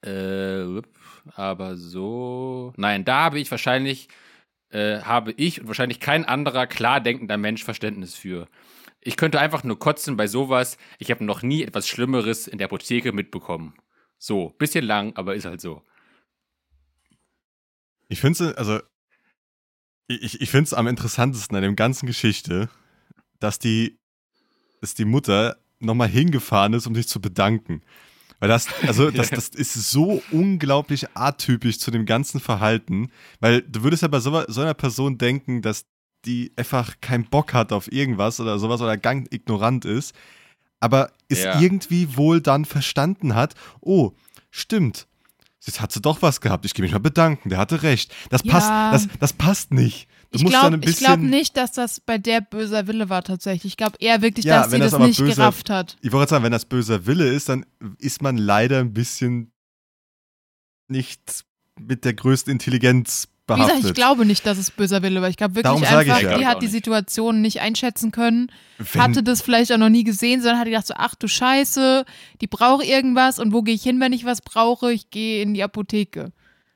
äh, 0.00 0.80
aber 1.34 1.76
so, 1.76 2.72
nein, 2.78 3.04
da 3.04 3.24
habe 3.24 3.40
ich 3.40 3.50
wahrscheinlich, 3.50 4.08
äh, 4.70 5.00
habe 5.02 5.32
ich 5.32 5.60
und 5.60 5.66
wahrscheinlich 5.66 6.00
kein 6.00 6.24
anderer 6.24 6.66
klar 6.66 6.98
denkender 6.98 7.36
Mensch 7.36 7.62
Verständnis 7.62 8.14
für. 8.14 8.48
Ich 9.02 9.18
könnte 9.18 9.38
einfach 9.38 9.64
nur 9.64 9.78
kotzen 9.78 10.16
bei 10.16 10.26
sowas. 10.26 10.78
Ich 10.98 11.10
habe 11.10 11.24
noch 11.24 11.42
nie 11.42 11.62
etwas 11.62 11.88
Schlimmeres 11.88 12.48
in 12.48 12.56
der 12.56 12.68
Apotheke 12.68 13.12
mitbekommen. 13.12 13.74
So, 14.22 14.50
bisschen 14.58 14.84
lang, 14.84 15.16
aber 15.16 15.34
ist 15.34 15.46
halt 15.46 15.62
so. 15.62 15.82
Ich 18.08 18.20
finde 18.20 18.50
es, 18.50 18.54
also, 18.54 18.80
ich, 20.08 20.42
ich 20.42 20.50
finde 20.50 20.64
es 20.64 20.74
am 20.74 20.86
interessantesten 20.86 21.56
an 21.56 21.62
dem 21.62 21.74
ganzen 21.74 22.06
Geschichte, 22.06 22.68
dass 23.38 23.58
die, 23.58 23.98
dass 24.82 24.92
die 24.94 25.06
Mutter 25.06 25.56
nochmal 25.78 26.08
hingefahren 26.08 26.74
ist, 26.74 26.86
um 26.86 26.94
sich 26.94 27.08
zu 27.08 27.22
bedanken. 27.22 27.80
Weil 28.40 28.50
das, 28.50 28.66
also, 28.82 29.10
das, 29.10 29.30
das 29.30 29.48
ist 29.48 29.72
so 29.90 30.22
unglaublich 30.30 31.16
atypisch 31.16 31.78
zu 31.78 31.90
dem 31.90 32.04
ganzen 32.04 32.40
Verhalten. 32.40 33.10
Weil 33.40 33.62
du 33.62 33.82
würdest 33.82 34.02
ja 34.02 34.08
bei 34.08 34.20
so, 34.20 34.44
so 34.48 34.60
einer 34.60 34.74
Person 34.74 35.16
denken, 35.16 35.62
dass 35.62 35.86
die 36.26 36.52
einfach 36.56 37.00
keinen 37.00 37.24
Bock 37.24 37.54
hat 37.54 37.72
auf 37.72 37.90
irgendwas 37.90 38.38
oder 38.38 38.58
sowas 38.58 38.82
oder 38.82 38.98
gang 38.98 39.32
ignorant 39.32 39.86
ist 39.86 40.14
aber 40.80 41.12
es 41.28 41.42
ja. 41.42 41.60
irgendwie 41.60 42.16
wohl 42.16 42.40
dann 42.40 42.64
verstanden 42.64 43.34
hat, 43.34 43.54
oh, 43.80 44.12
stimmt, 44.50 45.06
jetzt 45.60 45.80
hat 45.80 45.92
sie 45.92 46.00
doch 46.00 46.22
was 46.22 46.40
gehabt, 46.40 46.64
ich 46.64 46.74
gehe 46.74 46.82
mich 46.82 46.92
mal 46.92 46.98
bedanken, 46.98 47.50
der 47.50 47.58
hatte 47.58 47.82
recht. 47.82 48.12
Das 48.30 48.42
ja. 48.44 48.52
passt, 48.52 48.70
das, 49.10 49.18
das 49.18 49.32
passt 49.32 49.72
nicht. 49.72 50.08
Du 50.32 50.38
ich 50.38 50.46
glaube 50.46 50.78
glaub 50.78 51.18
nicht, 51.18 51.56
dass 51.56 51.72
das 51.72 51.98
bei 52.00 52.16
der 52.16 52.40
böser 52.40 52.86
Wille 52.86 53.08
war 53.08 53.22
tatsächlich. 53.22 53.72
Ich 53.72 53.76
glaube 53.76 53.96
eher 53.98 54.22
wirklich, 54.22 54.46
ja, 54.46 54.62
dass 54.62 54.70
sie 54.70 54.78
das, 54.78 54.92
das 54.92 55.00
nicht 55.00 55.18
böser, 55.18 55.34
gerafft 55.34 55.70
hat. 55.70 55.96
Ich 56.02 56.12
wollte 56.12 56.30
sagen, 56.30 56.44
wenn 56.44 56.52
das 56.52 56.64
böser 56.64 57.06
Wille 57.06 57.26
ist, 57.26 57.48
dann 57.48 57.66
ist 57.98 58.22
man 58.22 58.36
leider 58.36 58.78
ein 58.78 58.92
bisschen 58.92 59.52
nicht 60.88 61.44
mit 61.78 62.04
der 62.04 62.14
größten 62.14 62.52
Intelligenz 62.52 63.28
behaftet. 63.56 63.76
Wie 63.76 63.80
gesagt, 63.82 63.98
ich 63.98 64.02
glaube 64.02 64.26
nicht, 64.26 64.46
dass 64.46 64.58
es 64.58 64.70
böser 64.70 65.02
Wille 65.02 65.20
war. 65.22 65.28
Ich 65.28 65.36
glaube 65.36 65.56
wirklich 65.56 65.64
Darum 65.64 65.82
einfach, 65.82 66.20
ja. 66.20 66.38
die 66.38 66.46
hat 66.46 66.62
die 66.62 66.68
Situation 66.68 67.40
nicht 67.42 67.60
einschätzen 67.60 68.10
können, 68.10 68.50
wenn, 68.78 69.02
hatte 69.02 69.22
das 69.22 69.42
vielleicht 69.42 69.72
auch 69.72 69.78
noch 69.78 69.88
nie 69.88 70.04
gesehen, 70.04 70.40
sondern 70.40 70.58
hat 70.58 70.66
gedacht 70.66 70.86
so, 70.86 70.94
ach 70.96 71.14
du 71.14 71.28
Scheiße, 71.28 72.04
die 72.40 72.46
braucht 72.46 72.84
irgendwas 72.84 73.38
und 73.38 73.52
wo 73.52 73.62
gehe 73.62 73.74
ich 73.74 73.82
hin, 73.82 74.00
wenn 74.00 74.12
ich 74.12 74.24
was 74.24 74.40
brauche? 74.40 74.92
Ich 74.92 75.10
gehe 75.10 75.42
in 75.42 75.54
die 75.54 75.62
Apotheke 75.62 76.32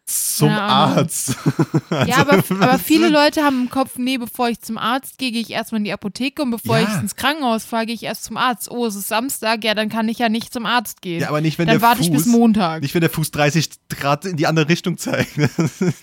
zum 0.07 0.51
Arzt. 0.51 1.37
also, 1.91 2.11
ja, 2.11 2.19
aber, 2.19 2.45
aber 2.61 2.79
viele 2.79 3.09
Leute 3.09 3.43
haben 3.43 3.63
im 3.63 3.71
Kopf, 3.71 3.93
nee, 3.97 4.19
bevor 4.19 4.49
ich 4.49 4.61
zum 4.61 4.77
Arzt 4.77 5.17
gehe, 5.17 5.33
gehe 5.33 5.41
ich 5.41 5.51
erstmal 5.51 5.79
in 5.79 5.85
die 5.85 5.93
Apotheke 5.93 6.43
und 6.43 6.51
bevor 6.51 6.79
ja. 6.79 6.89
ich 6.89 7.03
ins 7.03 7.17
Krankenhaus 7.17 7.65
fahre, 7.65 7.87
gehe 7.87 7.95
ich 7.95 8.03
erst 8.03 8.25
zum 8.25 8.37
Arzt. 8.37 8.71
Oh, 8.71 8.85
es 8.87 8.97
ist 8.97 9.09
Samstag, 9.09 9.65
ja, 9.65 9.75
dann 9.75 9.89
kann 9.89 10.09
ich 10.09 10.19
ja 10.19 10.29
nicht 10.29 10.53
zum 10.53 10.67
Arzt 10.67 11.01
gehen. 11.01 11.21
Ja, 11.21 11.29
aber 11.29 11.41
nicht, 11.41 11.59
wenn 11.59 11.67
dann 11.67 11.79
der 11.79 11.83
warte 11.83 11.99
Fuß, 11.99 12.07
ich 12.07 12.13
bis 12.13 12.27
Montag. 12.27 12.83
Nicht, 12.83 12.95
wenn 12.95 13.01
der 13.01 13.11
Fuß 13.11 13.31
30 13.31 13.71
Grad 13.89 14.27
in 14.27 14.37
die 14.37 14.47
andere 14.47 14.69
Richtung 14.69 14.99
zeigt. 14.99 15.33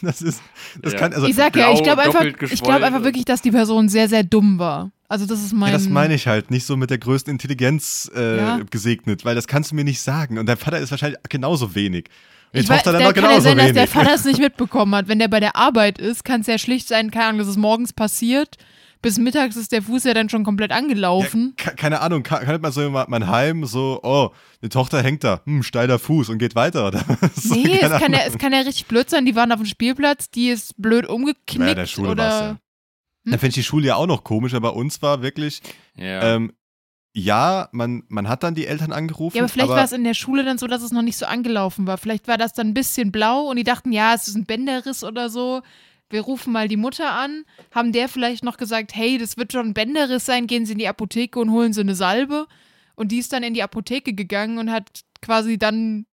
Das 0.01 0.21
ist, 0.21 0.41
das 0.81 0.93
ja. 0.93 0.99
kann, 0.99 1.13
also 1.13 1.27
ich 1.27 1.35
sag 1.35 1.55
ja, 1.55 1.71
ich 1.71 1.83
glaube 1.83 2.01
einfach, 2.01 2.23
ich 2.23 2.61
glaube 2.61 2.85
einfach 2.85 3.03
wirklich, 3.03 3.25
dass 3.25 3.41
die 3.41 3.51
Person 3.51 3.89
sehr, 3.89 4.09
sehr 4.09 4.23
dumm 4.23 4.57
war. 4.57 4.91
Also 5.07 5.25
das 5.25 5.43
ist 5.43 5.53
mein. 5.53 5.71
Ja, 5.71 5.77
das 5.77 5.89
meine 5.89 6.15
ich 6.15 6.27
halt, 6.27 6.51
nicht 6.51 6.65
so 6.65 6.77
mit 6.77 6.89
der 6.89 6.97
größten 6.97 7.31
Intelligenz 7.31 8.09
äh, 8.15 8.37
ja. 8.37 8.59
gesegnet, 8.69 9.25
weil 9.25 9.35
das 9.35 9.47
kannst 9.47 9.71
du 9.71 9.75
mir 9.75 9.83
nicht 9.83 10.01
sagen. 10.01 10.37
Und 10.37 10.45
dein 10.47 10.57
Vater 10.57 10.79
ist 10.79 10.91
wahrscheinlich 10.91 11.19
genauso 11.29 11.75
wenig. 11.75 12.09
Die 12.53 12.59
ich 12.59 12.67
Tochter 12.67 12.93
weiß, 12.93 12.99
dann 12.99 13.03
noch 13.03 13.13
genauso 13.13 13.33
ja 13.33 13.41
sein, 13.41 13.57
wenig. 13.57 13.73
dass 13.73 13.75
der 13.75 13.87
Vater 13.87 14.13
es 14.13 14.25
nicht 14.25 14.39
mitbekommen 14.41 14.93
hat. 14.95 15.07
Wenn 15.07 15.19
der 15.19 15.27
bei 15.27 15.39
der 15.39 15.55
Arbeit 15.55 15.99
ist, 15.99 16.25
kann 16.25 16.41
es 16.41 16.47
ja 16.47 16.57
schlicht 16.57 16.87
sein, 16.87 17.11
keine 17.11 17.25
Ahnung, 17.25 17.39
dass 17.39 17.47
es 17.47 17.57
morgens 17.57 17.93
passiert. 17.93 18.57
Bis 19.01 19.17
mittags 19.17 19.55
ist 19.55 19.71
der 19.71 19.81
Fuß 19.81 20.03
ja 20.03 20.13
dann 20.13 20.29
schon 20.29 20.43
komplett 20.43 20.71
angelaufen. 20.71 21.55
Ja, 21.59 21.71
keine 21.71 22.01
Ahnung, 22.01 22.21
kann, 22.21 22.45
kann 22.45 22.61
man 22.61 22.71
so 22.71 22.87
mein 22.91 23.27
Heim 23.27 23.65
so, 23.65 23.99
oh, 24.03 24.29
die 24.61 24.69
Tochter 24.69 25.01
hängt 25.01 25.23
da, 25.23 25.41
hm, 25.45 25.63
steiler 25.63 25.97
Fuß 25.97 26.29
und 26.29 26.37
geht 26.37 26.53
weiter, 26.53 26.87
oder? 26.87 27.03
so, 27.35 27.55
nee, 27.55 27.79
es 27.81 27.89
kann, 27.89 28.13
ja, 28.13 28.19
es 28.27 28.37
kann 28.37 28.53
ja 28.53 28.59
richtig 28.59 28.85
blöd 28.85 29.09
sein, 29.09 29.25
die 29.25 29.35
waren 29.35 29.51
auf 29.51 29.59
dem 29.59 29.65
Spielplatz, 29.65 30.29
die 30.29 30.49
ist 30.49 30.79
blöd 30.79 31.07
umgeknickt. 31.07 31.63
Ja, 31.63 31.69
in 31.69 31.75
der 31.77 31.85
Schule 31.87 32.11
oder. 32.11 32.23
Ja. 32.23 32.49
Hm? 32.49 32.57
Dann 33.31 33.39
fände 33.39 33.49
ich 33.49 33.55
die 33.55 33.63
Schule 33.63 33.87
ja 33.87 33.95
auch 33.95 34.07
noch 34.07 34.23
komisch, 34.23 34.53
aber 34.53 34.71
bei 34.71 34.77
uns 34.77 35.01
war 35.01 35.23
wirklich, 35.23 35.61
ja. 35.95 36.35
ähm, 36.35 36.53
ja, 37.13 37.67
man, 37.71 38.03
man 38.07 38.29
hat 38.29 38.43
dann 38.43 38.55
die 38.55 38.67
Eltern 38.67 38.93
angerufen. 38.93 39.35
Ja, 39.35 39.43
aber 39.43 39.49
vielleicht 39.49 39.69
aber 39.69 39.77
war 39.77 39.83
es 39.83 39.91
in 39.91 40.03
der 40.03 40.13
Schule 40.13 40.43
dann 40.45 40.57
so, 40.57 40.67
dass 40.67 40.81
es 40.81 40.91
noch 40.91 41.01
nicht 41.01 41.17
so 41.17 41.25
angelaufen 41.25 41.85
war. 41.85 41.97
Vielleicht 41.97 42.27
war 42.27 42.37
das 42.37 42.53
dann 42.53 42.67
ein 42.67 42.73
bisschen 42.73 43.11
blau 43.11 43.49
und 43.49 43.57
die 43.57 43.63
dachten, 43.63 43.91
ja, 43.91 44.13
es 44.13 44.27
ist 44.27 44.35
ein 44.35 44.45
Bänderriss 44.45 45.03
oder 45.03 45.29
so. 45.29 45.61
Wir 46.09 46.21
rufen 46.21 46.53
mal 46.53 46.67
die 46.67 46.77
Mutter 46.77 47.11
an. 47.11 47.43
Haben 47.73 47.91
der 47.91 48.07
vielleicht 48.07 48.43
noch 48.43 48.57
gesagt, 48.57 48.95
hey, 48.95 49.17
das 49.17 49.37
wird 49.37 49.51
schon 49.51 49.67
ein 49.67 49.73
Bänderriss 49.73 50.25
sein, 50.25 50.47
gehen 50.47 50.65
Sie 50.65 50.73
in 50.73 50.79
die 50.79 50.87
Apotheke 50.87 51.39
und 51.39 51.51
holen 51.51 51.73
Sie 51.73 51.81
eine 51.81 51.95
Salbe. 51.95 52.47
Und 52.95 53.11
die 53.11 53.17
ist 53.17 53.33
dann 53.33 53.43
in 53.43 53.53
die 53.53 53.63
Apotheke 53.63 54.13
gegangen 54.13 54.57
und 54.57 54.71
hat 54.71 55.01
quasi 55.21 55.57
dann 55.57 56.05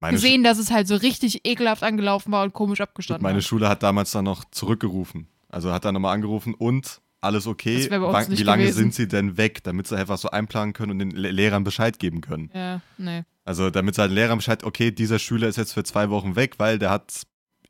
meine 0.00 0.14
gesehen, 0.14 0.42
Sch 0.42 0.44
dass 0.44 0.58
es 0.58 0.70
halt 0.70 0.88
so 0.88 0.96
richtig 0.96 1.46
ekelhaft 1.46 1.82
angelaufen 1.82 2.32
war 2.32 2.42
und 2.44 2.52
komisch 2.52 2.80
abgestanden 2.80 3.22
Meine 3.22 3.36
war. 3.36 3.42
Schule 3.42 3.68
hat 3.68 3.82
damals 3.82 4.10
dann 4.12 4.24
noch 4.24 4.44
zurückgerufen. 4.50 5.28
Also 5.48 5.72
hat 5.72 5.84
dann 5.84 5.94
nochmal 5.94 6.14
angerufen 6.14 6.54
und 6.54 7.00
alles 7.22 7.46
okay. 7.46 7.88
Wie 7.88 8.42
lange 8.42 8.64
gewesen. 8.64 8.76
sind 8.76 8.94
sie 8.94 9.08
denn 9.08 9.36
weg, 9.36 9.62
damit 9.64 9.86
sie 9.86 9.96
einfach 9.96 10.18
so 10.18 10.30
einplanen 10.30 10.72
können 10.72 10.92
und 10.92 10.98
den 10.98 11.10
Lehrern 11.10 11.64
Bescheid 11.64 11.98
geben 11.98 12.20
können? 12.20 12.50
Ja, 12.52 12.80
nee. 12.98 13.22
Also 13.44 13.70
damit 13.70 13.94
sie 13.94 14.02
halt 14.02 14.10
den 14.10 14.16
Lehrern 14.16 14.38
Bescheid, 14.38 14.64
okay, 14.64 14.90
dieser 14.90 15.18
Schüler 15.18 15.48
ist 15.48 15.56
jetzt 15.56 15.72
für 15.72 15.84
zwei 15.84 16.10
Wochen 16.10 16.36
weg, 16.36 16.54
weil 16.58 16.78
der 16.78 16.90
hat 16.90 17.22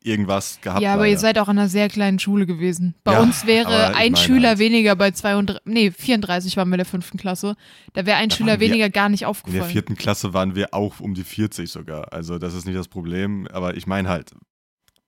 irgendwas 0.03 0.59
gehabt. 0.61 0.81
Ja, 0.81 0.93
aber 0.93 1.03
leider. 1.03 1.11
ihr 1.13 1.19
seid 1.19 1.39
auch 1.39 1.47
an 1.47 1.57
einer 1.57 1.69
sehr 1.69 1.87
kleinen 1.87 2.19
Schule 2.19 2.45
gewesen. 2.45 2.95
Bei 3.03 3.13
ja, 3.13 3.21
uns 3.21 3.45
wäre 3.45 3.95
ein 3.95 4.15
Schüler 4.15 4.49
halt. 4.49 4.59
weniger 4.59 4.95
bei 4.95 5.11
32, 5.11 5.63
nee, 5.65 5.91
34 5.91 6.57
waren 6.57 6.69
wir 6.69 6.75
in 6.75 6.79
der 6.79 6.85
fünften 6.85 7.17
Klasse. 7.17 7.55
Da 7.93 8.05
wäre 8.05 8.17
ein 8.17 8.29
da 8.29 8.35
Schüler 8.35 8.59
weniger 8.59 8.89
gar 8.89 9.09
nicht 9.09 9.25
aufgefallen. 9.25 9.55
In 9.55 9.63
der 9.63 9.71
vierten 9.71 9.95
Klasse 9.95 10.33
waren 10.33 10.55
wir 10.55 10.73
auch 10.73 10.99
um 10.99 11.13
die 11.13 11.23
40 11.23 11.71
sogar. 11.71 12.11
Also 12.11 12.37
das 12.37 12.53
ist 12.53 12.65
nicht 12.65 12.77
das 12.77 12.87
Problem. 12.87 13.47
Aber 13.51 13.77
ich 13.77 13.87
meine 13.87 14.09
halt, 14.09 14.31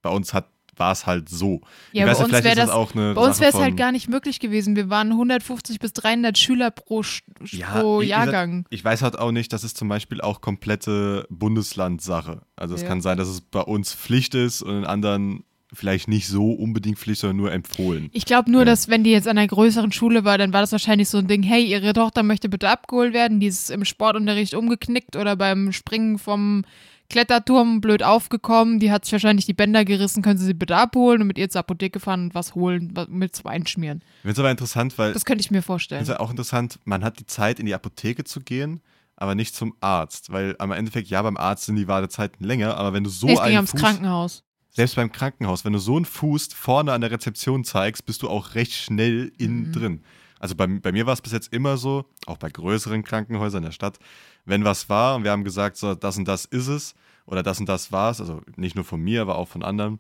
bei 0.02 0.10
uns 0.10 0.34
hat 0.34 0.50
war 0.78 0.92
es 0.92 1.06
halt 1.06 1.30
so. 1.30 1.62
Ja, 1.92 2.06
ich 2.06 2.18
bei 2.18 2.24
uns 2.24 2.34
wäre 2.34 2.56
das, 2.56 2.70
auch 2.70 2.94
eine 2.94 3.14
Bei 3.14 3.22
uns 3.22 3.40
wäre 3.40 3.52
es 3.52 3.58
halt 3.58 3.78
gar 3.78 3.92
nicht 3.92 4.10
möglich 4.10 4.40
gewesen. 4.40 4.76
Wir 4.76 4.90
waren 4.90 5.12
150 5.12 5.80
bis 5.80 5.94
300 5.94 6.38
Schüler 6.38 6.72
pro, 6.72 7.04
ja, 7.46 7.80
pro 7.80 8.02
Jahrgang. 8.02 8.66
Ich, 8.70 8.80
ich, 8.80 8.86
weiß 8.86 9.02
halt 9.02 9.18
auch 9.18 9.32
nicht, 9.32 9.54
das 9.54 9.64
ist 9.64 9.78
zum 9.78 9.88
Beispiel 9.88 10.22
auch 10.22 10.42
komplette 10.42 11.26
Bundeslandsache. 11.30 12.42
Also 12.56 12.76
es 12.76 12.82
ja. 12.82 12.88
kann 12.88 13.02
sein, 13.02 13.18
dass 13.18 13.28
es 13.28 13.42
bei 13.42 13.62
uns 13.62 13.94
Pflicht 13.94 14.36
ist 14.36 14.62
und 14.62 14.78
in 14.78 14.86
anderen 14.86 15.44
vielleicht 15.76 16.08
nicht 16.08 16.28
so 16.28 16.52
unbedingt 16.52 16.98
Pflicht, 16.98 17.22
sondern 17.22 17.38
nur 17.38 17.52
empfohlen. 17.52 18.10
Ich 18.14 18.26
glaube 18.26 18.52
nur, 18.52 18.62
ja. 18.62 18.66
dass 18.66 18.88
wenn 18.88 19.04
die 19.04 19.12
jetzt 19.12 19.28
an 19.28 19.38
einer 19.38 19.48
größeren 19.48 19.92
Schule 19.92 20.24
war, 20.24 20.38
dann 20.38 20.54
war 20.54 20.62
das 20.62 20.72
wahrscheinlich 20.72 21.10
so 21.10 21.18
ein 21.18 21.28
Ding, 21.28 21.44
hey, 21.44 21.64
ihre 21.64 21.94
Tochter 21.94 22.24
möchte 22.24 22.50
bitte 22.50 22.70
abgeholt 22.70 23.14
werden, 23.14 23.40
die 23.40 23.48
ist 23.48 23.70
im 23.70 23.86
Sportunterricht 23.86 24.54
umgeknickt 24.54 25.16
oder 25.16 25.36
beim 25.36 25.72
Springen 25.72 26.18
vom 26.18 26.64
Kletterturm 27.10 27.82
blöd 27.82 28.04
aufgekommen, 28.04 28.80
die 28.80 28.92
hat 28.92 29.06
sich 29.06 29.12
wahrscheinlich 29.12 29.46
die 29.46 29.54
Bänder 29.54 29.86
gerissen, 29.86 30.24
können 30.24 30.38
Sie 30.38 30.46
sie 30.46 30.54
bitte 30.54 30.76
abholen 30.76 31.22
und 31.22 31.28
mit 31.28 31.38
ihr 31.38 31.50
zur 31.50 31.60
Apotheke 31.60 32.00
fahren 32.00 32.26
und 32.26 32.36
was 32.36 32.56
holen, 32.56 32.94
mit 33.10 33.36
zum 33.36 33.48
Einschmieren. 33.48 34.04
Finde 34.22 34.34
es 34.34 34.40
aber 34.40 34.52
interessant, 34.52 34.98
weil. 34.98 35.14
Das 35.14 35.26
könnte 35.26 35.42
ich 35.42 35.52
mir 35.52 35.62
vorstellen. 35.62 36.00
Finde 36.00 36.14
es 36.14 36.20
auch 36.20 36.32
interessant, 36.32 36.80
man 36.86 37.04
hat 37.04 37.20
die 37.20 37.26
Zeit, 37.26 37.60
in 37.60 37.66
die 37.66 37.76
Apotheke 37.76 38.24
zu 38.24 38.40
gehen, 38.42 38.82
aber 39.16 39.36
nicht 39.36 39.56
zum 39.56 39.76
Arzt, 39.82 40.32
weil 40.32 40.56
am 40.60 40.72
Endeffekt, 40.72 41.10
ja, 41.10 41.22
beim 41.22 41.38
Arzt 41.38 41.66
sind 41.66 41.76
die 41.76 41.88
Wartezeiten 41.88 42.46
länger, 42.46 42.78
aber 42.78 42.94
wenn 42.94 43.04
du 43.04 43.10
so 43.10 43.28
nee, 43.28 43.34
es 43.34 43.40
einen. 43.40 43.68
Fuß, 43.68 43.80
Krankenhaus. 43.80 44.44
Selbst 44.72 44.96
beim 44.96 45.12
Krankenhaus, 45.12 45.64
wenn 45.64 45.72
du 45.72 45.80
so 45.80 45.96
einen 45.96 46.06
Fuß 46.06 46.50
vorne 46.54 46.92
an 46.92 47.00
der 47.00 47.12
Rezeption 47.12 47.64
zeigst, 47.64 48.06
bist 48.06 48.24
du 48.24 48.30
auch 48.30 48.56
recht 48.56 48.74
schnell 48.74 49.32
innen 49.38 49.68
mhm. 49.68 49.72
drin. 49.72 50.02
Also 50.40 50.56
bei, 50.56 50.68
bei 50.68 50.92
mir 50.92 51.06
war 51.06 51.14
es 51.14 51.22
bis 51.22 51.32
jetzt 51.32 51.54
immer 51.54 51.78
so, 51.78 52.06
auch 52.26 52.38
bei 52.38 52.50
größeren 52.50 53.04
Krankenhäusern 53.04 53.64
in 53.64 53.70
der 53.70 53.72
Stadt, 53.72 54.00
wenn 54.46 54.64
was 54.64 54.90
war 54.90 55.16
und 55.16 55.24
wir 55.24 55.32
haben 55.32 55.44
gesagt, 55.44 55.78
so, 55.78 55.96
das 55.96 56.18
und 56.18 56.28
das 56.28 56.46
ist 56.46 56.68
es 56.68 56.96
oder 57.26 57.44
das 57.44 57.60
und 57.60 57.68
das 57.68 57.92
war 57.92 58.12
es, 58.12 58.22
also 58.22 58.42
nicht 58.56 58.76
nur 58.76 58.86
von 58.86 59.02
mir, 59.02 59.22
aber 59.22 59.38
auch 59.38 59.48
von 59.48 59.64
anderen, 59.64 60.00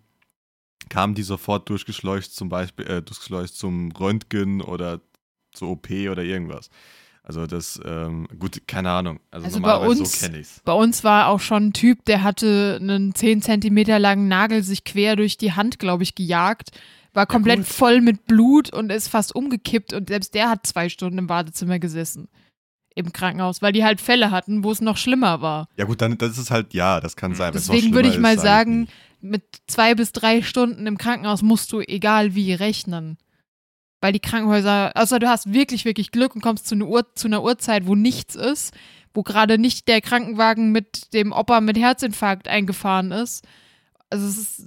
kamen 0.89 1.15
die 1.15 1.23
sofort 1.23 1.67
durchgeschleucht 1.69 2.31
zum 2.31 2.49
Beispiel, 2.49 2.85
äh, 2.87 3.01
durchgeschleucht 3.01 3.55
zum 3.55 3.91
Röntgen 3.91 4.61
oder 4.61 5.01
zur 5.51 5.69
OP 5.69 5.89
oder 5.89 6.23
irgendwas. 6.23 6.69
Also 7.23 7.47
das, 7.47 7.81
ähm, 7.83 8.27
gut, 8.37 8.67
keine 8.67 8.91
Ahnung. 8.91 9.19
Also, 9.31 9.47
also 9.47 9.59
bei 9.59 9.77
uns, 9.77 10.21
so 10.21 10.29
Bei 10.63 10.73
uns 10.73 11.03
war 11.03 11.29
auch 11.29 11.39
schon 11.39 11.67
ein 11.67 11.73
Typ, 11.73 12.05
der 12.05 12.21
hatte 12.21 12.77
einen 12.79 13.15
10 13.15 13.41
Zentimeter 13.41 13.97
langen 13.97 14.27
Nagel 14.27 14.61
sich 14.61 14.83
quer 14.83 15.15
durch 15.15 15.35
die 15.37 15.53
Hand, 15.53 15.79
glaube 15.79 16.03
ich, 16.03 16.13
gejagt. 16.13 16.69
War 17.13 17.25
komplett 17.25 17.59
ja, 17.59 17.63
voll 17.63 18.01
mit 18.01 18.27
Blut 18.27 18.71
und 18.71 18.91
ist 18.91 19.07
fast 19.07 19.33
umgekippt 19.33 19.93
und 19.93 20.09
selbst 20.09 20.35
der 20.35 20.49
hat 20.49 20.67
zwei 20.67 20.87
Stunden 20.89 21.17
im 21.17 21.29
Wartezimmer 21.29 21.79
gesessen 21.79 22.27
im 22.95 23.11
Krankenhaus, 23.11 23.61
weil 23.61 23.73
die 23.73 23.83
halt 23.83 24.01
Fälle 24.01 24.31
hatten, 24.31 24.63
wo 24.63 24.71
es 24.71 24.81
noch 24.81 24.97
schlimmer 24.97 25.41
war. 25.41 25.67
Ja 25.77 25.85
gut, 25.85 26.01
dann 26.01 26.17
das 26.17 26.31
ist 26.31 26.37
es 26.37 26.51
halt, 26.51 26.73
ja, 26.73 26.99
das 27.01 27.15
kann 27.15 27.35
sein. 27.35 27.51
Deswegen 27.53 27.93
würde 27.93 28.09
ich 28.09 28.17
mal 28.17 28.35
ist, 28.35 28.41
sagen, 28.41 28.87
mit 29.21 29.43
zwei 29.67 29.95
bis 29.95 30.13
drei 30.13 30.41
Stunden 30.41 30.87
im 30.87 30.97
Krankenhaus 30.97 31.41
musst 31.41 31.71
du 31.73 31.81
egal 31.81 32.35
wie 32.35 32.53
rechnen. 32.53 33.17
Weil 34.01 34.13
die 34.13 34.19
Krankenhäuser, 34.19 34.91
außer 34.95 35.19
du 35.19 35.27
hast 35.27 35.51
wirklich, 35.51 35.83
wirklich 35.83 36.11
Glück 36.11 36.35
und 36.35 36.41
kommst 36.41 36.67
zu 36.67 36.75
einer, 36.75 36.87
Uhr, 36.87 37.05
zu 37.15 37.27
einer 37.27 37.43
Uhrzeit, 37.43 37.85
wo 37.85 37.95
nichts 37.95 38.35
ist, 38.35 38.73
wo 39.13 39.23
gerade 39.23 39.57
nicht 39.57 39.87
der 39.87 40.01
Krankenwagen 40.01 40.71
mit 40.71 41.13
dem 41.13 41.31
Opa 41.31 41.59
mit 41.59 41.77
Herzinfarkt 41.77 42.47
eingefahren 42.47 43.11
ist. 43.11 43.45
Also 44.09 44.27
es 44.27 44.37
ist, 44.37 44.65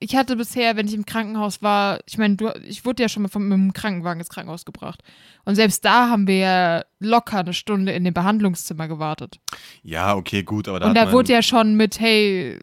ich 0.00 0.16
hatte 0.16 0.36
bisher, 0.36 0.76
wenn 0.76 0.86
ich 0.86 0.94
im 0.94 1.06
Krankenhaus 1.06 1.62
war, 1.62 2.00
ich 2.06 2.18
meine, 2.18 2.36
ich 2.66 2.84
wurde 2.84 3.02
ja 3.02 3.08
schon 3.08 3.22
mal 3.22 3.28
vom, 3.28 3.48
mit 3.48 3.58
dem 3.58 3.72
Krankenwagen 3.72 4.20
ins 4.20 4.28
Krankenhaus 4.28 4.64
gebracht. 4.64 5.02
Und 5.44 5.54
selbst 5.54 5.84
da 5.84 6.08
haben 6.08 6.26
wir 6.26 6.36
ja 6.36 6.84
locker 6.98 7.40
eine 7.40 7.52
Stunde 7.52 7.92
in 7.92 8.04
dem 8.04 8.14
Behandlungszimmer 8.14 8.88
gewartet. 8.88 9.40
Ja, 9.82 10.14
okay, 10.14 10.42
gut, 10.42 10.68
aber 10.68 10.80
da 10.80 10.88
Und 10.88 10.94
da 10.94 11.12
wurde 11.12 11.32
ja 11.32 11.42
schon 11.42 11.76
mit, 11.76 12.00
hey, 12.00 12.58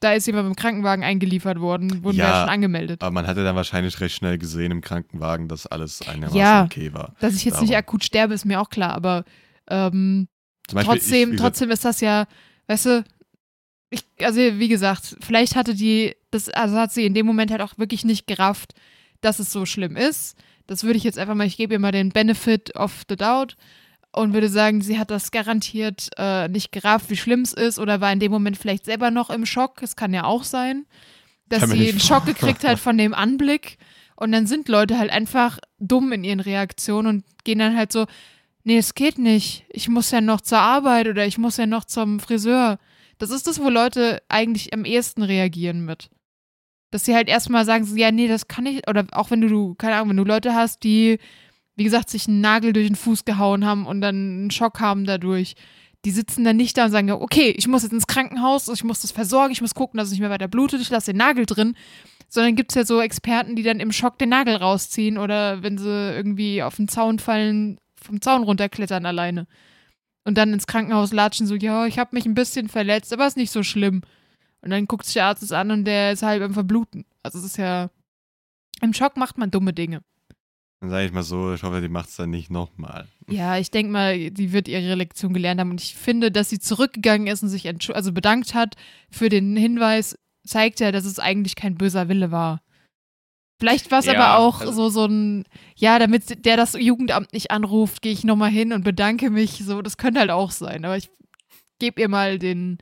da 0.00 0.12
ist 0.12 0.26
jemand 0.26 0.48
mit 0.48 0.56
dem 0.56 0.60
Krankenwagen 0.60 1.04
eingeliefert 1.04 1.60
worden, 1.60 2.04
wurden 2.04 2.16
ja, 2.16 2.24
wir 2.24 2.30
ja 2.30 2.40
schon 2.42 2.50
angemeldet. 2.50 3.02
Aber 3.02 3.12
man 3.12 3.26
hatte 3.26 3.44
dann 3.44 3.56
wahrscheinlich 3.56 4.00
recht 4.00 4.14
schnell 4.14 4.38
gesehen 4.38 4.70
im 4.70 4.80
Krankenwagen, 4.80 5.48
dass 5.48 5.66
alles 5.66 6.02
einigermaßen 6.02 6.38
ja, 6.38 6.64
okay 6.64 6.92
war. 6.92 7.14
Dass 7.20 7.34
ich 7.34 7.44
jetzt 7.44 7.54
Darum. 7.54 7.68
nicht 7.68 7.76
akut 7.76 8.04
sterbe, 8.04 8.34
ist 8.34 8.44
mir 8.44 8.60
auch 8.60 8.70
klar, 8.70 8.94
aber 8.94 9.24
ähm, 9.68 10.28
Beispiel, 10.72 10.94
trotzdem, 10.94 11.32
ich, 11.32 11.40
trotzdem 11.40 11.70
ist 11.70 11.84
das 11.84 12.00
ja, 12.00 12.26
weißt 12.66 12.86
du, 12.86 13.04
ich, 13.92 14.04
also 14.22 14.40
wie 14.40 14.68
gesagt, 14.68 15.16
vielleicht 15.20 15.54
hatte 15.54 15.74
die, 15.74 16.16
das, 16.30 16.48
also 16.48 16.76
hat 16.76 16.92
sie 16.92 17.06
in 17.06 17.14
dem 17.14 17.26
Moment 17.26 17.50
halt 17.50 17.60
auch 17.60 17.78
wirklich 17.78 18.04
nicht 18.04 18.26
gerafft, 18.26 18.72
dass 19.20 19.38
es 19.38 19.52
so 19.52 19.66
schlimm 19.66 19.96
ist. 19.96 20.36
Das 20.66 20.84
würde 20.84 20.96
ich 20.96 21.04
jetzt 21.04 21.18
einfach 21.18 21.34
mal, 21.34 21.46
ich 21.46 21.56
gebe 21.56 21.74
ihr 21.74 21.78
mal 21.78 21.92
den 21.92 22.08
Benefit 22.08 22.74
of 22.74 23.02
the 23.08 23.16
doubt 23.16 23.56
und 24.12 24.32
würde 24.32 24.48
sagen, 24.48 24.80
sie 24.80 24.98
hat 24.98 25.10
das 25.10 25.30
garantiert 25.30 26.08
äh, 26.16 26.48
nicht 26.48 26.72
gerafft, 26.72 27.10
wie 27.10 27.16
schlimm 27.16 27.42
es 27.42 27.52
ist 27.52 27.78
oder 27.78 28.00
war 28.00 28.12
in 28.12 28.20
dem 28.20 28.32
Moment 28.32 28.56
vielleicht 28.56 28.86
selber 28.86 29.10
noch 29.10 29.30
im 29.30 29.44
Schock. 29.44 29.82
Es 29.82 29.94
kann 29.94 30.14
ja 30.14 30.24
auch 30.24 30.44
sein, 30.44 30.86
dass 31.48 31.70
sie 31.70 31.90
einen 31.90 32.00
Schock 32.00 32.24
gekriegt 32.24 32.64
hat 32.64 32.78
von 32.78 32.96
dem 32.96 33.12
Anblick. 33.12 33.76
Und 34.16 34.32
dann 34.32 34.46
sind 34.46 34.68
Leute 34.68 34.98
halt 34.98 35.10
einfach 35.10 35.58
dumm 35.78 36.12
in 36.12 36.24
ihren 36.24 36.40
Reaktionen 36.40 37.08
und 37.08 37.24
gehen 37.44 37.58
dann 37.58 37.76
halt 37.76 37.92
so, 37.92 38.06
nee, 38.64 38.78
es 38.78 38.94
geht 38.94 39.18
nicht. 39.18 39.64
Ich 39.68 39.88
muss 39.88 40.10
ja 40.10 40.20
noch 40.20 40.40
zur 40.40 40.58
Arbeit 40.58 41.08
oder 41.08 41.26
ich 41.26 41.38
muss 41.38 41.56
ja 41.56 41.66
noch 41.66 41.84
zum 41.84 42.20
Friseur. 42.20 42.78
Das 43.22 43.30
ist 43.30 43.46
das, 43.46 43.60
wo 43.60 43.68
Leute 43.68 44.20
eigentlich 44.28 44.74
am 44.74 44.84
ehesten 44.84 45.22
reagieren 45.22 45.84
mit. 45.84 46.10
Dass 46.90 47.04
sie 47.04 47.14
halt 47.14 47.28
erstmal 47.28 47.64
sagen, 47.64 47.86
ja, 47.96 48.10
nee, 48.10 48.26
das 48.26 48.48
kann 48.48 48.66
ich, 48.66 48.88
oder 48.88 49.06
auch 49.12 49.30
wenn 49.30 49.40
du, 49.40 49.74
keine 49.74 49.94
Ahnung, 49.94 50.10
wenn 50.10 50.16
du 50.16 50.24
Leute 50.24 50.54
hast, 50.54 50.82
die 50.82 51.18
wie 51.76 51.84
gesagt, 51.84 52.10
sich 52.10 52.28
einen 52.28 52.40
Nagel 52.40 52.72
durch 52.72 52.86
den 52.86 52.96
Fuß 52.96 53.24
gehauen 53.24 53.64
haben 53.64 53.86
und 53.86 54.00
dann 54.00 54.14
einen 54.14 54.50
Schock 54.50 54.80
haben 54.80 55.04
dadurch. 55.04 55.54
Die 56.04 56.10
sitzen 56.10 56.44
dann 56.44 56.56
nicht 56.56 56.76
da 56.76 56.86
und 56.86 56.90
sagen, 56.90 57.10
okay, 57.12 57.54
ich 57.56 57.68
muss 57.68 57.84
jetzt 57.84 57.92
ins 57.92 58.08
Krankenhaus, 58.08 58.68
ich 58.68 58.82
muss 58.82 59.00
das 59.00 59.12
versorgen, 59.12 59.52
ich 59.52 59.60
muss 59.60 59.74
gucken, 59.74 59.98
dass 59.98 60.08
es 60.08 60.12
nicht 60.12 60.20
mehr 60.20 60.30
weiter 60.30 60.48
blutet, 60.48 60.80
ich 60.80 60.90
lasse 60.90 61.12
den 61.12 61.18
Nagel 61.18 61.46
drin. 61.46 61.76
Sondern 62.28 62.56
gibt 62.56 62.72
es 62.72 62.76
ja 62.76 62.84
so 62.84 63.00
Experten, 63.00 63.56
die 63.56 63.62
dann 63.62 63.78
im 63.78 63.92
Schock 63.92 64.18
den 64.18 64.30
Nagel 64.30 64.56
rausziehen 64.56 65.18
oder 65.18 65.62
wenn 65.62 65.78
sie 65.78 66.12
irgendwie 66.14 66.62
auf 66.62 66.76
den 66.76 66.88
Zaun 66.88 67.18
fallen, 67.18 67.78
vom 68.02 68.20
Zaun 68.20 68.42
runterklettern 68.42 69.06
alleine. 69.06 69.46
Und 70.24 70.38
dann 70.38 70.52
ins 70.52 70.66
Krankenhaus 70.66 71.12
latschen, 71.12 71.46
so, 71.46 71.54
ja, 71.54 71.86
ich 71.86 71.98
habe 71.98 72.14
mich 72.14 72.26
ein 72.26 72.34
bisschen 72.34 72.68
verletzt, 72.68 73.12
aber 73.12 73.26
ist 73.26 73.36
nicht 73.36 73.50
so 73.50 73.62
schlimm. 73.62 74.02
Und 74.60 74.70
dann 74.70 74.86
guckt 74.86 75.04
sich 75.04 75.14
der 75.14 75.26
Arzt 75.26 75.42
es 75.42 75.52
an 75.52 75.70
und 75.70 75.84
der 75.84 76.12
ist 76.12 76.22
halb 76.22 76.42
am 76.42 76.54
Verbluten. 76.54 77.04
Also 77.22 77.38
es 77.38 77.44
ist 77.44 77.56
ja. 77.58 77.90
Im 78.80 78.94
Schock 78.94 79.16
macht 79.16 79.38
man 79.38 79.50
dumme 79.50 79.72
Dinge. 79.72 80.02
Dann 80.80 80.90
sage 80.90 81.06
ich 81.06 81.12
mal 81.12 81.22
so, 81.22 81.54
ich 81.54 81.62
hoffe, 81.62 81.80
die 81.80 81.88
macht 81.88 82.08
es 82.08 82.16
dann 82.16 82.30
nicht 82.30 82.50
nochmal. 82.50 83.06
Ja, 83.28 83.56
ich 83.56 83.70
denke 83.70 83.92
mal, 83.92 84.30
die 84.30 84.52
wird 84.52 84.66
ihre 84.66 84.96
Lektion 84.96 85.32
gelernt 85.32 85.60
haben. 85.60 85.70
Und 85.70 85.80
ich 85.80 85.94
finde, 85.94 86.32
dass 86.32 86.50
sie 86.50 86.58
zurückgegangen 86.58 87.28
ist 87.28 87.42
und 87.42 87.48
sich 87.48 87.68
also 87.94 88.12
bedankt 88.12 88.54
hat 88.54 88.76
für 89.10 89.28
den 89.28 89.56
Hinweis, 89.56 90.18
zeigt 90.44 90.80
ja, 90.80 90.90
dass 90.90 91.04
es 91.04 91.20
eigentlich 91.20 91.54
kein 91.54 91.76
böser 91.76 92.08
Wille 92.08 92.32
war. 92.32 92.62
Vielleicht 93.62 93.92
war 93.92 94.00
es 94.00 94.06
ja, 94.06 94.14
aber 94.14 94.38
auch 94.38 94.60
also 94.60 94.72
so, 94.72 94.88
so 94.88 95.04
ein, 95.04 95.44
ja, 95.76 96.00
damit 96.00 96.44
der 96.44 96.56
das 96.56 96.72
Jugendamt 96.72 97.32
nicht 97.32 97.52
anruft, 97.52 98.02
gehe 98.02 98.10
ich 98.10 98.24
nochmal 98.24 98.50
hin 98.50 98.72
und 98.72 98.82
bedanke 98.82 99.30
mich. 99.30 99.62
So, 99.64 99.82
das 99.82 99.96
könnte 99.96 100.18
halt 100.18 100.32
auch 100.32 100.50
sein. 100.50 100.84
Aber 100.84 100.96
ich 100.96 101.10
gebe 101.78 102.00
ihr 102.00 102.08
mal 102.08 102.40
den, 102.40 102.78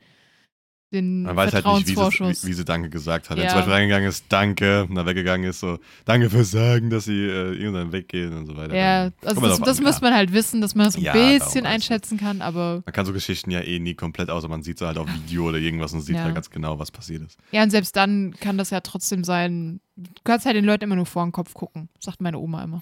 den 0.91 1.23
Man 1.23 1.35
weiß 1.35 1.53
halt 1.53 1.65
nicht, 1.65 1.87
wie 1.87 2.33
sie, 2.33 2.47
wie 2.47 2.53
sie, 2.53 2.65
Danke 2.65 2.89
gesagt 2.89 3.29
hat. 3.29 3.37
Ja. 3.37 3.43
Wenn 3.43 3.49
zum 3.49 3.59
Beispiel 3.59 3.73
reingegangen 3.73 4.09
ist, 4.09 4.25
Danke, 4.29 4.85
und 4.85 4.95
dann 4.95 5.05
weggegangen 5.05 5.49
ist, 5.49 5.59
so, 5.59 5.79
Danke 6.05 6.29
fürs 6.29 6.51
Sagen, 6.51 6.89
dass 6.89 7.05
sie 7.05 7.25
äh, 7.25 7.53
irgendwann 7.53 7.91
weggehen 7.91 8.35
und 8.35 8.45
so 8.45 8.57
weiter. 8.57 8.75
Ja, 8.75 9.11
also 9.23 9.41
das, 9.41 9.59
das 9.59 9.81
muss 9.81 10.01
man 10.01 10.13
halt 10.13 10.33
wissen, 10.33 10.61
dass 10.61 10.75
man 10.75 10.85
das 10.85 10.95
ein 10.95 11.03
ja, 11.03 11.13
bisschen 11.13 11.65
einschätzen 11.65 12.17
kann, 12.17 12.41
aber. 12.41 12.83
Man 12.85 12.93
kann 12.93 13.05
so 13.05 13.13
Geschichten 13.13 13.51
ja 13.51 13.61
eh 13.61 13.79
nie 13.79 13.95
komplett, 13.95 14.29
außer 14.29 14.47
man 14.47 14.63
sieht 14.63 14.79
sie 14.79 14.85
halt 14.85 14.97
auf 14.97 15.07
Video 15.07 15.47
oder 15.49 15.57
irgendwas 15.57 15.93
und 15.93 16.01
sieht 16.01 16.15
ja. 16.15 16.23
halt 16.23 16.35
ganz 16.35 16.49
genau, 16.49 16.79
was 16.79 16.91
passiert 16.91 17.23
ist. 17.23 17.37
Ja, 17.51 17.63
und 17.63 17.69
selbst 17.69 17.95
dann 17.95 18.35
kann 18.39 18.57
das 18.57 18.69
ja 18.69 18.81
trotzdem 18.81 19.23
sein, 19.23 19.79
du 19.95 20.09
kannst 20.23 20.45
halt 20.45 20.55
den 20.55 20.65
Leuten 20.65 20.83
immer 20.83 20.95
nur 20.95 21.05
vor 21.05 21.23
den 21.23 21.31
Kopf 21.31 21.53
gucken, 21.53 21.89
sagt 21.99 22.21
meine 22.21 22.37
Oma 22.37 22.63
immer. 22.63 22.81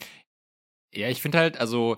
Ja, 0.94 1.08
ich 1.10 1.22
finde 1.22 1.38
halt, 1.38 1.60
also 1.60 1.98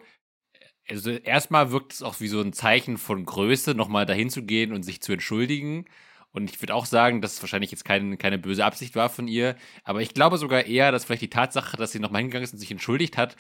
also 0.90 1.12
erstmal 1.12 1.72
wirkt 1.72 1.94
es 1.94 2.04
auch 2.04 2.20
wie 2.20 2.28
so 2.28 2.42
ein 2.42 2.54
Zeichen 2.54 2.98
von 2.98 3.26
Größe, 3.26 3.74
nochmal 3.76 4.06
dahin 4.06 4.30
zu 4.30 4.44
gehen 4.44 4.74
und 4.74 4.84
sich 4.84 5.02
zu 5.02 5.14
entschuldigen. 5.14 5.86
Und 6.32 6.50
ich 6.50 6.62
würde 6.62 6.76
auch 6.76 6.86
sagen, 6.86 7.22
dass 7.22 7.34
es 7.34 7.42
wahrscheinlich 7.42 7.72
jetzt 7.72 7.84
kein, 7.86 8.18
keine 8.18 8.38
böse 8.38 8.64
Absicht 8.66 8.96
war 8.96 9.10
von 9.10 9.28
ihr. 9.28 9.56
Aber 9.84 10.02
ich 10.02 10.14
glaube 10.14 10.38
sogar 10.38 10.66
eher, 10.66 10.92
dass 10.92 11.06
vielleicht 11.06 11.22
die 11.24 11.30
Tatsache, 11.30 11.78
dass 11.78 11.92
sie 11.92 12.00
nochmal 12.00 12.22
hingegangen 12.22 12.44
ist 12.46 12.54
und 12.54 12.60
sich 12.60 12.72
entschuldigt 12.72 13.18
hat, 13.18 13.36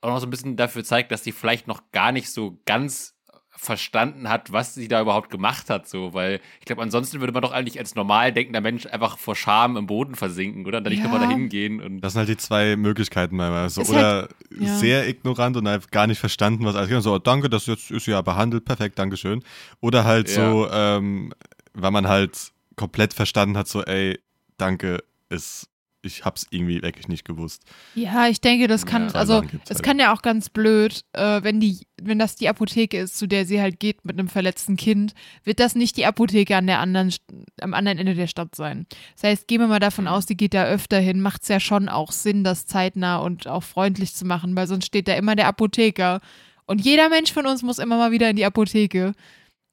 auch 0.00 0.10
noch 0.10 0.18
so 0.18 0.26
ein 0.26 0.30
bisschen 0.30 0.56
dafür 0.56 0.84
zeigt, 0.84 1.12
dass 1.12 1.24
sie 1.24 1.32
vielleicht 1.32 1.68
noch 1.68 1.90
gar 1.92 2.12
nicht 2.12 2.30
so 2.30 2.60
ganz 2.64 3.14
verstanden 3.54 4.28
hat, 4.28 4.52
was 4.52 4.74
sie 4.74 4.88
da 4.88 5.00
überhaupt 5.00 5.30
gemacht 5.30 5.70
hat, 5.70 5.88
so, 5.88 6.14
weil 6.14 6.40
ich 6.58 6.64
glaube, 6.64 6.82
ansonsten 6.82 7.20
würde 7.20 7.32
man 7.32 7.42
doch 7.42 7.52
eigentlich 7.52 7.78
als 7.78 7.94
normal 7.94 8.32
denkender 8.32 8.60
Mensch 8.60 8.86
einfach 8.86 9.18
vor 9.18 9.36
Scham 9.36 9.76
im 9.76 9.86
Boden 9.86 10.14
versinken, 10.14 10.66
oder? 10.66 10.78
Und 10.78 10.84
dann 10.84 10.92
ja. 10.92 10.98
nicht 10.98 11.04
nochmal 11.04 11.26
dahin 11.26 11.48
gehen. 11.48 11.80
Und 11.80 12.00
das 12.00 12.14
sind 12.14 12.20
halt 12.20 12.28
die 12.28 12.36
zwei 12.36 12.76
Möglichkeiten 12.76 13.36
manchmal. 13.36 13.70
So, 13.70 13.82
oder 13.82 14.22
halt, 14.22 14.30
ja. 14.58 14.74
sehr 14.76 15.08
ignorant 15.08 15.56
und 15.56 15.68
halt 15.68 15.92
gar 15.92 16.06
nicht 16.06 16.18
verstanden, 16.18 16.64
was 16.64 16.74
alles 16.74 16.88
geht. 16.88 17.02
So, 17.02 17.18
danke, 17.18 17.48
das 17.48 17.66
jetzt 17.66 17.90
ist 17.90 18.06
ja 18.06 18.20
behandelt, 18.22 18.64
perfekt, 18.64 18.98
Dankeschön. 18.98 19.44
Oder 19.80 20.04
halt 20.04 20.28
ja. 20.28 20.34
so, 20.34 20.68
ähm, 20.70 21.32
weil 21.74 21.90
man 21.90 22.08
halt 22.08 22.52
komplett 22.76 23.14
verstanden 23.14 23.56
hat, 23.56 23.68
so, 23.68 23.82
ey, 23.82 24.18
danke, 24.56 25.04
ist 25.28 25.68
ich 26.02 26.24
hab's 26.24 26.46
irgendwie 26.50 26.82
wirklich 26.82 27.08
nicht 27.08 27.24
gewusst. 27.24 27.62
Ja, 27.94 28.26
ich 28.26 28.40
denke, 28.40 28.66
das 28.66 28.86
kann, 28.86 29.08
ja, 29.08 29.14
also 29.14 29.42
es 29.64 29.70
halt. 29.70 29.82
kann 29.82 29.98
ja 29.98 30.12
auch 30.12 30.22
ganz 30.22 30.50
blöd, 30.50 31.04
äh, 31.12 31.42
wenn 31.42 31.60
die, 31.60 31.86
wenn 32.00 32.18
das 32.18 32.34
die 32.34 32.48
Apotheke 32.48 32.98
ist, 32.98 33.16
zu 33.16 33.28
der 33.28 33.46
sie 33.46 33.60
halt 33.60 33.78
geht 33.78 34.04
mit 34.04 34.18
einem 34.18 34.28
verletzten 34.28 34.76
Kind, 34.76 35.14
wird 35.44 35.60
das 35.60 35.76
nicht 35.76 35.96
die 35.96 36.04
Apotheke 36.04 36.56
an 36.56 36.66
der 36.66 36.80
anderen, 36.80 37.14
am 37.60 37.72
anderen 37.72 37.98
Ende 37.98 38.14
der 38.14 38.26
Stadt 38.26 38.54
sein. 38.56 38.86
Das 39.14 39.24
heißt, 39.24 39.48
gehen 39.48 39.60
wir 39.60 39.68
mal 39.68 39.78
davon 39.78 40.08
aus, 40.08 40.26
die 40.26 40.36
geht 40.36 40.54
da 40.54 40.64
öfter 40.64 40.98
hin, 40.98 41.20
macht's 41.20 41.48
ja 41.48 41.60
schon 41.60 41.88
auch 41.88 42.10
Sinn, 42.10 42.42
das 42.42 42.66
zeitnah 42.66 43.18
und 43.18 43.46
auch 43.46 43.62
freundlich 43.62 44.14
zu 44.14 44.24
machen, 44.24 44.56
weil 44.56 44.66
sonst 44.66 44.86
steht 44.86 45.06
da 45.06 45.14
immer 45.14 45.36
der 45.36 45.46
Apotheker. 45.46 46.20
Und 46.66 46.80
jeder 46.80 47.08
Mensch 47.08 47.32
von 47.32 47.46
uns 47.46 47.62
muss 47.62 47.78
immer 47.78 47.96
mal 47.96 48.10
wieder 48.10 48.30
in 48.30 48.36
die 48.36 48.44
Apotheke. 48.44 49.12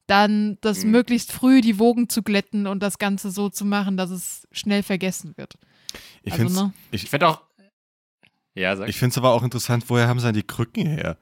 Dann 0.05 0.57
das 0.61 0.83
mhm. 0.83 0.91
möglichst 0.91 1.31
früh 1.31 1.61
die 1.61 1.77
Wogen 1.77 2.09
zu 2.09 2.23
glätten 2.23 2.65
und 2.65 2.81
das 2.81 2.97
Ganze 2.97 3.29
so 3.29 3.49
zu 3.49 3.63
machen, 3.63 3.95
dass 3.95 4.09
es 4.09 4.47
schnell 4.51 4.81
vergessen 4.81 5.33
wird. 5.37 5.53
Ich 6.23 6.33
also, 6.33 6.65
ne? 6.65 6.73
ich 6.91 7.09
finde 7.09 7.27
auch. 7.27 7.41
Ja, 8.55 8.75
sag. 8.75 8.89
Ich 8.89 8.97
finde 8.97 9.11
es 9.11 9.17
aber 9.17 9.31
auch 9.31 9.43
interessant, 9.43 9.85
woher 9.87 10.07
haben 10.07 10.19
sie 10.19 10.25
denn 10.27 10.35
die 10.35 10.43
Krücken 10.43 10.85
her? 10.85 11.17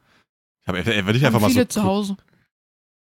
Ich 0.61 0.68
habe, 0.68 0.86
würde 0.86 1.18
ich 1.18 1.26
einfach 1.26 1.39
mal 1.39 1.49
viele 1.49 1.63
so. 1.63 1.82
zu 1.82 1.84
Hause. 1.84 2.18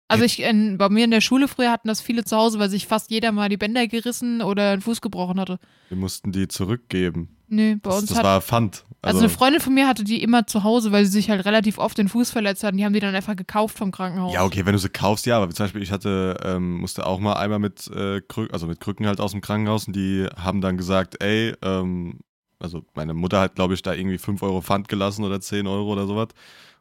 Also 0.08 0.24
ich, 0.24 0.40
in, 0.40 0.78
bei 0.78 0.90
mir 0.90 1.06
in 1.06 1.12
der 1.12 1.22
Schule 1.22 1.48
früher 1.48 1.72
hatten 1.72 1.88
das 1.88 2.00
viele 2.00 2.24
zu 2.24 2.38
Hause, 2.38 2.60
weil 2.60 2.70
sich 2.70 2.86
fast 2.86 3.10
jeder 3.10 3.32
mal 3.32 3.50
die 3.50 3.58
Bänder 3.58 3.88
gerissen 3.88 4.42
oder 4.42 4.72
einen 4.72 4.82
Fuß 4.82 5.02
gebrochen 5.02 5.40
hatte. 5.40 5.60
Wir 5.90 5.98
mussten 5.98 6.32
die 6.32 6.48
zurückgeben. 6.48 7.35
Nee, 7.48 7.76
bei 7.76 7.90
das, 7.90 8.02
uns 8.02 8.10
das 8.10 8.18
hat, 8.18 8.26
war 8.26 8.42
Pfand. 8.42 8.86
Also, 9.02 9.18
also, 9.18 9.20
eine 9.20 9.30
Freundin 9.30 9.62
von 9.62 9.74
mir 9.74 9.88
hatte 9.88 10.04
die 10.04 10.24
immer 10.24 10.48
zu 10.48 10.64
Hause, 10.64 10.92
weil 10.92 11.06
sie 11.06 11.12
sich 11.12 11.30
halt 11.30 11.46
relativ 11.46 11.78
oft 11.78 11.98
den 11.98 12.10
Fuß 12.10 12.32
verletzt 12.32 12.64
hatten. 12.64 12.78
Die 12.78 12.86
haben 12.86 12.94
die 12.94 13.00
dann 13.00 13.14
einfach 13.14 13.36
gekauft 13.36 13.78
vom 13.78 13.92
Krankenhaus. 13.92 14.34
Ja, 14.34 14.44
okay, 14.44 14.66
wenn 14.66 14.74
du 14.74 14.80
sie 14.80 14.90
kaufst, 14.90 15.28
ja. 15.28 15.38
Aber 15.38 15.52
zum 15.52 15.66
Beispiel, 15.66 15.84
ich 15.84 15.92
hatte, 15.92 16.38
ähm, 16.44 16.78
musste 16.78 17.06
auch 17.06 17.20
mal 17.20 17.34
einmal 17.34 17.60
mit, 17.60 17.88
äh, 17.88 18.22
Krücken, 18.22 18.52
also 18.52 18.66
mit 18.66 18.80
Krücken 18.80 19.06
halt 19.06 19.20
aus 19.20 19.32
dem 19.32 19.42
Krankenhaus 19.42 19.86
und 19.86 19.96
die 19.96 20.28
haben 20.36 20.60
dann 20.60 20.76
gesagt, 20.76 21.22
ey, 21.22 21.54
ähm, 21.62 22.20
also 22.58 22.84
meine 22.96 23.14
Mutter 23.14 23.42
hat, 23.42 23.56
glaube 23.56 23.76
ich, 23.76 23.84
da 23.84 23.94
irgendwie 23.94 24.18
5 24.18 24.42
Euro 24.42 24.62
Pfand 24.62 24.88
gelassen 24.88 25.24
oder 25.24 25.40
10 25.40 25.68
Euro 25.68 25.92
oder 25.92 26.08
sowas. 26.08 26.30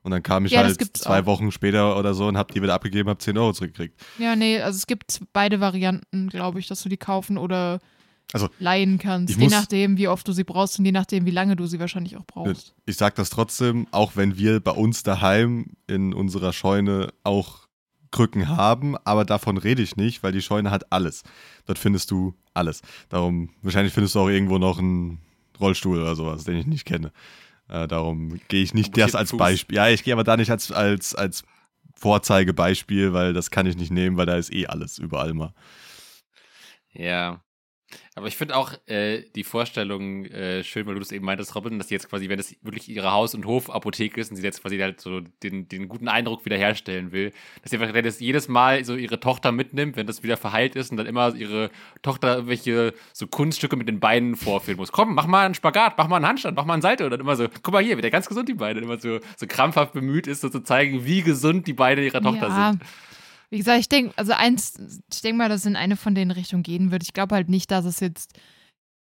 Und 0.02 0.10
dann 0.10 0.22
kam 0.22 0.44
ich 0.44 0.52
ja, 0.52 0.62
halt 0.62 0.96
zwei 0.96 1.20
auch. 1.20 1.26
Wochen 1.26 1.50
später 1.50 1.98
oder 1.98 2.14
so 2.14 2.26
und 2.26 2.36
hab 2.36 2.52
die 2.52 2.62
wieder 2.62 2.74
abgegeben, 2.74 3.08
hab 3.08 3.20
10 3.22 3.36
Euro 3.38 3.52
zurückgekriegt. 3.52 4.00
Ja, 4.18 4.36
nee, 4.36 4.60
also 4.60 4.76
es 4.76 4.86
gibt 4.86 5.20
beide 5.32 5.60
Varianten, 5.60 6.28
glaube 6.28 6.58
ich, 6.58 6.68
dass 6.68 6.82
du 6.82 6.88
die 6.88 6.96
kaufen 6.96 7.38
oder 7.38 7.80
also, 8.32 8.48
leihen 8.58 8.98
kannst. 8.98 9.38
Je 9.38 9.46
nachdem, 9.48 9.96
wie 9.96 10.08
oft 10.08 10.26
du 10.26 10.32
sie 10.32 10.44
brauchst 10.44 10.78
und 10.78 10.84
je 10.84 10.92
nachdem, 10.92 11.26
wie 11.26 11.30
lange 11.30 11.56
du 11.56 11.66
sie 11.66 11.78
wahrscheinlich 11.78 12.16
auch 12.16 12.26
brauchst. 12.26 12.74
Ich 12.86 12.96
sag 12.96 13.14
das 13.14 13.30
trotzdem, 13.30 13.86
auch 13.90 14.16
wenn 14.16 14.36
wir 14.36 14.60
bei 14.60 14.72
uns 14.72 15.02
daheim 15.02 15.76
in 15.86 16.12
unserer 16.12 16.52
Scheune 16.52 17.12
auch 17.22 17.64
Krücken 18.10 18.48
haben, 18.48 18.96
aber 19.04 19.24
davon 19.24 19.56
rede 19.56 19.82
ich 19.82 19.96
nicht, 19.96 20.22
weil 20.22 20.32
die 20.32 20.42
Scheune 20.42 20.70
hat 20.70 20.92
alles. 20.92 21.24
Dort 21.66 21.78
findest 21.78 22.10
du 22.10 22.34
alles. 22.54 22.80
Darum, 23.08 23.50
wahrscheinlich 23.62 23.92
findest 23.92 24.14
du 24.14 24.20
auch 24.20 24.28
irgendwo 24.28 24.58
noch 24.58 24.78
einen 24.78 25.18
Rollstuhl 25.58 26.00
oder 26.00 26.14
sowas, 26.14 26.44
den 26.44 26.56
ich 26.56 26.66
nicht 26.66 26.84
kenne. 26.84 27.12
Äh, 27.68 27.88
darum 27.88 28.38
gehe 28.48 28.62
ich 28.62 28.74
nicht 28.74 28.96
das 28.96 29.14
als 29.14 29.36
Beispiel. 29.36 29.76
Ja, 29.76 29.88
ich 29.88 30.04
gehe 30.04 30.12
aber 30.12 30.24
da 30.24 30.36
nicht 30.36 30.50
als, 30.50 30.70
als, 30.70 31.14
als 31.14 31.42
Vorzeigebeispiel, 31.96 33.12
weil 33.12 33.32
das 33.32 33.50
kann 33.50 33.66
ich 33.66 33.76
nicht 33.76 33.90
nehmen, 33.90 34.16
weil 34.16 34.26
da 34.26 34.36
ist 34.36 34.52
eh 34.52 34.66
alles 34.66 34.98
überall 34.98 35.34
mal. 35.34 35.52
Ja. 36.92 37.42
Aber 38.14 38.28
ich 38.28 38.36
finde 38.36 38.56
auch 38.56 38.72
äh, 38.86 39.22
die 39.34 39.44
Vorstellung 39.44 40.24
äh, 40.26 40.64
schön, 40.64 40.86
weil 40.86 40.94
du 40.94 41.00
das 41.00 41.12
eben 41.12 41.24
meintest, 41.24 41.54
Robin, 41.54 41.78
dass 41.78 41.88
sie 41.88 41.94
jetzt 41.94 42.08
quasi, 42.08 42.28
wenn 42.28 42.38
es 42.38 42.56
wirklich 42.62 42.88
ihre 42.88 43.12
Haus- 43.12 43.34
und 43.34 43.44
Hofapotheke 43.46 44.20
ist 44.20 44.30
und 44.30 44.36
sie 44.36 44.42
jetzt 44.42 44.62
quasi 44.62 44.78
halt 44.78 45.00
so 45.00 45.20
den, 45.42 45.68
den 45.68 45.88
guten 45.88 46.08
Eindruck 46.08 46.44
wiederherstellen 46.44 47.12
will, 47.12 47.32
dass 47.62 47.70
sie 47.70 47.78
einfach 47.78 47.94
dass 48.02 48.20
jedes 48.20 48.48
Mal 48.48 48.84
so 48.84 48.94
ihre 48.96 49.20
Tochter 49.20 49.52
mitnimmt, 49.52 49.96
wenn 49.96 50.06
das 50.06 50.22
wieder 50.22 50.36
verheilt 50.36 50.76
ist 50.76 50.90
und 50.90 50.96
dann 50.96 51.06
immer 51.06 51.34
ihre 51.34 51.70
Tochter 52.02 52.34
irgendwelche 52.36 52.94
so 53.12 53.26
Kunststücke 53.26 53.76
mit 53.76 53.88
den 53.88 54.00
Beinen 54.00 54.36
vorführen 54.36 54.76
muss. 54.78 54.92
Komm, 54.92 55.14
mach 55.14 55.26
mal 55.26 55.44
einen 55.44 55.54
Spagat, 55.54 55.94
mach 55.98 56.08
mal 56.08 56.16
einen 56.16 56.26
Handstand, 56.26 56.56
mach 56.56 56.64
mal 56.64 56.74
einen 56.74 56.82
Seite 56.82 57.04
und 57.04 57.10
dann 57.10 57.20
immer 57.20 57.36
so, 57.36 57.48
guck 57.62 57.74
mal 57.74 57.82
hier, 57.82 57.96
wieder 57.96 58.10
ganz 58.10 58.26
gesund 58.26 58.48
die 58.48 58.54
Beine, 58.54 58.78
und 58.78 58.84
immer 58.84 58.98
so, 58.98 59.20
so 59.36 59.46
krampfhaft 59.46 59.92
bemüht 59.92 60.26
ist, 60.26 60.40
so 60.40 60.48
zu 60.48 60.60
zeigen, 60.60 61.04
wie 61.04 61.22
gesund 61.22 61.66
die 61.66 61.72
Beine 61.72 62.04
ihrer 62.04 62.22
Tochter 62.22 62.48
Ja. 62.48 62.70
sind. 62.72 62.82
Wie 63.50 63.58
gesagt, 63.58 63.80
ich 63.80 63.88
denke, 63.88 64.12
also 64.16 64.32
eins, 64.32 64.74
ich 65.12 65.20
denke 65.22 65.38
mal, 65.38 65.48
dass 65.48 65.60
es 65.60 65.66
in 65.66 65.76
eine 65.76 65.96
von 65.96 66.14
den 66.14 66.30
Richtungen 66.30 66.62
gehen 66.62 66.90
wird. 66.90 67.02
Ich 67.02 67.12
glaube 67.12 67.34
halt 67.34 67.48
nicht, 67.48 67.70
dass 67.70 67.84
es 67.84 68.00
jetzt, 68.00 68.32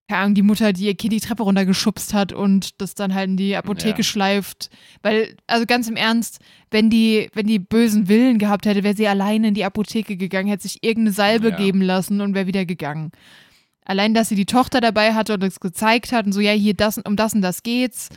keine 0.09 0.23
Ahnung, 0.23 0.35
die 0.35 0.43
Mutter, 0.43 0.73
die 0.73 0.87
ihr 0.87 0.95
Kind 0.95 1.13
die 1.13 1.21
Treppe 1.21 1.43
runtergeschubst 1.43 2.15
hat 2.15 2.33
und 2.33 2.81
das 2.81 2.95
dann 2.95 3.13
halt 3.15 3.29
in 3.29 3.37
die 3.37 3.57
Apotheke 3.57 3.99
Ja. 3.99 4.05
schleift. 4.05 4.71
Weil, 5.03 5.37
also 5.47 5.67
ganz 5.67 5.87
im 5.89 5.97
Ernst, 5.97 6.39
wenn 6.71 6.89
die, 6.89 7.29
wenn 7.35 7.47
die 7.47 7.59
bösen 7.59 8.09
Willen 8.09 8.39
gehabt 8.39 8.65
hätte, 8.65 8.85
wäre 8.85 8.97
sie 8.97 9.07
alleine 9.09 9.49
in 9.49 9.55
die 9.55 9.65
Apotheke 9.65 10.17
gegangen, 10.17 10.49
hätte 10.49 10.63
sich 10.63 10.83
irgendeine 10.83 11.13
Salbe 11.13 11.51
Ja. 11.51 11.57
geben 11.57 11.83
lassen 11.83 12.21
und 12.23 12.35
wäre 12.35 12.47
wieder 12.47 12.65
gegangen. 12.65 13.13
Allein, 13.85 14.15
dass 14.15 14.29
sie 14.29 14.35
die 14.35 14.47
Tochter 14.47 14.81
dabei 14.81 15.15
hatte 15.15 15.35
und 15.35 15.43
es 15.43 15.61
gezeigt 15.61 16.13
hat 16.13 16.27
und 16.27 16.33
so, 16.33 16.41
ja, 16.41 16.53
hier, 16.53 16.75
das, 16.75 16.99
um 16.99 17.17
das 17.17 17.35
und 17.35 17.43
das 17.43 17.63
geht's, 17.63 18.09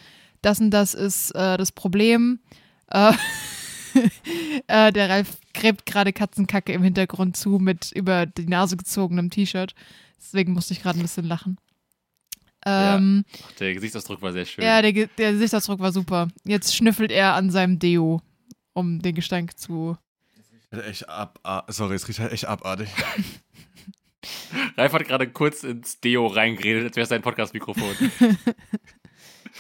das 0.42 0.60
und 0.60 0.72
das 0.72 0.94
ist 0.94 1.32
äh, 1.36 1.58
das 1.58 1.72
Problem. 1.72 2.40
Äh, 2.88 3.14
äh, 4.68 4.92
der 4.92 5.10
Ralf 5.10 5.38
gräbt 5.54 5.86
gerade 5.86 6.14
Katzenkacke 6.14 6.72
im 6.74 6.84
Hintergrund 6.84 7.36
zu 7.38 7.60
mit 7.60 7.92
über 7.94 8.26
die 8.26 8.46
Nase 8.48 8.78
gezogenem 8.78 9.30
T-Shirt. 9.30 9.74
Deswegen 10.18 10.54
musste 10.54 10.74
ich 10.74 10.82
gerade 10.82 11.00
ein 11.00 11.04
bisschen 11.04 11.26
lachen. 11.26 11.58
Ähm, 12.66 13.26
Ach, 13.44 13.52
der 13.54 13.74
Gesichtsausdruck 13.74 14.22
war 14.22 14.34
sehr 14.34 14.46
schön. 14.46 14.64
ja, 14.64 14.82
der, 14.82 14.94
Ge- 14.94 15.10
der 15.18 15.32
Gesichtsausdruck 15.34 15.80
war 15.80 15.92
super. 15.92 16.28
Jetzt 16.44 16.76
schnüffelt 16.76 17.12
er 17.12 17.34
an 17.34 17.50
seinem 17.50 17.80
Deo, 17.80 18.22
um 18.74 19.02
den 19.02 19.16
Gestank 19.16 19.58
zu. 19.58 19.98
Echt 20.70 21.10
ab, 21.10 21.40
ah, 21.44 21.64
sorry, 21.70 21.96
es 21.96 22.08
riecht 22.08 22.20
halt 22.20 22.32
echt 22.32 22.46
abartig. 22.46 22.88
Ralf 24.78 24.94
hat 24.94 25.08
gerade 25.08 25.28
kurz 25.28 25.64
ins 25.64 26.00
Deo 26.00 26.28
reingeredet, 26.28 26.86
als 26.86 26.96
wäre 26.96 27.04
es 27.04 27.10
sein 27.10 27.24
Podcast-Mikrofon. 27.24 27.96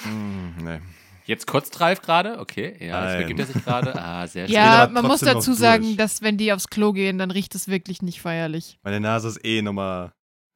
Mm, 0.06 0.50
nee. 0.64 0.80
Jetzt 1.26 1.48
kotzt 1.48 1.80
Ralf 1.80 2.02
gerade? 2.02 2.40
Okay, 2.40 2.76
ja, 2.80 3.04
jetzt 3.06 3.14
Nein. 3.14 3.22
begibt 3.22 3.40
er 3.40 3.46
sich 3.46 3.64
gerade. 3.64 3.96
Ah, 3.96 4.28
sehr 4.28 4.48
schön. 4.48 4.56
Ja, 4.56 4.90
man 4.92 5.06
muss 5.06 5.20
dazu 5.22 5.54
sagen, 5.54 5.98
dass 5.98 6.22
wenn 6.22 6.38
die 6.38 6.52
aufs 6.54 6.68
Klo 6.70 6.94
gehen, 6.94 7.18
dann 7.18 7.32
riecht 7.32 7.56
es 7.56 7.68
wirklich 7.68 8.02
nicht 8.02 8.22
feierlich. 8.22 8.80
Meine 8.84 9.00
Nase 9.00 9.28
ist 9.30 9.46
eh 9.46 9.62
nochmal 9.62 10.12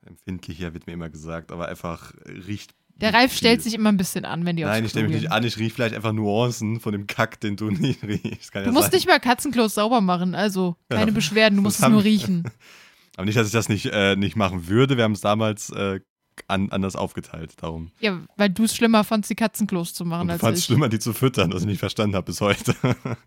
empfindlicher, 0.05 0.74
wird 0.74 0.88
mir 0.88 0.93
immer 0.93 1.09
gesagt, 1.09 1.51
aber 1.51 1.68
einfach 1.68 2.13
riecht. 2.28 2.72
Der 2.97 3.13
Ralf 3.13 3.32
viel. 3.32 3.39
stellt 3.39 3.61
sich 3.61 3.74
immer 3.74 3.89
ein 3.91 3.97
bisschen 3.97 4.24
an, 4.24 4.45
wenn 4.45 4.55
die 4.55 4.63
Nein, 4.63 4.84
ich 4.84 4.86
aufs 4.86 4.91
Klo 4.93 4.99
stelle 5.01 5.07
mich 5.09 5.16
gehen. 5.16 5.22
nicht 5.24 5.32
an, 5.32 5.43
ich 5.43 5.57
rieche 5.57 5.76
vielleicht 5.76 5.95
einfach 5.95 6.13
Nuancen 6.13 6.80
von 6.80 6.93
dem 6.93 7.07
Kack, 7.07 7.39
den 7.41 7.57
du 7.57 7.70
nicht 7.72 8.03
riechst. 8.03 8.51
Kann 8.53 8.63
Du 8.63 8.70
ja 8.70 8.74
musst 8.74 8.91
sein. 8.91 8.95
nicht 8.95 9.07
mal 9.07 9.20
Katzenklos 9.20 9.74
sauber 9.76 9.99
machen, 10.01 10.34
also 10.36 10.76
keine 10.89 11.07
Ja. 11.11 11.13
Beschwerden, 11.16 11.57
du 11.57 11.61
musst 11.61 11.82
es 11.82 11.88
nur 11.89 12.03
riechen. 12.03 12.43
Aber 13.18 13.26
nicht, 13.26 13.38
dass 13.38 13.47
ich 13.47 13.53
das 13.53 13.70
nicht, 13.70 13.86
äh, 13.91 14.16
nicht 14.16 14.36
machen 14.36 14.68
würde. 14.68 14.97
Wir 14.97 15.03
haben 15.05 15.13
es 15.13 15.22
damals 15.22 15.70
äh, 15.72 15.99
an, 16.48 16.70
anders 16.72 16.96
aufgeteilt. 16.96 17.54
Darum. 17.62 17.92
Ja, 18.00 18.20
weil 18.38 18.50
du 18.50 18.64
es 18.66 18.76
schlimmer 18.76 19.04
fandst, 19.04 19.30
die 19.30 19.36
Katzenklos 19.36 19.94
zu 19.94 20.06
machen 20.06 20.22
Und 20.22 20.28
du 20.28 20.34
als 20.34 20.42
fandst 20.42 20.60
es 20.62 20.66
schlimmer, 20.66 20.90
die 20.90 21.00
zu 21.00 21.14
füttern, 21.14 21.54
was 21.54 21.62
ich 21.62 21.68
nicht 21.68 21.80
verstanden 21.80 22.16
habe 22.16 22.26
bis 22.26 22.42
heute. 22.42 22.76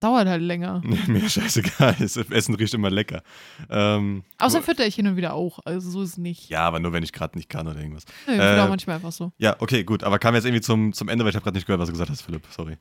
Dauert 0.00 0.28
halt 0.28 0.40
länger. 0.40 0.80
Mir 1.08 1.28
scheißegal. 1.28 1.94
Das 1.98 2.16
Essen 2.16 2.54
riecht 2.54 2.72
immer 2.72 2.88
lecker. 2.88 3.22
Ähm, 3.68 4.24
Außer 4.38 4.62
fütter 4.62 4.86
ich 4.86 4.94
hin 4.94 5.06
und 5.06 5.16
wieder 5.16 5.34
auch, 5.34 5.58
also 5.66 5.90
so 5.90 6.02
ist 6.02 6.10
es 6.10 6.16
nicht. 6.16 6.48
ja, 6.48 6.60
aber 6.66 6.80
nur 6.80 6.94
wenn 6.94 7.02
ich 7.02 7.12
gerade 7.12 7.36
nicht 7.36 7.50
kann 7.50 7.68
oder 7.68 7.78
irgendwas. 7.78 8.04
Nö, 8.26 8.32
ich 8.32 8.40
Äh, 8.40 8.60
auch 8.60 8.68
manchmal 8.70 8.96
einfach 8.96 9.12
so. 9.12 9.32
Ja, 9.36 9.56
okay, 9.58 9.84
gut. 9.84 10.02
Aber 10.02 10.18
kam 10.18 10.34
jetzt 10.34 10.46
irgendwie 10.46 10.62
zum, 10.62 10.94
zum 10.94 11.08
Ende, 11.08 11.24
weil 11.24 11.30
ich 11.30 11.36
habe 11.36 11.44
gerade 11.44 11.56
nicht 11.58 11.66
gehört, 11.66 11.80
was 11.80 11.88
du 11.88 11.92
gesagt 11.92 12.10
hast, 12.10 12.22
Philipp. 12.22 12.46
Sorry. 12.50 12.78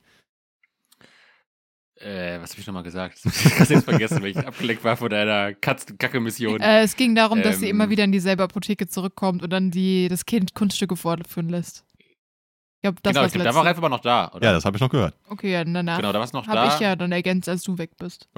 Äh, 2.00 2.40
was 2.40 2.52
habe 2.52 2.62
ich 2.62 2.68
nochmal 2.68 2.84
gesagt? 2.84 3.20
Hab 3.26 3.34
ich 3.34 3.56
gerade 3.56 3.74
jetzt 3.74 3.84
vergessen, 3.84 4.22
weil 4.22 4.30
ich 4.32 4.38
abgelenkt 4.38 4.84
war 4.84 4.96
von 4.96 5.10
deiner 5.10 5.54
Katzenkacke-Mission. 5.54 6.62
Äh, 6.62 6.84
es 6.84 6.96
ging 6.96 7.14
darum, 7.14 7.42
dass 7.42 7.60
sie 7.60 7.66
ähm, 7.66 7.76
immer 7.76 7.90
wieder 7.90 8.06
in 8.06 8.12
dieselbe 8.14 8.44
Apotheke 8.44 8.88
zurückkommt 8.88 9.44
und 9.44 9.50
dann 9.50 9.70
die, 9.70 10.08
das 10.08 10.26
Kind 10.26 10.54
Kunststücke 10.56 10.96
vorführen 10.96 11.50
lässt. 11.50 11.84
Ich 11.98 12.84
glaube, 12.84 13.00
das 13.04 13.12
genau, 13.12 13.20
war 13.22 13.28
ich 13.28 13.34
das 13.34 13.42
glaube, 13.42 13.50
da 13.50 13.56
war 13.56 13.66
Ralf 13.66 13.78
aber 13.78 13.90
noch 13.90 14.00
da, 14.00 14.32
oder? 14.34 14.46
Ja, 14.48 14.54
das 14.54 14.64
habe 14.64 14.78
ich 14.78 14.82
noch 14.82 14.90
gehört. 14.90 15.14
Okay, 15.28 15.52
ja, 15.52 15.66
danach 15.66 15.98
genau, 15.98 16.14
da 16.14 16.20
noch 16.32 16.48
habe 16.48 16.70
da. 16.70 16.74
ich 16.74 16.80
ja 16.80 16.96
dann 16.96 17.12
ergänzt, 17.12 17.50
als 17.50 17.64
du 17.64 17.78
weg 17.78 17.98
bist. 17.98 18.30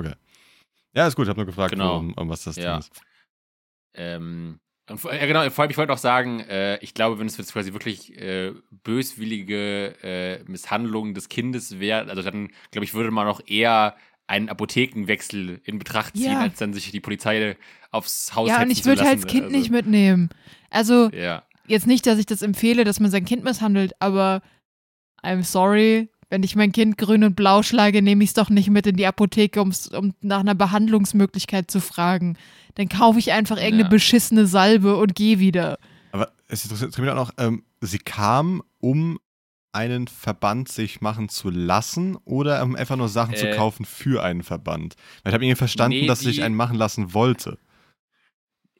Ja, 0.94 1.08
ist 1.08 1.16
gut. 1.16 1.26
Ich 1.26 1.30
habe 1.30 1.40
nur 1.40 1.46
gefragt, 1.46 1.72
Genau. 1.72 2.00
um, 2.00 2.14
um 2.16 2.30
was 2.30 2.44
das 2.44 2.56
Ja. 2.56 2.72
Ding 2.72 2.80
ist. 2.80 2.92
Ähm, 3.94 4.60
und 4.92 5.04
ja, 5.04 5.26
genau, 5.26 5.50
vor 5.50 5.64
allem, 5.64 5.72
ich 5.72 5.78
wollte 5.78 5.94
auch 5.94 5.98
sagen, 5.98 6.40
äh, 6.42 6.78
ich 6.80 6.94
glaube, 6.94 7.20
wenn 7.20 7.28
es 7.28 7.38
jetzt 7.38 7.54
quasi 7.54 7.74
wirklich 7.74 8.18
äh, 8.18 8.52
böswillige 8.84 9.96
äh, 10.04 10.44
Misshandlung 10.44 11.14
des 11.14 11.30
Kindes 11.30 11.80
wäre, 11.80 12.10
also 12.10 12.22
dann, 12.22 12.50
glaube 12.72 12.86
ich, 12.86 12.94
würde 12.94 13.12
man 13.12 13.28
auch 13.28 13.42
eher 13.46 13.96
einen 14.28 14.50
Apothekenwechsel 14.50 15.60
in 15.66 15.80
Betracht 15.80 16.16
ziehen, 16.16 16.32
Ja. 16.32 16.40
als 16.42 16.58
dann 16.60 16.74
sich 16.74 16.92
die 16.92 17.00
Polizei 17.00 17.58
aufs 17.92 18.34
Haus 18.36 18.48
ja, 18.50 18.62
und 18.62 18.72
ich 18.72 18.86
würde 18.86 19.04
halt 19.04 19.18
das 19.24 19.28
Kind 19.28 19.46
Also, 19.46 19.58
nicht 19.58 19.72
mitnehmen. 19.72 20.30
Also, 20.70 21.10
Ja, 21.12 21.44
jetzt 21.68 21.88
nicht, 21.88 22.06
dass 22.08 22.18
ich 22.20 22.26
das 22.26 22.42
empfehle, 22.42 22.84
dass 22.84 23.00
man 23.00 23.12
sein 23.12 23.26
Kind 23.26 23.44
misshandelt, 23.44 23.94
aber 24.00 24.42
I'm 25.24 25.44
sorry, 25.44 26.10
wenn 26.32 26.42
ich 26.44 26.56
mein 26.56 26.72
Kind 26.72 26.98
grün 26.98 27.24
und 27.26 27.36
blau 27.36 27.62
schlage, 27.62 28.02
nehme 28.02 28.24
ich 28.24 28.32
es 28.32 28.34
doch 28.34 28.50
nicht 28.50 28.70
mit 28.70 28.88
in 28.88 28.96
die 28.96 29.06
Apotheke, 29.06 29.62
um's, 29.62 29.88
um 29.90 30.14
nach 30.22 30.40
einer 30.40 30.56
Behandlungsmöglichkeit 30.56 31.70
zu 31.70 31.80
fragen. 31.82 32.38
Dann 32.76 32.90
kaufe 32.90 33.20
ich 33.20 33.32
einfach 33.34 33.58
irgendeine 33.58 33.84
Ja. 33.84 33.90
beschissene 33.90 34.48
Salbe 34.48 34.96
und 34.98 35.14
gehe 35.14 35.40
wieder. 35.40 35.78
Aber 36.14 36.32
es 36.48 36.64
interessiert 36.64 36.98
mich 36.98 37.10
auch 37.10 37.16
noch, 37.16 37.32
ähm, 37.38 37.64
sie 37.82 38.00
kam, 38.00 38.64
um 38.80 39.20
einen 39.74 40.08
Verband 40.08 40.68
sich 40.70 41.00
machen 41.02 41.30
zu 41.30 41.50
lassen 41.50 42.18
oder 42.26 42.62
um 42.64 42.76
einfach 42.76 42.98
nur 42.98 43.08
Sachen 43.10 43.36
zu 43.36 43.48
Äh. 43.48 43.56
kaufen 43.56 43.86
für 43.86 44.22
einen 44.24 44.44
Verband? 44.44 44.96
Weil 45.24 45.32
ich 45.32 45.34
habe 45.34 45.46
irgendwie 45.46 45.58
verstanden, 45.58 46.00
Nee, 46.02 46.08
dass 46.08 46.20
sie 46.20 46.26
sich 46.28 46.44
einen 46.44 46.56
machen 46.56 46.76
lassen 46.78 47.14
wollte. 47.14 47.58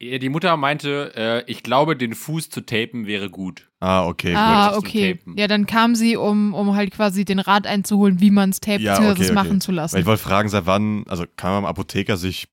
Die 0.02 0.28
Mutter 0.28 0.56
meinte, 0.56 1.12
äh, 1.16 1.50
ich 1.50 1.62
glaube, 1.62 1.96
den 1.96 2.14
Fuß 2.14 2.50
zu 2.50 2.60
tapen 2.62 3.06
wäre 3.06 3.30
gut. 3.30 3.68
Ah, 3.78 4.06
okay, 4.06 4.34
ah, 4.36 4.72
zum 4.74 4.78
okay. 4.78 5.20
Ja, 5.36 5.46
dann 5.46 5.66
kam 5.66 5.94
sie, 5.94 6.16
um, 6.16 6.54
um 6.54 6.74
halt 6.74 6.90
quasi 6.92 7.24
den 7.24 7.38
Rat 7.38 7.66
einzuholen, 7.66 8.20
wie 8.20 8.30
man 8.30 8.50
es 8.50 8.60
tapet, 8.60 8.80
Ja, 8.80 8.96
okay, 8.98 9.22
es 9.22 9.30
okay. 9.30 9.32
machen 9.32 9.60
zu 9.60 9.70
gut. 9.70 9.76
lassen. 9.76 9.94
Weil 9.94 10.00
ich 10.00 10.06
wollte 10.06 10.22
fragen, 10.22 10.48
seit 10.48 10.66
wann, 10.66 11.04
also 11.08 11.24
kann 11.36 11.50
man 11.50 11.58
am 11.58 11.66
Apotheker 11.66 12.16
sich 12.16 12.48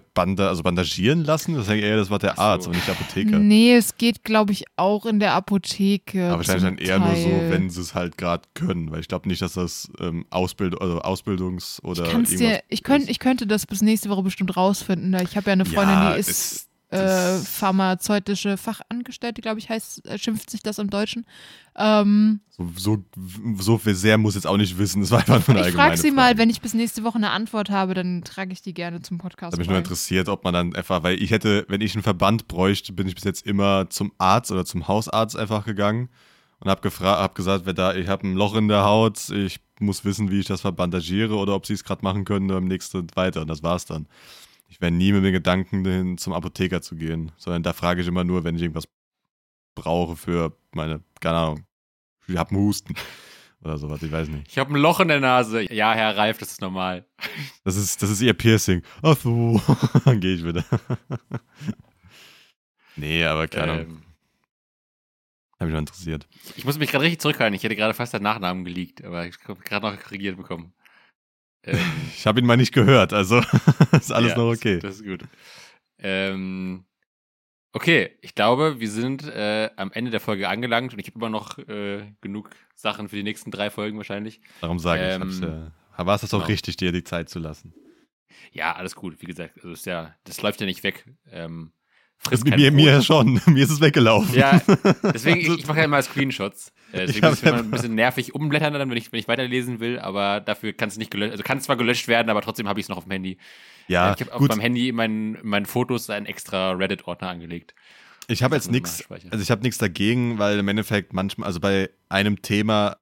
Verbande, 0.00 0.48
also 0.48 0.62
bandagieren 0.62 1.24
lassen? 1.24 1.54
Das 1.54 1.64
ist 1.64 1.68
ja 1.70 1.76
eher 1.76 1.96
das 1.96 2.10
war 2.10 2.18
der 2.18 2.32
Ach 2.32 2.36
so. 2.36 2.42
Arzt, 2.42 2.66
aber 2.66 2.74
nicht 2.74 2.88
der 2.88 2.94
Apotheker. 2.94 3.38
Nee, 3.38 3.74
es 3.76 3.96
geht, 3.96 4.24
glaube 4.24 4.52
ich, 4.52 4.64
auch 4.76 5.06
in 5.06 5.20
der 5.20 5.34
Apotheke. 5.34 6.26
Aber 6.28 6.38
wahrscheinlich 6.38 6.64
dann 6.64 6.78
eher 6.78 6.98
nur 6.98 7.14
so, 7.14 7.28
Teil. 7.28 7.50
wenn 7.50 7.70
sie 7.70 7.80
es 7.80 7.94
halt 7.94 8.18
gerade 8.18 8.42
können, 8.54 8.90
weil 8.90 9.00
ich 9.00 9.08
glaube 9.08 9.28
nicht, 9.28 9.40
dass 9.42 9.54
das 9.54 9.90
ähm, 10.00 10.26
Ausbild 10.30 10.80
also 10.80 11.00
Ausbildungs- 11.02 11.80
oder 11.82 12.06
Ich, 12.22 12.36
dir, 12.36 12.60
ich, 12.68 12.82
könnt, 12.82 13.08
ich 13.08 13.18
könnte 13.18 13.46
das 13.46 13.66
bis 13.66 13.82
nächste 13.82 14.10
Woche 14.10 14.22
bestimmt 14.22 14.56
rausfinden. 14.56 15.12
weil 15.12 15.24
Ich 15.24 15.36
habe 15.36 15.46
ja 15.46 15.52
eine 15.52 15.64
Freundin, 15.64 15.94
Ja, 15.94 16.14
die 16.14 16.20
ist 16.20 16.68
äh, 16.94 17.38
pharmazeutische 17.38 18.56
Fachangestellte, 18.56 19.40
glaube 19.42 19.58
ich, 19.58 19.68
heißt, 19.68 20.06
äh, 20.06 20.18
schimpft 20.18 20.50
sich 20.50 20.62
das 20.62 20.78
im 20.78 20.90
Deutschen. 20.90 21.26
Ähm, 21.76 22.40
So, 22.56 22.68
so, 22.76 23.04
so 23.58 23.78
viel 23.78 23.94
sehr 23.94 24.16
muss 24.16 24.34
jetzt 24.36 24.46
auch 24.46 24.56
nicht 24.56 24.78
wissen. 24.78 25.00
Das 25.00 25.10
war 25.10 25.18
einfach 25.18 25.48
nur 25.48 25.58
eine 25.58 25.68
ich 25.68 25.74
frage 25.74 25.96
sie 25.96 26.10
mal, 26.10 26.26
Frage. 26.26 26.38
wenn 26.38 26.50
ich 26.50 26.60
bis 26.60 26.74
nächste 26.74 27.02
Woche 27.04 27.16
eine 27.16 27.30
Antwort 27.30 27.70
habe, 27.70 27.94
dann 27.94 28.22
trage 28.22 28.52
ich 28.52 28.62
die 28.62 28.74
gerne 28.74 29.02
zum 29.02 29.18
Podcast. 29.18 29.54
Da 29.54 29.58
mich 29.58 29.66
nur 29.66 29.74
bei. 29.74 29.80
interessiert, 29.80 30.28
ob 30.28 30.44
man 30.44 30.54
dann 30.54 30.74
einfach, 30.74 31.02
weil 31.02 31.20
ich 31.20 31.30
hätte, 31.30 31.64
wenn 31.68 31.80
ich 31.80 31.94
einen 31.94 32.02
Verband 32.04 32.46
bräuchte, 32.48 32.92
bin 32.92 33.08
ich 33.08 33.14
bis 33.14 33.24
jetzt 33.24 33.46
immer 33.46 33.90
zum 33.90 34.12
Arzt 34.18 34.52
oder 34.52 34.64
zum 34.64 34.86
Hausarzt 34.86 35.36
einfach 35.36 35.64
gegangen 35.64 36.08
und 36.60 36.70
habe 36.70 36.80
gefragt, 36.80 37.20
habe 37.20 37.34
gesagt, 37.34 37.66
wer 37.66 37.74
da, 37.74 37.94
ich 37.94 38.08
habe 38.08 38.26
ein 38.26 38.34
Loch 38.34 38.54
in 38.54 38.68
der 38.68 38.84
Haut, 38.84 39.28
ich 39.30 39.60
muss 39.80 40.04
wissen, 40.04 40.30
wie 40.30 40.38
ich 40.38 40.46
das 40.46 40.60
verbandagiere 40.60 41.34
oder 41.34 41.54
ob 41.54 41.66
sie 41.66 41.74
es 41.74 41.82
gerade 41.82 42.02
machen 42.02 42.24
können 42.24 42.46
beim 42.46 42.66
nächsten 42.66 43.06
weiter. 43.16 43.40
Und 43.42 43.48
das 43.48 43.62
war's 43.64 43.84
dann. 43.86 44.06
Ich 44.74 44.80
wäre 44.80 44.90
nie 44.90 45.12
mit 45.12 45.24
dem 45.24 45.32
Gedanken, 45.32 45.84
hin 45.84 46.18
zum 46.18 46.32
Apotheker 46.32 46.82
zu 46.82 46.96
gehen, 46.96 47.30
sondern 47.36 47.62
da 47.62 47.72
frage 47.72 48.00
ich 48.00 48.08
immer 48.08 48.24
nur, 48.24 48.42
wenn 48.42 48.56
ich 48.56 48.62
irgendwas 48.62 48.88
brauche 49.76 50.16
für 50.16 50.58
meine, 50.72 51.00
keine 51.20 51.36
Ahnung, 51.36 51.66
ich 52.26 52.36
habe 52.36 52.50
einen 52.50 52.58
Husten 52.58 52.96
oder 53.62 53.78
sowas, 53.78 54.02
ich 54.02 54.10
weiß 54.10 54.26
nicht. 54.26 54.48
Ich 54.48 54.58
habe 54.58 54.74
ein 54.74 54.80
Loch 54.80 54.98
in 54.98 55.06
der 55.06 55.20
Nase. 55.20 55.72
Ja, 55.72 55.94
Herr 55.94 56.16
Ralf, 56.16 56.38
das 56.38 56.50
ist 56.50 56.60
normal. 56.60 57.06
Das 57.62 57.76
ist, 57.76 58.02
das 58.02 58.10
ist 58.10 58.20
ihr 58.20 58.34
Piercing. 58.34 58.82
Ach 59.00 59.16
so, 59.16 59.62
dann 60.06 60.18
gehe 60.18 60.34
ich 60.34 60.44
wieder. 60.44 60.64
nee, 62.96 63.24
aber 63.24 63.46
keine 63.46 63.72
Ahnung. 63.74 63.86
Ähm, 63.86 64.02
Hat 65.52 65.66
mich 65.66 65.70
nur 65.70 65.78
interessiert. 65.78 66.26
ich 66.56 66.64
muss 66.64 66.78
mich 66.78 66.90
gerade 66.90 67.04
richtig 67.04 67.20
zurückhalten. 67.20 67.54
Ich 67.54 67.62
hätte 67.62 67.76
gerade 67.76 67.94
fast 67.94 68.12
deinen 68.12 68.24
Nachnamen 68.24 68.64
geleakt, 68.64 69.04
aber 69.04 69.24
ich 69.24 69.36
habe 69.46 69.62
gerade 69.62 69.88
noch 69.88 70.02
korrigiert 70.02 70.36
bekommen. 70.36 70.72
Ähm, 71.64 71.78
Ich 72.16 72.26
habe 72.26 72.40
ihn 72.40 72.46
mal 72.46 72.56
nicht 72.56 72.72
gehört, 72.72 73.12
also 73.12 73.38
ist 73.92 74.12
alles 74.12 74.32
ja, 74.32 74.38
noch 74.38 74.50
okay. 74.50 74.74
Das, 74.78 74.82
das 74.82 74.94
ist 74.96 75.04
gut. 75.04 75.24
Ähm, 75.98 76.84
okay, 77.72 78.16
ich 78.22 78.34
glaube, 78.34 78.80
wir 78.80 78.90
sind 78.90 79.24
äh, 79.24 79.70
am 79.76 79.92
Ende 79.92 80.10
der 80.10 80.20
Folge 80.20 80.48
angelangt 80.48 80.92
und 80.92 80.98
ich 80.98 81.06
habe 81.06 81.18
immer 81.18 81.30
noch 81.30 81.58
äh, 81.58 82.12
genug 82.20 82.50
Sachen 82.74 83.08
für 83.08 83.16
die 83.16 83.22
nächsten 83.22 83.50
drei 83.50 83.70
Folgen 83.70 83.96
wahrscheinlich. 83.96 84.40
Darum 84.60 84.78
sage 84.78 85.06
ich, 85.06 85.14
ähm, 85.14 85.22
hab's 85.22 85.40
ja, 85.40 86.06
war 86.06 86.14
es 86.14 86.22
das 86.22 86.34
auch 86.34 86.38
genau. 86.38 86.48
richtig, 86.48 86.76
dir 86.76 86.92
die 86.92 87.04
Zeit 87.04 87.28
zu 87.28 87.38
lassen. 87.38 87.74
Ja, 88.52 88.74
alles 88.74 88.94
gut. 88.94 89.20
Wie 89.20 89.26
gesagt, 89.26 89.56
also 89.56 89.72
ist 89.72 89.86
ja, 89.86 90.14
das 90.24 90.42
läuft 90.42 90.60
ja 90.60 90.66
nicht 90.66 90.82
weg. 90.82 91.04
Ähm, 91.30 91.72
frisst 92.18 92.44
mir, 92.44 92.70
mir 92.70 93.02
schon, 93.02 93.40
mir 93.46 93.64
ist 93.64 93.70
es 93.70 93.80
weggelaufen. 93.80 94.34
Ja, 94.34 94.60
deswegen, 95.02 95.40
ich, 95.40 95.48
ich 95.60 95.66
mache 95.66 95.78
ja 95.78 95.84
immer 95.84 96.02
Screenshots. 96.02 96.72
Äh, 96.92 97.06
deswegen 97.06 97.26
muss 97.26 97.42
ich 97.42 97.48
immer 97.48 97.58
ein 97.58 97.70
bisschen 97.70 97.94
nervig 97.94 98.34
umblättern, 98.34 98.72
dann, 98.72 98.90
wenn 98.90 98.96
ich, 98.96 99.12
wenn 99.12 99.20
ich 99.20 99.28
weiterlesen 99.28 99.80
will, 99.80 99.98
aber 99.98 100.40
dafür 100.40 100.72
kann 100.72 100.88
es 100.88 100.96
nicht 100.96 101.10
gelöscht, 101.10 101.32
also 101.32 101.42
kann 101.42 101.60
zwar 101.60 101.76
gelöscht 101.76 102.08
werden, 102.08 102.30
aber 102.30 102.42
trotzdem 102.42 102.68
habe 102.68 102.80
ich 102.80 102.84
es 102.84 102.88
noch 102.88 102.96
auf 102.96 103.04
dem 103.04 103.12
Handy. 103.12 103.38
Ja, 103.88 104.14
ich 104.14 104.20
habe 104.20 104.34
auch 104.34 104.48
beim 104.48 104.60
Handy 104.60 104.88
in 104.88 104.96
meinen, 104.96 105.34
in 105.36 105.48
meinen 105.48 105.66
Fotos 105.66 106.08
einen 106.10 106.26
extra 106.26 106.72
Reddit-Ordner 106.72 107.28
angelegt. 107.28 107.74
Ich 108.26 108.42
habe 108.42 108.54
jetzt 108.54 108.70
nichts, 108.70 109.04
also 109.10 109.42
ich 109.42 109.50
habe 109.50 109.62
nichts 109.62 109.76
dagegen, 109.76 110.38
weil 110.38 110.58
im 110.58 110.68
Endeffekt 110.68 111.12
manchmal, 111.12 111.46
also 111.46 111.60
bei 111.60 111.90
einem 112.08 112.40
Thema 112.40 112.96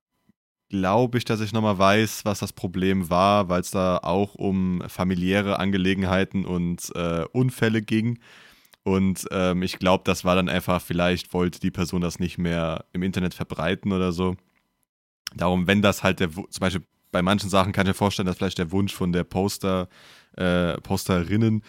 glaube 0.69 1.19
ich, 1.19 1.25
dass 1.25 1.41
ich 1.41 1.53
nochmal 1.53 1.79
weiß, 1.79 2.25
was 2.25 2.41
das 2.41 2.53
Problem 2.53 3.11
war, 3.11 3.49
weil 3.49 3.61
es 3.61 3.71
da 3.71 3.99
auch 3.99 4.35
um 4.35 4.83
familiäre 4.89 5.59
Angelegenheiten 5.59 6.45
und 6.45 6.91
äh, 6.95 7.25
Unfälle 7.31 7.83
ging. 7.83 8.19
Und 8.85 9.27
ähm, 9.31 9.63
ich 9.63 9.79
glaube, 9.79 10.03
das 10.05 10.25
war 10.25 10.35
dann 10.35 10.49
einfach, 10.49 10.83
vielleicht 10.83 11.33
wollte 11.33 11.61
die 11.61 11.71
Person 11.71 12.01
das 12.01 12.19
nicht 12.19 12.39
mehr 12.39 12.85
im 12.93 13.03
Internet 13.03 13.35
verbreiten 13.35 13.93
oder 13.93 14.13
so. 14.13 14.37
Darum, 15.35 15.67
wenn 15.67 15.83
das 15.83 16.03
halt 16.03 16.21
der, 16.21 16.31
zum 16.31 16.61
Beispiel 16.61 16.83
bei 17.13 17.23
manchen 17.23 17.49
Sachen 17.49 17.73
kann 17.73 17.87
ich 17.87 17.91
mir 17.91 17.95
vorstellen, 17.95 18.27
dass 18.27 18.39
vielleicht 18.39 18.59
der 18.59 18.73
Wunsch 18.73 18.93
von 18.93 19.13
der 19.13 19.25
Poster, 19.25 19.89
äh, 20.37 20.81
Posterinnen 20.81 21.63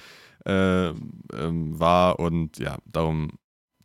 äh, 0.46 0.88
ähm, 0.88 1.80
war 1.80 2.20
und 2.20 2.58
ja, 2.58 2.78
darum, 2.86 3.38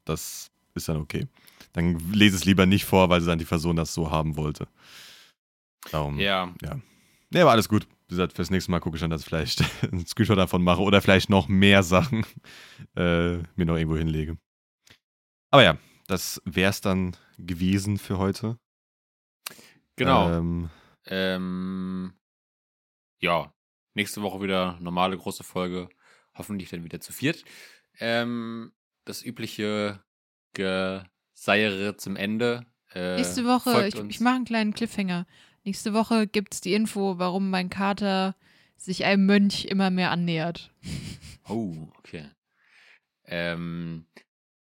das 0.05 0.51
ist 0.75 0.89
dann 0.89 0.97
okay. 0.99 1.27
Dann 1.73 1.99
lese 2.13 2.37
es 2.37 2.45
lieber 2.45 2.65
nicht 2.65 2.85
vor, 2.85 3.11
weil 3.11 3.21
dann 3.21 3.39
die 3.39 3.45
Person 3.45 3.77
das 3.77 3.93
so 3.93 4.11
haben 4.11 4.37
wollte. 4.37 4.69
Darum, 5.91 6.19
ja. 6.19 6.53
Ja, 6.63 6.79
nee, 7.31 7.41
aber 7.41 7.51
alles 7.51 7.69
gut. 7.69 7.87
Wie 8.09 8.15
gesagt, 8.15 8.33
fürs 8.33 8.51
nächste 8.51 8.71
Mal 8.71 8.81
gucke 8.81 8.97
ich 8.97 9.03
dann, 9.03 9.11
dass 9.11 9.21
ich 9.21 9.27
vielleicht 9.27 9.63
einen 9.93 10.07
Screenshot 10.07 10.39
davon 10.39 10.63
mache 10.63 10.81
oder 10.81 11.03
vielleicht 11.03 11.29
noch 11.29 11.49
mehr 11.49 11.83
Sachen 11.83 12.25
äh, 12.97 13.37
mir 13.37 13.67
noch 13.67 13.77
irgendwo 13.77 13.99
hinlege. 13.99 14.39
Aber 15.51 15.63
ja, 15.63 15.79
das 16.07 16.41
wäre 16.47 16.71
es 16.71 16.81
dann 16.81 17.17
gewesen 17.37 17.99
für 17.99 18.19
heute. 18.19 18.59
Genau. 19.97 20.31
Ähm, 20.31 20.71
ähm, 21.07 22.15
ja, 23.21 23.53
nächste 23.95 24.23
Woche 24.23 24.41
wieder 24.41 24.79
normale 24.81 25.17
große 25.17 25.45
Folge. 25.45 25.91
Hoffentlich 26.35 26.71
dann 26.71 26.85
wieder 26.85 27.01
zu 27.01 27.13
viert. 27.13 27.45
Ähm, 27.99 28.73
das 29.05 29.23
übliche 29.23 30.03
Geseiere 30.55 31.97
zum 31.97 32.17
Ende. 32.17 32.65
Äh, 32.95 33.17
Nächste 33.17 33.45
Woche, 33.45 33.89
ich, 33.89 33.95
ich 33.97 34.21
mache 34.21 34.37
einen 34.37 34.45
kleinen 34.45 34.73
Cliffhanger. 34.73 35.27
Nächste 35.69 35.93
Woche 35.93 36.27
gibt 36.27 36.55
es 36.55 36.63
die 36.63 36.73
Info, 36.73 37.19
warum 37.19 37.51
mein 37.51 37.69
Kater 37.69 38.35
sich 38.79 39.05
einem 39.05 39.27
Mönch 39.27 39.67
immer 39.67 39.91
mehr 39.91 40.11
annähert. 40.11 40.73
Oh, 41.51 41.75
okay. 41.99 42.25
Ähm, 43.27 44.05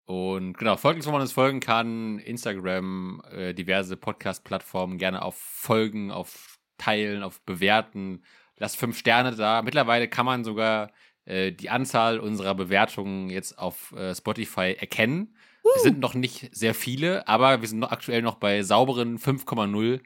und 0.06 0.56
genau, 0.56 0.78
folgt 0.78 0.98
uns, 0.98 1.08
wo 1.08 1.12
man 1.12 1.22
uns 1.22 1.32
folgen 1.32 1.60
kann. 1.60 2.20
Instagram, 2.20 3.24
äh, 3.32 3.54
diverse 3.56 3.98
Podcast-Plattformen. 3.98 5.00
Gerne 5.00 5.24
auf 5.24 5.36
Folgen, 5.36 6.12
auf 6.12 6.60
Teilen, 6.78 7.24
auf 7.24 7.42
Bewerten. 7.42 8.24
Lasst 8.58 8.78
fünf 8.78 9.00
Sterne 9.00 9.36
da. 9.36 9.64
Mittlerweile 9.64 10.08
kann 10.08 10.28
man 10.28 10.44
sogar 10.44 10.92
äh, 11.26 11.52
die 11.52 11.72
Anzahl 11.72 12.20
unserer 12.20 12.54
Bewertungen 12.54 13.32
jetzt 13.32 13.58
auf 13.58 13.92
äh, 13.94 14.14
Spotify 14.14 14.76
erkennen. 14.80 15.36
Uh. 15.64 15.70
Wir 15.74 15.82
sind 15.82 16.00
noch 16.00 16.14
nicht 16.14 16.56
sehr 16.56 16.76
viele, 16.76 17.28
aber 17.28 17.62
wir 17.62 17.68
sind 17.68 17.80
noch 17.80 17.92
aktuell 17.92 18.22
noch 18.22 18.36
bei 18.36 18.62
sauberen 18.62 19.18
5,0 19.18 20.02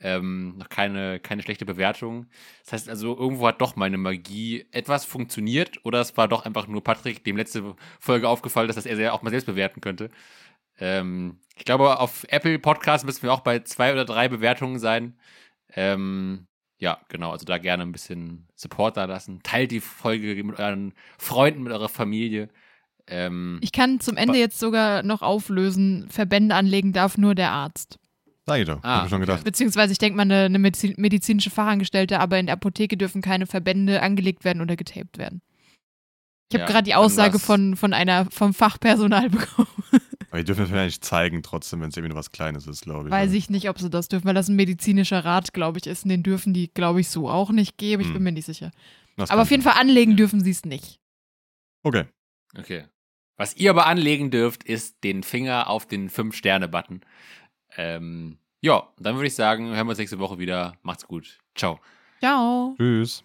ähm, 0.00 0.58
noch 0.58 0.68
keine, 0.68 1.20
keine 1.20 1.42
schlechte 1.42 1.64
Bewertung. 1.64 2.26
Das 2.64 2.72
heißt 2.72 2.88
also, 2.88 3.16
irgendwo 3.16 3.46
hat 3.46 3.60
doch 3.60 3.76
meine 3.76 3.98
Magie 3.98 4.66
etwas 4.72 5.04
funktioniert 5.04 5.84
oder 5.84 6.00
es 6.00 6.16
war 6.16 6.28
doch 6.28 6.44
einfach 6.44 6.66
nur 6.66 6.84
Patrick, 6.84 7.24
dem 7.24 7.36
letzte 7.36 7.74
Folge 7.98 8.28
aufgefallen 8.28 8.68
ist, 8.68 8.76
dass 8.76 8.86
er 8.86 9.14
auch 9.14 9.22
mal 9.22 9.30
selbst 9.30 9.46
bewerten 9.46 9.80
könnte. 9.80 10.10
Ähm, 10.78 11.38
ich 11.56 11.64
glaube, 11.64 11.98
auf 11.98 12.26
Apple 12.28 12.58
Podcast 12.58 13.06
müssen 13.06 13.22
wir 13.22 13.32
auch 13.32 13.40
bei 13.40 13.60
zwei 13.60 13.92
oder 13.92 14.04
drei 14.04 14.28
Bewertungen 14.28 14.78
sein. 14.78 15.18
Ähm, 15.74 16.46
ja, 16.78 17.00
genau, 17.08 17.30
also 17.30 17.46
da 17.46 17.56
gerne 17.56 17.82
ein 17.82 17.92
bisschen 17.92 18.46
Support 18.54 18.98
da 18.98 19.06
lassen. 19.06 19.40
Teilt 19.42 19.70
die 19.70 19.80
Folge 19.80 20.42
mit 20.44 20.58
euren 20.58 20.92
Freunden, 21.18 21.62
mit 21.62 21.72
eurer 21.72 21.88
Familie. 21.88 22.50
Ähm, 23.06 23.58
ich 23.62 23.72
kann 23.72 24.00
zum 24.00 24.16
Ende 24.16 24.38
jetzt 24.38 24.58
sogar 24.58 25.02
noch 25.02 25.22
auflösen, 25.22 26.06
Verbände 26.10 26.54
anlegen 26.54 26.92
darf 26.92 27.16
nur 27.16 27.34
der 27.34 27.52
Arzt. 27.52 27.98
Sag 28.46 28.60
ich 28.60 28.66
doch, 28.66 28.78
ah, 28.82 28.98
hab 28.98 29.04
ich 29.04 29.10
schon 29.10 29.20
gedacht. 29.20 29.42
Beziehungsweise 29.42 29.92
ich 29.92 29.98
denke 29.98 30.16
mal 30.16 30.22
eine, 30.22 30.44
eine 30.44 30.58
medizinische 30.58 31.50
Fachangestellte, 31.50 32.20
aber 32.20 32.38
in 32.38 32.46
der 32.46 32.54
Apotheke 32.54 32.96
dürfen 32.96 33.20
keine 33.20 33.46
Verbände 33.46 34.02
angelegt 34.02 34.44
werden 34.44 34.62
oder 34.62 34.76
getaped 34.76 35.18
werden. 35.18 35.42
Ich 36.48 36.54
habe 36.54 36.62
ja, 36.62 36.70
gerade 36.70 36.84
die 36.84 36.94
Aussage 36.94 37.40
von, 37.40 37.74
von 37.74 37.92
einer 37.92 38.26
vom 38.30 38.54
Fachpersonal 38.54 39.30
bekommen. 39.30 39.68
Aber 40.30 40.38
die 40.38 40.44
dürfen 40.44 40.62
es 40.62 40.70
vielleicht 40.70 40.86
nicht 40.86 41.04
zeigen, 41.04 41.42
trotzdem, 41.42 41.80
wenn 41.80 41.88
es 41.88 41.96
irgendwie 41.96 42.10
nur 42.10 42.18
was 42.18 42.30
Kleines 42.30 42.68
ist, 42.68 42.82
glaube 42.82 43.08
ich. 43.08 43.12
Weiß 43.12 43.32
ich 43.32 43.50
nicht, 43.50 43.68
ob 43.68 43.80
sie 43.80 43.90
das 43.90 44.06
dürfen, 44.06 44.26
weil 44.26 44.34
das 44.34 44.48
ein 44.48 44.54
medizinischer 44.54 45.24
Rat, 45.24 45.52
glaube 45.52 45.78
ich, 45.78 45.86
ist. 45.86 46.04
Und 46.04 46.10
den 46.10 46.22
dürfen 46.22 46.54
die, 46.54 46.68
glaube 46.68 47.00
ich, 47.00 47.08
so 47.08 47.28
auch 47.28 47.50
nicht 47.50 47.78
geben. 47.78 48.02
Ich 48.02 48.08
hm. 48.08 48.14
bin 48.14 48.22
mir 48.22 48.32
nicht 48.32 48.46
sicher. 48.46 48.70
Das 49.16 49.30
aber 49.30 49.42
auf 49.42 49.50
jeden 49.50 49.62
sein. 49.62 49.72
Fall 49.72 49.80
anlegen 49.80 50.16
dürfen 50.16 50.42
sie 50.44 50.50
es 50.50 50.64
nicht. 50.64 51.00
Okay. 51.82 52.04
Okay. 52.56 52.84
Was 53.36 53.56
ihr 53.56 53.70
aber 53.70 53.86
anlegen 53.86 54.30
dürft, 54.30 54.62
ist 54.62 55.02
den 55.04 55.22
Finger 55.22 55.68
auf 55.68 55.86
den 55.86 56.08
Fünf-Sterne-Button. 56.08 57.00
Ähm, 57.76 58.38
ja, 58.60 58.88
dann 58.98 59.16
würde 59.16 59.26
ich 59.28 59.34
sagen, 59.34 59.74
hören 59.74 59.86
wir 59.86 59.90
uns 59.90 59.98
nächste 59.98 60.18
Woche 60.18 60.38
wieder. 60.38 60.74
Macht's 60.82 61.06
gut. 61.06 61.38
Ciao. 61.54 61.80
Ciao. 62.20 62.74
Tschüss. 62.76 63.22